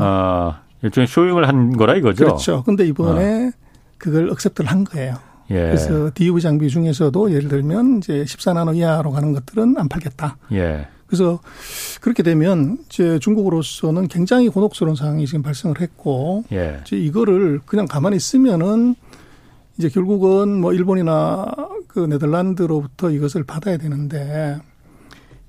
아, 0.86 0.88
일종의 0.88 1.08
showing을 1.08 1.48
한 1.48 1.76
거라 1.76 1.96
이거죠. 1.96 2.26
그렇죠. 2.26 2.64
근데 2.64 2.86
이번에 2.88 3.48
아. 3.48 3.52
그걸 3.98 4.30
accept를 4.30 4.70
한 4.70 4.84
거예요. 4.84 5.16
예. 5.52 5.56
그래서 5.56 6.12
DUV 6.14 6.42
장비 6.42 6.70
중에서도 6.70 7.32
예를 7.32 7.50
들면 7.50 7.98
이제 7.98 8.24
14나노 8.24 8.76
이하로 8.76 9.12
가는 9.12 9.34
것들은 9.34 9.76
안 9.78 9.90
팔겠다. 9.90 10.38
예. 10.54 10.88
그래서 11.08 11.40
그렇게 12.02 12.24
되면 12.24 12.80
이제 12.88 13.20
중국으로서는 13.20 14.08
굉장히 14.08 14.50
곤혹스러운 14.50 14.96
상황이 14.96 15.26
지금 15.28 15.44
발생을 15.44 15.80
했고 15.82 16.44
예. 16.52 16.80
이제 16.82 16.98
이거를 16.98 17.62
그냥 17.66 17.86
가만히 17.86 18.16
있으면은 18.16 18.96
이제 19.78 19.90
결국은 19.90 20.62
뭐 20.62 20.74
일본이나 20.74 21.46
그 21.88 22.00
네덜란드로부터 22.00 23.12
이것을 23.12 23.44
받아야 23.44 23.78
되는데 23.78 24.58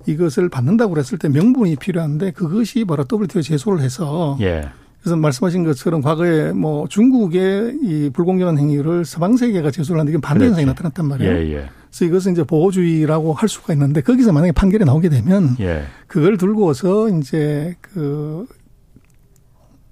이것을 0.05 0.49
받는다고 0.49 0.93
그랬을 0.93 1.17
때 1.17 1.27
명분이 1.27 1.77
필요한데 1.77 2.31
그것이 2.31 2.85
바로 2.85 3.03
WTO 3.11 3.41
제소를 3.41 3.81
해서 3.81 4.37
예. 4.41 4.69
그래서 5.07 5.15
말씀하신 5.15 5.63
것처럼 5.63 6.01
과거에 6.01 6.51
뭐 6.51 6.85
중국의 6.89 7.79
이 7.81 8.09
불공정한 8.09 8.57
행위를 8.57 9.05
서방 9.05 9.37
세계가 9.37 9.71
제소를 9.71 10.01
하는데 10.01 10.11
이건 10.11 10.19
반대 10.19 10.47
현상이 10.47 10.65
나타났단 10.65 11.05
말이에요. 11.05 11.31
예, 11.31 11.53
예. 11.53 11.69
그래서 11.89 12.03
이것은 12.03 12.33
이제 12.33 12.43
보호주의라고 12.43 13.31
할 13.31 13.47
수가 13.47 13.71
있는데 13.71 14.01
거기서 14.01 14.33
만약에 14.33 14.51
판결이 14.51 14.83
나오게 14.83 15.07
되면 15.07 15.55
예. 15.61 15.83
그걸 16.07 16.35
들고서 16.35 17.07
이제 17.07 17.73
그 17.79 18.45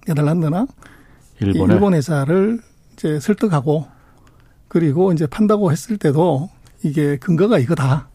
네덜란드나 0.05 0.67
일본에? 1.39 1.73
일본 1.73 1.93
회사를 1.93 2.59
이제 2.91 3.17
설득하고 3.21 3.87
그리고 4.67 5.13
이제 5.13 5.27
판다고 5.27 5.71
했을 5.71 5.95
때도 5.97 6.49
이게 6.83 7.15
근거가 7.15 7.57
이거다. 7.59 8.09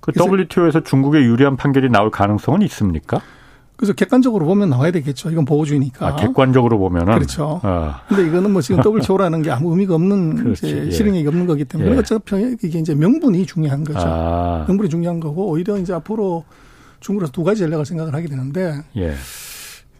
그 0.00 0.10
WTO에서 0.18 0.82
중국에 0.82 1.20
유리한 1.20 1.56
판결이 1.56 1.88
나올 1.88 2.10
가능성은 2.10 2.62
있습니까? 2.62 3.20
그래서 3.76 3.92
객관적으로 3.94 4.46
보면 4.46 4.70
나와야 4.70 4.90
되겠죠. 4.92 5.30
이건 5.30 5.44
보호주의니까. 5.44 6.06
아, 6.06 6.16
객관적으로 6.16 6.78
보면은 6.78 7.14
그렇죠. 7.14 7.60
어. 7.62 7.94
근데 8.08 8.26
이거는 8.26 8.52
뭐 8.52 8.62
지금 8.62 8.80
WTO라는 8.84 9.42
게 9.42 9.50
아무 9.50 9.70
의미가 9.70 9.94
없는 9.94 10.36
그렇지, 10.44 10.66
이제 10.66 10.86
예. 10.86 10.90
실행력이 10.90 11.26
없는 11.26 11.46
거기 11.46 11.64
때문에 11.64 11.92
예. 11.92 11.98
어차피 11.98 12.56
이게 12.62 12.78
이제 12.78 12.94
명분이 12.94 13.44
중요한 13.46 13.82
거죠. 13.82 14.00
아. 14.00 14.64
명분이 14.68 14.88
중요한 14.88 15.18
거고 15.18 15.48
오히려 15.48 15.76
이제 15.78 15.92
앞으로 15.92 16.44
중국에서 17.00 17.32
두 17.32 17.42
가지 17.42 17.60
전략을 17.60 17.84
생각을 17.84 18.14
하게 18.14 18.28
되는데 18.28 18.82
예. 18.96 19.14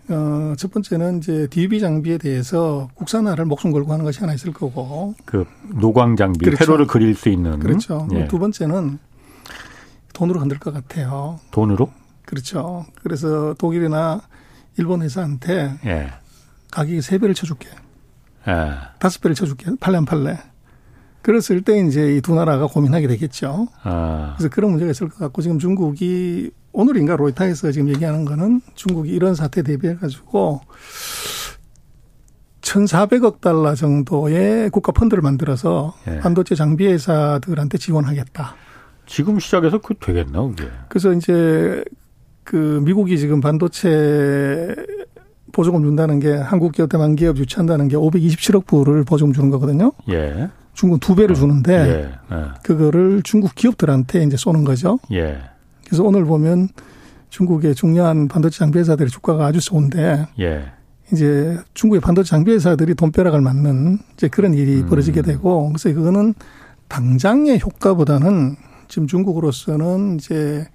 어, 0.09 0.55
첫 0.57 0.73
번째는 0.73 1.19
이제 1.19 1.47
DB 1.49 1.81
장비에 1.81 2.19
대해서 2.19 2.89
국산화를 2.95 3.45
목숨 3.47 3.73
걸고 3.73 3.93
하는 3.93 4.05
것이 4.05 4.21
하나 4.21 4.35
있을 4.35 4.53
거고. 4.53 5.15
그 5.25 5.45
노광 5.75 6.17
장비, 6.17 6.45
그렇죠. 6.45 6.65
회로를 6.65 6.87
그릴 6.87 7.15
수 7.15 7.29
있는. 7.29 7.59
그렇죠. 7.59 8.07
예. 8.13 8.27
두 8.29 8.39
번째는 8.39 8.99
돈으로 10.13 10.41
흔들 10.41 10.59
것 10.59 10.73
같아요. 10.75 11.39
돈으로? 11.51 11.91
그렇죠. 12.43 12.87
그래서 13.03 13.55
독일이나 13.59 14.23
일본 14.79 15.03
회사한테 15.03 15.79
예. 15.85 16.11
가격이 16.71 17.03
세 17.03 17.19
배를 17.19 17.35
쳐줄게. 17.35 17.69
예. 18.49 18.73
다섯 18.99 19.21
배를 19.21 19.35
쳐줄게. 19.35 19.71
안 19.79 20.05
팔래. 20.07 20.39
그랬을 21.21 21.61
때 21.61 21.79
이제 21.87 22.17
이 22.17 22.23
두 22.23 22.35
나라가 22.35 22.67
고민하게 22.67 23.07
되겠죠. 23.07 23.69
아. 23.83 24.33
그래서 24.39 24.49
그런 24.49 24.71
문제가 24.71 24.91
있을 24.93 25.11
것 25.11 25.19
같고 25.19 25.43
지금 25.43 25.59
중국이 25.59 26.51
오늘인가 26.73 27.17
로이타에서 27.17 27.71
지금 27.71 27.91
얘기하는 27.91 28.25
거는 28.25 28.63
중국이 28.77 29.11
이런 29.11 29.35
사태 29.35 29.63
대비해 29.63 29.95
가지고 29.95 30.63
1,400억 32.63 33.43
달러 33.43 33.75
정도의 33.75 34.71
국가 34.71 34.91
펀드를 34.93 35.21
만들어서 35.21 35.95
예. 36.09 36.19
반도체 36.21 36.55
장비 36.55 36.87
회사들한테 36.87 37.77
지원하겠다. 37.77 38.55
지금 39.05 39.39
시작해서 39.39 39.77
그 39.83 39.93
되겠나 39.95 40.41
그게? 40.41 40.71
그래서 40.89 41.13
이제 41.13 41.85
그 42.45 42.81
미국이 42.85 43.19
지금 43.19 43.41
반도체 43.41 44.75
보조금 45.53 45.83
준다는 45.83 46.19
게 46.19 46.33
한국 46.33 46.73
기업 46.73 46.89
대만 46.89 47.15
기업 47.15 47.37
유치한다는 47.37 47.89
게 47.89 47.97
527억 47.97 48.67
불을 48.67 49.05
보조금 49.05 49.33
주는 49.33 49.51
거거든요. 49.51 49.93
예. 50.11 50.49
중국 50.75 51.01
두 51.01 51.15
배를 51.15 51.35
주는데 51.35 51.73
예. 51.73 52.35
예. 52.35 52.45
그거를 52.63 53.23
중국 53.23 53.55
기업들한테 53.55 54.25
이제 54.25 54.37
쏘는 54.37 54.65
거죠. 54.65 54.99
예. 55.13 55.39
그래서 55.87 56.03
오늘 56.03 56.25
보면 56.25 56.69
중국의 57.29 57.75
중요한 57.75 58.29
반도체 58.29 58.59
장비 58.59 58.79
회사들의 58.79 59.11
주가가 59.11 59.47
아주 59.47 59.61
좋은데 59.61 60.27
예. 60.41 60.65
이제 61.13 61.59
중국의 61.75 62.01
반도체 62.01 62.31
장비 62.31 62.53
회사들이 62.53 62.95
돈벼락을 62.95 63.41
맞는 63.43 63.99
이제 64.15 64.29
그런 64.29 64.55
일이 64.55 64.81
음. 64.81 64.87
벌어지게 64.87 65.21
되고 65.23 65.69
그래서 65.69 65.93
그거는 65.95 66.35
당장의 66.89 67.61
효과보다는 67.61 68.57
지금 68.89 69.07
중국으로서는 69.07 70.17
이제 70.17 70.67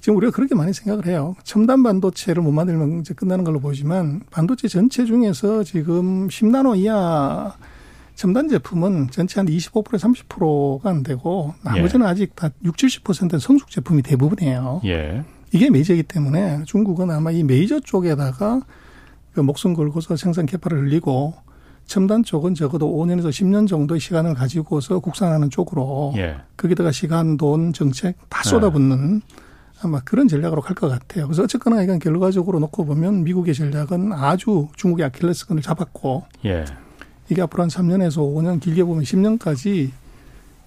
지금 0.00 0.16
우리가 0.16 0.32
그렇게 0.32 0.54
많이 0.54 0.72
생각을 0.72 1.06
해요. 1.06 1.34
첨단 1.44 1.82
반도체를 1.82 2.42
못 2.42 2.52
만들면 2.52 3.00
이제 3.00 3.14
끝나는 3.14 3.44
걸로 3.44 3.60
보지만 3.60 4.22
반도체 4.30 4.68
전체 4.68 5.04
중에서 5.04 5.64
지금 5.64 6.28
10나노 6.28 6.76
이하 6.78 7.54
첨단 8.14 8.48
제품은 8.48 9.08
전체 9.10 9.40
한 9.40 9.46
25%에서 9.46 10.08
30%가 10.08 10.90
안 10.90 11.02
되고 11.02 11.54
나머지는 11.62 12.04
예. 12.04 12.10
아직 12.10 12.36
다 12.36 12.50
60, 12.62 13.02
70%는 13.04 13.38
성숙 13.38 13.70
제품이 13.70 14.02
대부분이에요. 14.02 14.82
예. 14.84 15.24
이게 15.52 15.70
메이저이기 15.70 16.02
때문에 16.02 16.64
중국은 16.66 17.10
아마 17.10 17.30
이 17.30 17.42
메이저 17.42 17.80
쪽에다가 17.80 18.60
그 19.32 19.40
목숨 19.40 19.74
걸고서 19.74 20.16
생산 20.16 20.44
개발을 20.46 20.84
늘리고 20.84 21.34
첨단 21.86 22.22
쪽은 22.22 22.54
적어도 22.54 22.88
5년에서 22.94 23.30
10년 23.30 23.66
정도의 23.66 24.00
시간을 24.00 24.34
가지고서 24.34 25.00
국산하는 25.00 25.50
쪽으로 25.50 26.12
예. 26.16 26.36
거기다가 26.56 26.92
시간, 26.92 27.36
돈, 27.36 27.72
정책 27.72 28.16
다 28.28 28.42
쏟아붓는 28.44 29.22
아마 29.82 30.00
그런 30.00 30.28
전략으로 30.28 30.60
갈 30.62 30.74
것 30.76 30.88
같아요. 30.88 31.26
그래서 31.26 31.42
어쨌거나 31.42 31.82
이건 31.82 31.98
결과적으로 31.98 32.58
놓고 32.60 32.84
보면 32.84 33.24
미국의 33.24 33.54
전략은 33.54 34.12
아주 34.12 34.68
중국의 34.76 35.06
아킬레스건을 35.06 35.62
잡았고 35.62 36.24
예. 36.44 36.64
이게 37.28 37.42
앞으로 37.42 37.62
한 37.62 37.68
3년에서 37.70 38.16
5년 38.18 38.60
길게 38.60 38.84
보면 38.84 39.04
10년까지 39.04 39.90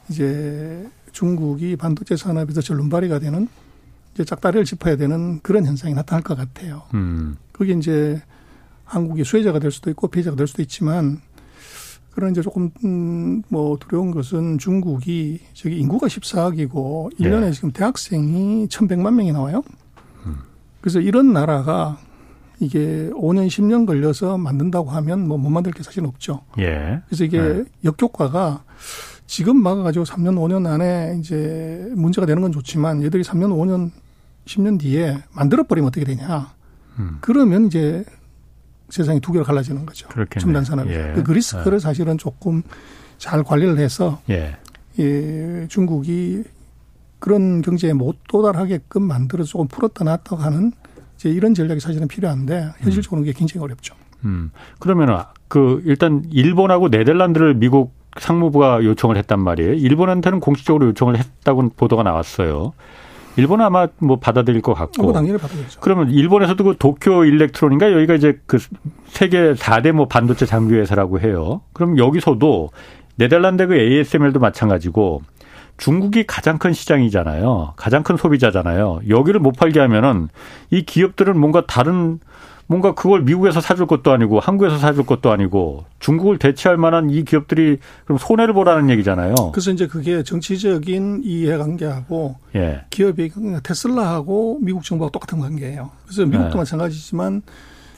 이제 0.10 0.88
중국이 1.12 1.76
반도체 1.76 2.16
산업에서 2.18 2.62
전륜발이가 2.62 3.20
되는 3.20 3.48
이제 4.14 4.24
짝다리를 4.26 4.66
짚어야 4.66 4.96
되는 4.96 5.40
그런 5.42 5.66
현상이 5.66 5.94
나타날 5.94 6.24
것 6.24 6.36
같아요. 6.38 6.84
음. 6.94 7.38
그게 7.52 7.74
이제 7.74 8.22
한국이 8.86 9.24
수혜자가 9.24 9.60
될 9.60 9.72
수도 9.72 9.90
있고 9.90 10.08
피해자가 10.08 10.36
될 10.36 10.48
수도 10.48 10.62
있지만 10.62 11.22
그런 12.16 12.32
이제 12.32 12.42
조금 12.42 12.70
음뭐 12.84 13.78
두려운 13.80 14.12
것은 14.12 14.58
중국이 14.60 15.40
저기 15.54 15.80
인구가 15.80 16.08
14억이고 16.08 17.16
1년에 17.20 17.42
네. 17.42 17.52
지금 17.52 17.72
대학생이 17.72 18.68
1,100만 18.68 19.14
명이 19.16 19.32
나와요. 19.32 19.64
음. 20.26 20.36
그래서 20.82 21.00
이런 21.00 21.34
나라가 21.34 21.98
이게 22.60 23.10
5년 23.14 23.48
10년 23.48 23.86
걸려서 23.88 24.38
만든다고 24.38 24.90
하면 24.92 25.28
뭐 25.28 25.38
못 25.38 25.50
만들 25.50 25.72
게 25.72 25.82
사실 25.84 26.06
없죠. 26.06 26.42
예. 26.60 27.02
그래서 27.08 27.24
이게 27.24 27.42
네. 27.42 27.64
역효과가 27.84 28.64
지금 29.26 29.62
막아가지고 29.64 30.06
3년 30.06 30.36
5년 30.36 30.68
안에 30.68 31.18
이제 31.20 31.90
문제가 31.96 32.28
되는 32.28 32.42
건 32.42 32.52
좋지만 32.52 33.02
얘들이 33.04 33.24
3년 33.24 33.50
5년 33.50 33.90
10년 34.46 34.80
뒤에 34.80 35.18
만들어 35.34 35.64
버리면 35.64 35.88
어떻게 35.88 36.06
되냐. 36.06 36.54
음. 37.00 37.18
그러면 37.22 37.66
이제 37.66 38.06
세상이 38.94 39.20
두 39.20 39.32
개로 39.32 39.44
갈라지는 39.44 39.86
거죠. 39.86 40.08
그렇겠네. 40.10 40.42
첨단 40.42 40.64
산업이. 40.64 40.92
예. 40.92 41.14
그 41.24 41.32
리스크를 41.32 41.76
예. 41.76 41.80
사실은 41.80 42.18
조금 42.18 42.62
잘 43.18 43.44
관리를 43.44 43.78
해서 43.80 44.22
예. 44.30 44.56
예, 45.00 45.66
중국이 45.70 46.44
그런 47.20 47.62
경제에 47.62 47.94
못 47.94 48.18
도달하게끔 48.28 49.04
만들어 49.04 49.44
조금 49.44 49.68
풀었다 49.68 50.04
놨다 50.04 50.36
하는 50.36 50.72
이제 51.16 51.30
이런 51.30 51.54
전략이 51.54 51.80
사실은 51.80 52.08
필요한데 52.08 52.74
현실적으로 52.80 53.22
음. 53.22 53.24
그게 53.24 53.34
굉장히 53.34 53.64
어렵죠. 53.64 53.96
음. 54.26 54.52
그러면 54.80 55.24
그 55.48 55.82
일단 55.86 56.24
일본하고 56.30 56.90
네덜란드를 56.90 57.56
미국 57.56 57.94
상무부가 58.20 58.84
요청을 58.84 59.18
했단 59.18 59.40
말이에요. 59.40 59.74
일본한테는 59.74 60.40
공식적으로 60.40 60.88
요청을 60.88 61.18
했다고 61.18 61.70
보도가 61.70 62.04
나왔어요. 62.04 62.74
일본은 63.36 63.66
아마 63.66 63.88
뭐 64.00 64.18
받아들일 64.18 64.62
것 64.62 64.74
같고. 64.74 65.04
뭐 65.04 65.14
당연히 65.14 65.38
받아들죠. 65.38 65.80
그러면 65.80 66.10
일본에서도 66.12 66.64
그 66.64 66.76
도쿄 66.78 67.26
일렉트론인가 67.26 67.92
여기가 67.92 68.14
이제 68.16 68.40
그 68.46 68.60
세계 69.06 69.54
4대 69.54 69.92
뭐 69.92 70.08
반도체 70.08 70.46
장비 70.46 70.76
회사라고 70.76 71.20
해요. 71.20 71.62
그럼 71.74 71.98
여기서도 71.98 72.70
네덜란드 73.16 73.68
그 73.68 73.76
ASML도 73.76 74.40
마찬가지고 74.40 75.22
중국이 75.78 76.26
가장 76.26 76.58
큰 76.60 76.74
시장이잖아요. 76.74 77.74
가장 77.76 78.04
큰 78.04 78.18
소비자잖아요. 78.18 79.02
여기를 79.10 79.40
못 79.40 79.56
팔게 79.58 79.80
하면은 79.80 80.30
이 80.70 80.84
기업들은 80.84 81.40
뭔가 81.40 81.66
다른 81.66 82.20
뭔가 82.68 82.94
그걸 82.94 83.22
미국에서 83.24 83.62
사줄 83.62 83.88
것도 83.88 84.12
아니고 84.12 84.40
한국에서 84.40 84.78
사줄 84.78 85.06
것도 85.06 85.32
아니고 85.32 85.86
중국을 86.00 86.40
대체할 86.40 86.78
만한 86.78 87.10
이 87.10 87.24
기업들이 87.24 87.78
그럼 88.06 88.18
손해를 88.18 88.54
보라는 88.54 88.90
얘기잖아요. 88.90 89.36
그래서 89.54 89.72
이제 89.72 89.88
그게 89.88 90.24
정치적인 90.24 91.22
이해관계하고 91.24 92.36
예. 92.56 92.86
기업이 92.90 93.32
테슬라하고 93.64 94.60
미국 94.62 94.84
정부하고 94.84 95.12
똑같은 95.12 95.40
관계예요. 95.40 95.92
그래서 96.06 96.26
미국도 96.26 96.54
예. 96.54 96.58
마찬가지지만 96.58 97.42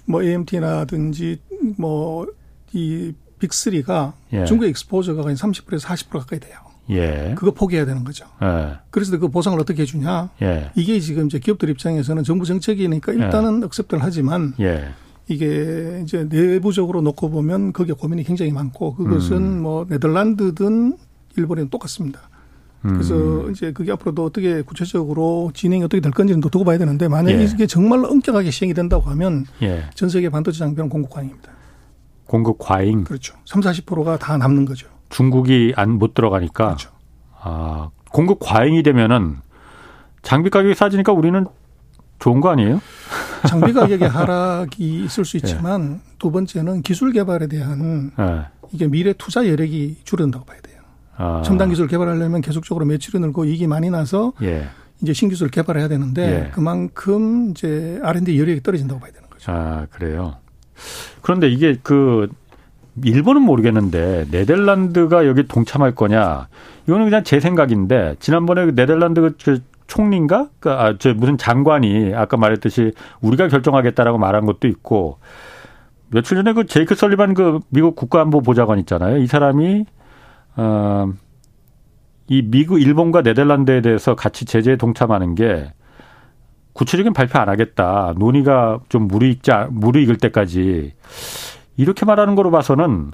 뭐 0.06 0.24
AMT라든지 0.24 1.40
뭐 1.78 2.26
이 2.76 3.14
빅3가 3.40 4.14
예. 4.34 4.46
중국 4.46 4.66
익스포저가 4.66 5.24
30%에서 5.24 5.88
40% 5.88 6.10
가까이 6.20 6.40
돼요. 6.40 6.60
예. 6.90 7.34
그거 7.36 7.52
포기해야 7.52 7.86
되는 7.86 8.04
거죠. 8.04 8.26
예. 8.44 8.78
그래서 8.92 9.18
그 9.18 9.28
보상을 9.28 9.60
어떻게 9.60 9.82
해주냐. 9.84 10.30
예. 10.42 10.72
이게 10.76 11.00
지금 11.00 11.26
이제 11.28 11.40
기업들 11.40 11.70
입장에서는 11.70 12.24
정부 12.24 12.46
정책이니까 12.46 13.14
일단은 13.14 13.62
예. 13.62 13.66
억셉트를 13.66 14.04
하지만 14.04 14.54
예. 14.60 14.90
이게 15.28 16.02
이제 16.04 16.28
내부적으로 16.30 17.02
놓고 17.02 17.30
보면 17.30 17.74
거기에 17.74 17.96
고민이 17.96 18.24
굉장히 18.24 18.52
많고 18.52 18.96
그것은 18.96 19.38
음. 19.38 19.62
뭐 19.62 19.86
네덜란드든 19.90 20.98
일본이든 21.38 21.70
똑같습니다. 21.70 22.30
그래서 22.82 23.16
음. 23.16 23.52
이제 23.52 23.72
그게 23.72 23.92
앞으로도 23.92 24.24
어떻게 24.24 24.62
구체적으로 24.62 25.52
진행이 25.56 25.84
어떻게 25.84 26.02
될 26.02 26.12
건지는 26.12 26.40
또 26.40 26.50
두고 26.50 26.66
봐야 26.66 26.78
되는데 26.78 27.08
만약에 27.08 27.40
예. 27.40 27.44
이게 27.44 27.66
정말로 27.66 28.08
엄격하게 28.10 28.52
시행이 28.52 28.76
된다고 28.76 29.10
하면 29.10 29.46
예. 29.64 29.86
전 29.96 30.08
세계 30.08 30.30
반도체 30.30 30.60
장비는 30.60 30.90
공급 30.90 31.12
과잉입니다. 31.12 31.52
공급 32.26 32.58
과잉? 32.60 33.04
그렇죠. 33.04 33.36
3, 33.46 33.62
40%가 33.62 34.18
다 34.18 34.38
남는 34.38 34.66
거죠. 34.66 34.88
중국이 35.20 35.72
안 35.78 35.92
못 35.92 36.14
들어가니까 36.14 36.66
그렇죠. 36.66 36.90
아, 37.40 37.90
공급 38.12 38.40
과잉이 38.42 38.84
되면은 38.84 39.38
장비 40.24 40.50
가격이 40.50 40.76
싸지니까 40.76 41.14
우리는 41.14 41.46
좋은 42.20 42.42
거 42.42 42.50
아니에요? 42.50 42.82
장비 43.48 43.72
가격의 43.72 44.10
하락이 44.10 45.06
있을 45.06 45.24
수 45.24 45.38
있지만 45.38 45.90
네. 45.94 46.00
두 46.20 46.32
번째는 46.32 46.82
기술 46.82 47.14
개발에 47.14 47.48
대한 47.48 48.12
네. 48.18 48.42
이게 48.74 48.88
미래 48.88 49.14
투자 49.14 49.48
여력이 49.48 50.00
줄어든다고 50.04 50.44
봐야 50.44 50.60
돼요. 50.60 50.82
아. 51.16 51.42
첨단 51.46 51.70
기술 51.70 51.88
개발하려면 51.88 52.42
계속적으로 52.42 52.86
매출이 52.86 53.20
늘고 53.20 53.46
이익이 53.46 53.68
많이 53.68 53.90
나서 53.90 54.34
예. 54.42 54.68
이제 55.02 55.14
신기술 55.14 55.50
개발해야 55.50 55.88
되는데 55.88 56.48
예. 56.48 56.52
그만큼 56.52 57.52
이제 57.52 58.02
R&D 58.04 58.38
여력이 58.38 58.64
떨어진다고 58.64 59.00
봐야 59.00 59.12
되는 59.14 59.30
거죠. 59.30 59.50
아 59.50 59.88
그래요. 59.92 60.36
그런데 61.22 61.48
이게 61.48 61.78
그 61.84 62.28
일본은 63.04 63.42
모르겠는데 63.42 64.28
네덜란드가 64.32 65.28
여기 65.28 65.48
동참할 65.48 65.96
거냐 65.96 66.48
이거는 66.88 67.06
그냥 67.06 67.24
제 67.24 67.40
생각인데 67.40 68.16
지난번에 68.20 68.66
그 68.66 68.76
네덜란드 68.76 69.20
그 69.22 69.60
총리인가 69.88 70.50
그, 70.60 70.72
아, 70.72 70.96
저 70.98 71.14
무슨 71.14 71.38
장관이 71.38 72.14
아까 72.16 72.38
말했듯이 72.38 72.94
우리가 73.22 73.50
결정하겠다라고 73.50 74.18
말한 74.18 74.46
것도 74.46 74.68
있고 74.68 75.20
며칠 76.10 76.38
전에 76.38 76.54
그 76.54 76.66
제이크 76.66 76.96
설리반 76.96 77.34
그 77.34 77.60
미국 77.70 77.96
국가안보 77.96 78.42
보좌관 78.42 78.80
있잖아요. 78.80 79.18
이 79.18 79.28
사람이 79.28 79.86
어, 80.58 81.12
이 82.28 82.42
미국, 82.42 82.82
일본과 82.82 83.22
네덜란드에 83.22 83.82
대해서 83.82 84.16
같이 84.16 84.46
제재에 84.46 84.78
동참하는 84.78 85.36
게 85.36 85.74
구체적인 86.74 87.14
발표 87.14 87.40
안 87.40 87.50
하겠다. 87.50 88.14
논의가 88.18 88.80
좀 88.90 89.08
무르익지, 89.08 89.52
무르익을 89.70 90.18
때까지 90.18 90.94
이렇게 91.78 92.06
말하는 92.06 92.36
거로 92.36 92.52
봐서는 92.52 93.12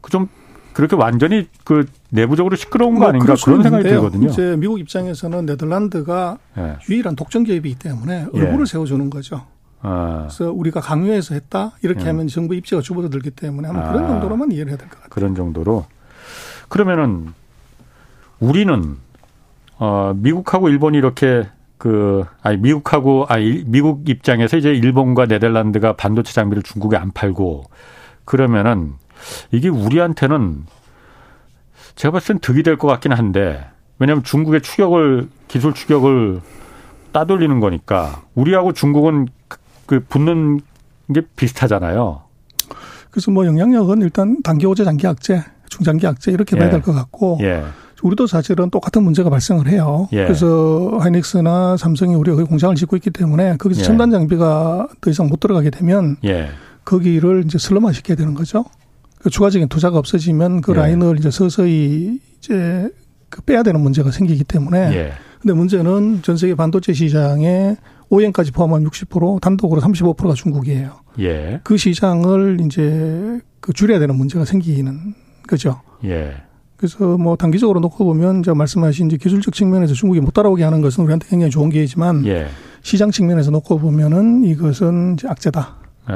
그 0.00 0.10
좀 0.10 0.28
그렇게 0.72 0.94
완전히 0.96 1.48
그 1.64 1.86
내부적으로 2.10 2.54
시끄러운 2.54 2.94
거 2.94 3.00
뭐 3.00 3.08
아닌가 3.08 3.34
그런 3.44 3.62
생각이 3.64 3.82
들거든요. 3.84 4.28
이제 4.28 4.54
미국 4.56 4.78
입장에서는 4.78 5.44
네덜란드가 5.46 6.38
예. 6.56 6.76
유일한 6.88 7.16
독점 7.16 7.42
개입이기 7.44 7.78
때문에 7.80 8.26
얼굴을 8.32 8.60
예. 8.60 8.64
세워주는 8.64 9.10
거죠. 9.10 9.44
아. 9.82 10.26
그래서 10.28 10.52
우리가 10.52 10.80
강요해서 10.80 11.34
했다 11.34 11.72
이렇게 11.82 12.02
예. 12.02 12.06
하면 12.06 12.28
정부 12.28 12.54
입지가 12.54 12.80
줄어들기 12.80 13.30
때문에 13.32 13.68
아마 13.68 13.80
아. 13.80 13.92
그런 13.92 14.06
정도로만 14.08 14.52
이해를 14.52 14.70
해야 14.70 14.76
될 14.78 14.88
것 14.88 14.94
같아요. 14.96 15.08
그런 15.10 15.34
정도로 15.34 15.84
그러면은 16.68 17.32
우리는 18.38 18.96
어 19.78 20.12
미국하고 20.16 20.68
일본이 20.68 20.96
이렇게 20.98 21.48
그 21.78 22.24
아니 22.42 22.56
미국하고 22.58 23.26
아니 23.28 23.62
미국 23.66 24.08
입장에서 24.08 24.56
이제 24.56 24.70
일본과 24.74 25.26
네덜란드가 25.26 25.94
반도체 25.94 26.32
장비를 26.32 26.62
중국에 26.64 26.96
안 26.96 27.12
팔고 27.12 27.64
그러면은 28.24 28.94
이게 29.52 29.68
우리한테는 29.68 30.64
제가 31.94 32.12
봤을 32.12 32.34
땐 32.34 32.40
득이 32.40 32.62
될 32.62 32.76
것 32.76 32.88
같긴 32.88 33.12
한데 33.12 33.64
왜냐하면 33.98 34.22
중국의 34.24 34.60
추격을 34.62 35.28
기술 35.48 35.72
추격을 35.74 36.40
따돌리는 37.12 37.58
거니까 37.60 38.22
우리하고 38.34 38.72
중국은 38.72 39.28
그 39.86 40.04
붙는 40.08 40.60
게 41.14 41.22
비슷하잖아요. 41.36 42.22
그래서 43.10 43.30
뭐 43.30 43.46
영향력은 43.46 44.02
일단 44.02 44.42
단기 44.42 44.66
호재, 44.66 44.84
장기 44.84 45.06
악재, 45.06 45.42
중장기 45.70 46.06
악재 46.06 46.30
이렇게 46.30 46.56
봐야 46.56 46.66
예. 46.66 46.70
될것 46.72 46.94
같고 46.94 47.38
예. 47.40 47.64
우리도 48.02 48.26
사실은 48.26 48.70
똑같은 48.70 49.02
문제가 49.02 49.30
발생을 49.30 49.68
해요. 49.68 50.08
예. 50.12 50.24
그래서 50.24 50.98
하이닉스나 51.00 51.76
삼성이 51.76 52.14
우리가 52.14 52.36
거기 52.36 52.48
공장을 52.48 52.74
짓고 52.76 52.96
있기 52.96 53.10
때문에 53.10 53.56
거기서 53.56 53.80
예. 53.80 53.84
첨단 53.84 54.10
장비가 54.10 54.88
더 55.00 55.10
이상 55.10 55.28
못 55.28 55.40
들어가게 55.40 55.70
되면 55.70 56.16
예. 56.24 56.48
거기를 56.84 57.44
이제 57.44 57.58
슬럼화 57.58 57.92
시켜야 57.92 58.16
되는 58.16 58.34
거죠. 58.34 58.64
그 59.18 59.30
추가적인 59.30 59.68
투자가 59.68 59.98
없어지면 59.98 60.60
그 60.60 60.72
예. 60.72 60.76
라인을 60.76 61.18
이제 61.18 61.30
서서히 61.30 62.20
이제 62.38 62.88
그 63.28 63.42
빼야 63.42 63.62
되는 63.62 63.80
문제가 63.80 64.10
생기기 64.10 64.44
때문에. 64.44 64.78
예. 64.94 65.12
근데 65.40 65.54
문제는 65.54 66.22
전 66.22 66.36
세계 66.36 66.54
반도체 66.54 66.92
시장에 66.92 67.76
OEM까지 68.10 68.52
포함하면 68.52 68.88
60% 68.90 69.40
단독으로 69.40 69.80
35%가 69.80 70.34
중국이에요. 70.34 71.00
예. 71.20 71.60
그 71.62 71.76
시장을 71.76 72.60
이제 72.64 73.40
그 73.60 73.72
줄여야 73.72 73.98
되는 73.98 74.14
문제가 74.16 74.44
생기는 74.44 75.14
거죠. 75.46 75.80
예. 76.04 76.34
그래서 76.78 77.18
뭐 77.18 77.34
단기적으로 77.36 77.80
놓고 77.80 78.04
보면 78.04 78.44
제가 78.44 78.54
말씀하신 78.54 79.08
이제 79.08 79.16
기술적 79.16 79.52
측면에서 79.52 79.94
중국이 79.94 80.20
못 80.20 80.32
따라오게 80.32 80.62
하는 80.62 80.80
것은 80.80 81.02
우리한테 81.04 81.26
굉장히 81.28 81.50
좋은 81.50 81.70
기회지만 81.70 82.24
예. 82.24 82.46
시장 82.82 83.10
측면에서 83.10 83.50
놓고 83.50 83.80
보면은 83.80 84.44
이것은 84.44 85.14
이제 85.14 85.26
악재다. 85.28 85.76
예. 86.10 86.14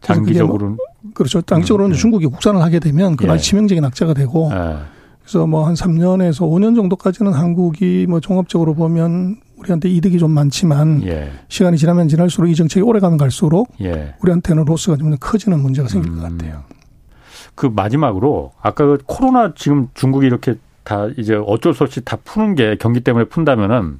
장기적으로는 0.00 0.76
뭐 0.76 0.86
그렇죠. 1.12 1.42
장기적으로는 1.42 1.90
음, 1.90 1.94
음. 1.94 1.98
중국이 1.98 2.26
국산을 2.26 2.62
하게 2.62 2.78
되면 2.78 3.16
그건 3.16 3.34
예. 3.34 3.40
치명적인 3.40 3.84
악재가 3.84 4.14
되고 4.14 4.48
예. 4.52 4.76
그래서 5.22 5.44
뭐 5.44 5.66
한 5.66 5.74
3년에서 5.74 6.48
5년 6.48 6.76
정도까지는 6.76 7.32
한국이 7.32 8.06
뭐 8.08 8.20
종합적으로 8.20 8.74
보면 8.74 9.38
우리한테 9.56 9.88
이득이 9.90 10.20
좀 10.20 10.30
많지만 10.30 11.02
예. 11.04 11.32
시간이 11.48 11.78
지나면 11.78 12.06
지날수록 12.06 12.48
이 12.48 12.54
정책이 12.54 12.82
오래 12.84 13.00
가면 13.00 13.18
갈수록 13.18 13.72
예. 13.80 14.14
우리한테는 14.22 14.64
로스가 14.66 14.96
좀 14.98 15.16
커지는 15.18 15.60
문제가 15.60 15.88
생길 15.88 16.12
음. 16.12 16.16
것 16.16 16.22
같아요. 16.22 16.62
그 17.58 17.66
마지막으로 17.66 18.52
아까 18.62 18.86
그 18.86 18.98
코로나 19.04 19.52
지금 19.56 19.88
중국이 19.94 20.24
이렇게 20.28 20.54
다 20.84 21.08
이제 21.16 21.34
어쩔 21.34 21.74
수 21.74 21.82
없이 21.82 22.00
다 22.04 22.16
푸는 22.22 22.54
게 22.54 22.76
경기 22.78 23.00
때문에 23.00 23.24
푼다면은 23.24 23.98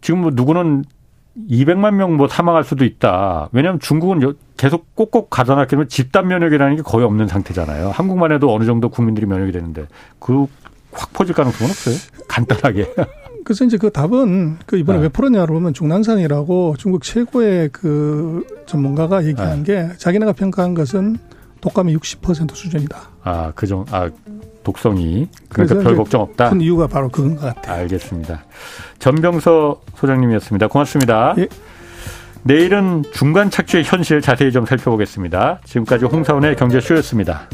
지금 0.00 0.20
뭐 0.20 0.30
누구는 0.32 0.84
200만 1.50 1.94
명 1.94 2.16
뭐 2.16 2.28
사망할 2.28 2.62
수도 2.62 2.84
있다. 2.84 3.48
왜냐하면 3.50 3.80
중국은 3.80 4.34
계속 4.56 4.94
꼭꼭 4.94 5.30
가져놨기 5.30 5.70
때문에 5.70 5.88
집단 5.88 6.28
면역이라는 6.28 6.76
게 6.76 6.82
거의 6.82 7.04
없는 7.04 7.26
상태잖아요. 7.26 7.90
한국만 7.90 8.30
해도 8.30 8.54
어느 8.54 8.64
정도 8.64 8.88
국민들이 8.88 9.26
면역이 9.26 9.50
되는데 9.50 9.88
그 10.20 10.46
확 10.92 11.12
퍼질 11.12 11.34
가능성은 11.34 11.70
없어요. 11.70 11.94
간단하게. 12.28 12.94
그래서 13.44 13.64
이제 13.64 13.76
그 13.78 13.90
답은 13.90 14.58
그 14.66 14.76
이번에 14.76 14.98
네. 14.98 15.04
왜 15.04 15.08
풀었냐로 15.08 15.54
보면 15.54 15.72
중난산이라고 15.72 16.76
중국 16.78 17.02
최고의 17.02 17.70
그 17.72 18.44
전문가가 18.66 19.24
얘기한 19.24 19.62
네. 19.62 19.88
게 19.88 19.96
자기네가 19.96 20.32
평가한 20.32 20.74
것은 20.74 21.16
독감이 21.60 21.96
60% 21.96 22.54
수준이다. 22.54 22.98
아, 23.24 23.52
그 23.54 23.66
정, 23.66 23.84
아, 23.90 24.08
독성이. 24.64 25.28
그러니까 25.48 25.80
별 25.80 25.96
걱정 25.96 26.20
없다. 26.20 26.50
큰 26.50 26.60
이유가 26.60 26.86
바로 26.86 27.08
그건 27.08 27.36
것 27.36 27.54
같아요. 27.54 27.80
알겠습니다. 27.82 28.44
전병서 28.98 29.80
소장님이었습니다. 29.96 30.68
고맙습니다. 30.68 31.34
예. 31.38 31.48
내일은 32.42 33.02
중간 33.12 33.50
착취의 33.50 33.84
현실 33.84 34.20
자세히 34.20 34.52
좀 34.52 34.66
살펴보겠습니다. 34.66 35.60
지금까지 35.64 36.04
홍사원의 36.06 36.56
경제쇼였습니다. 36.56 37.48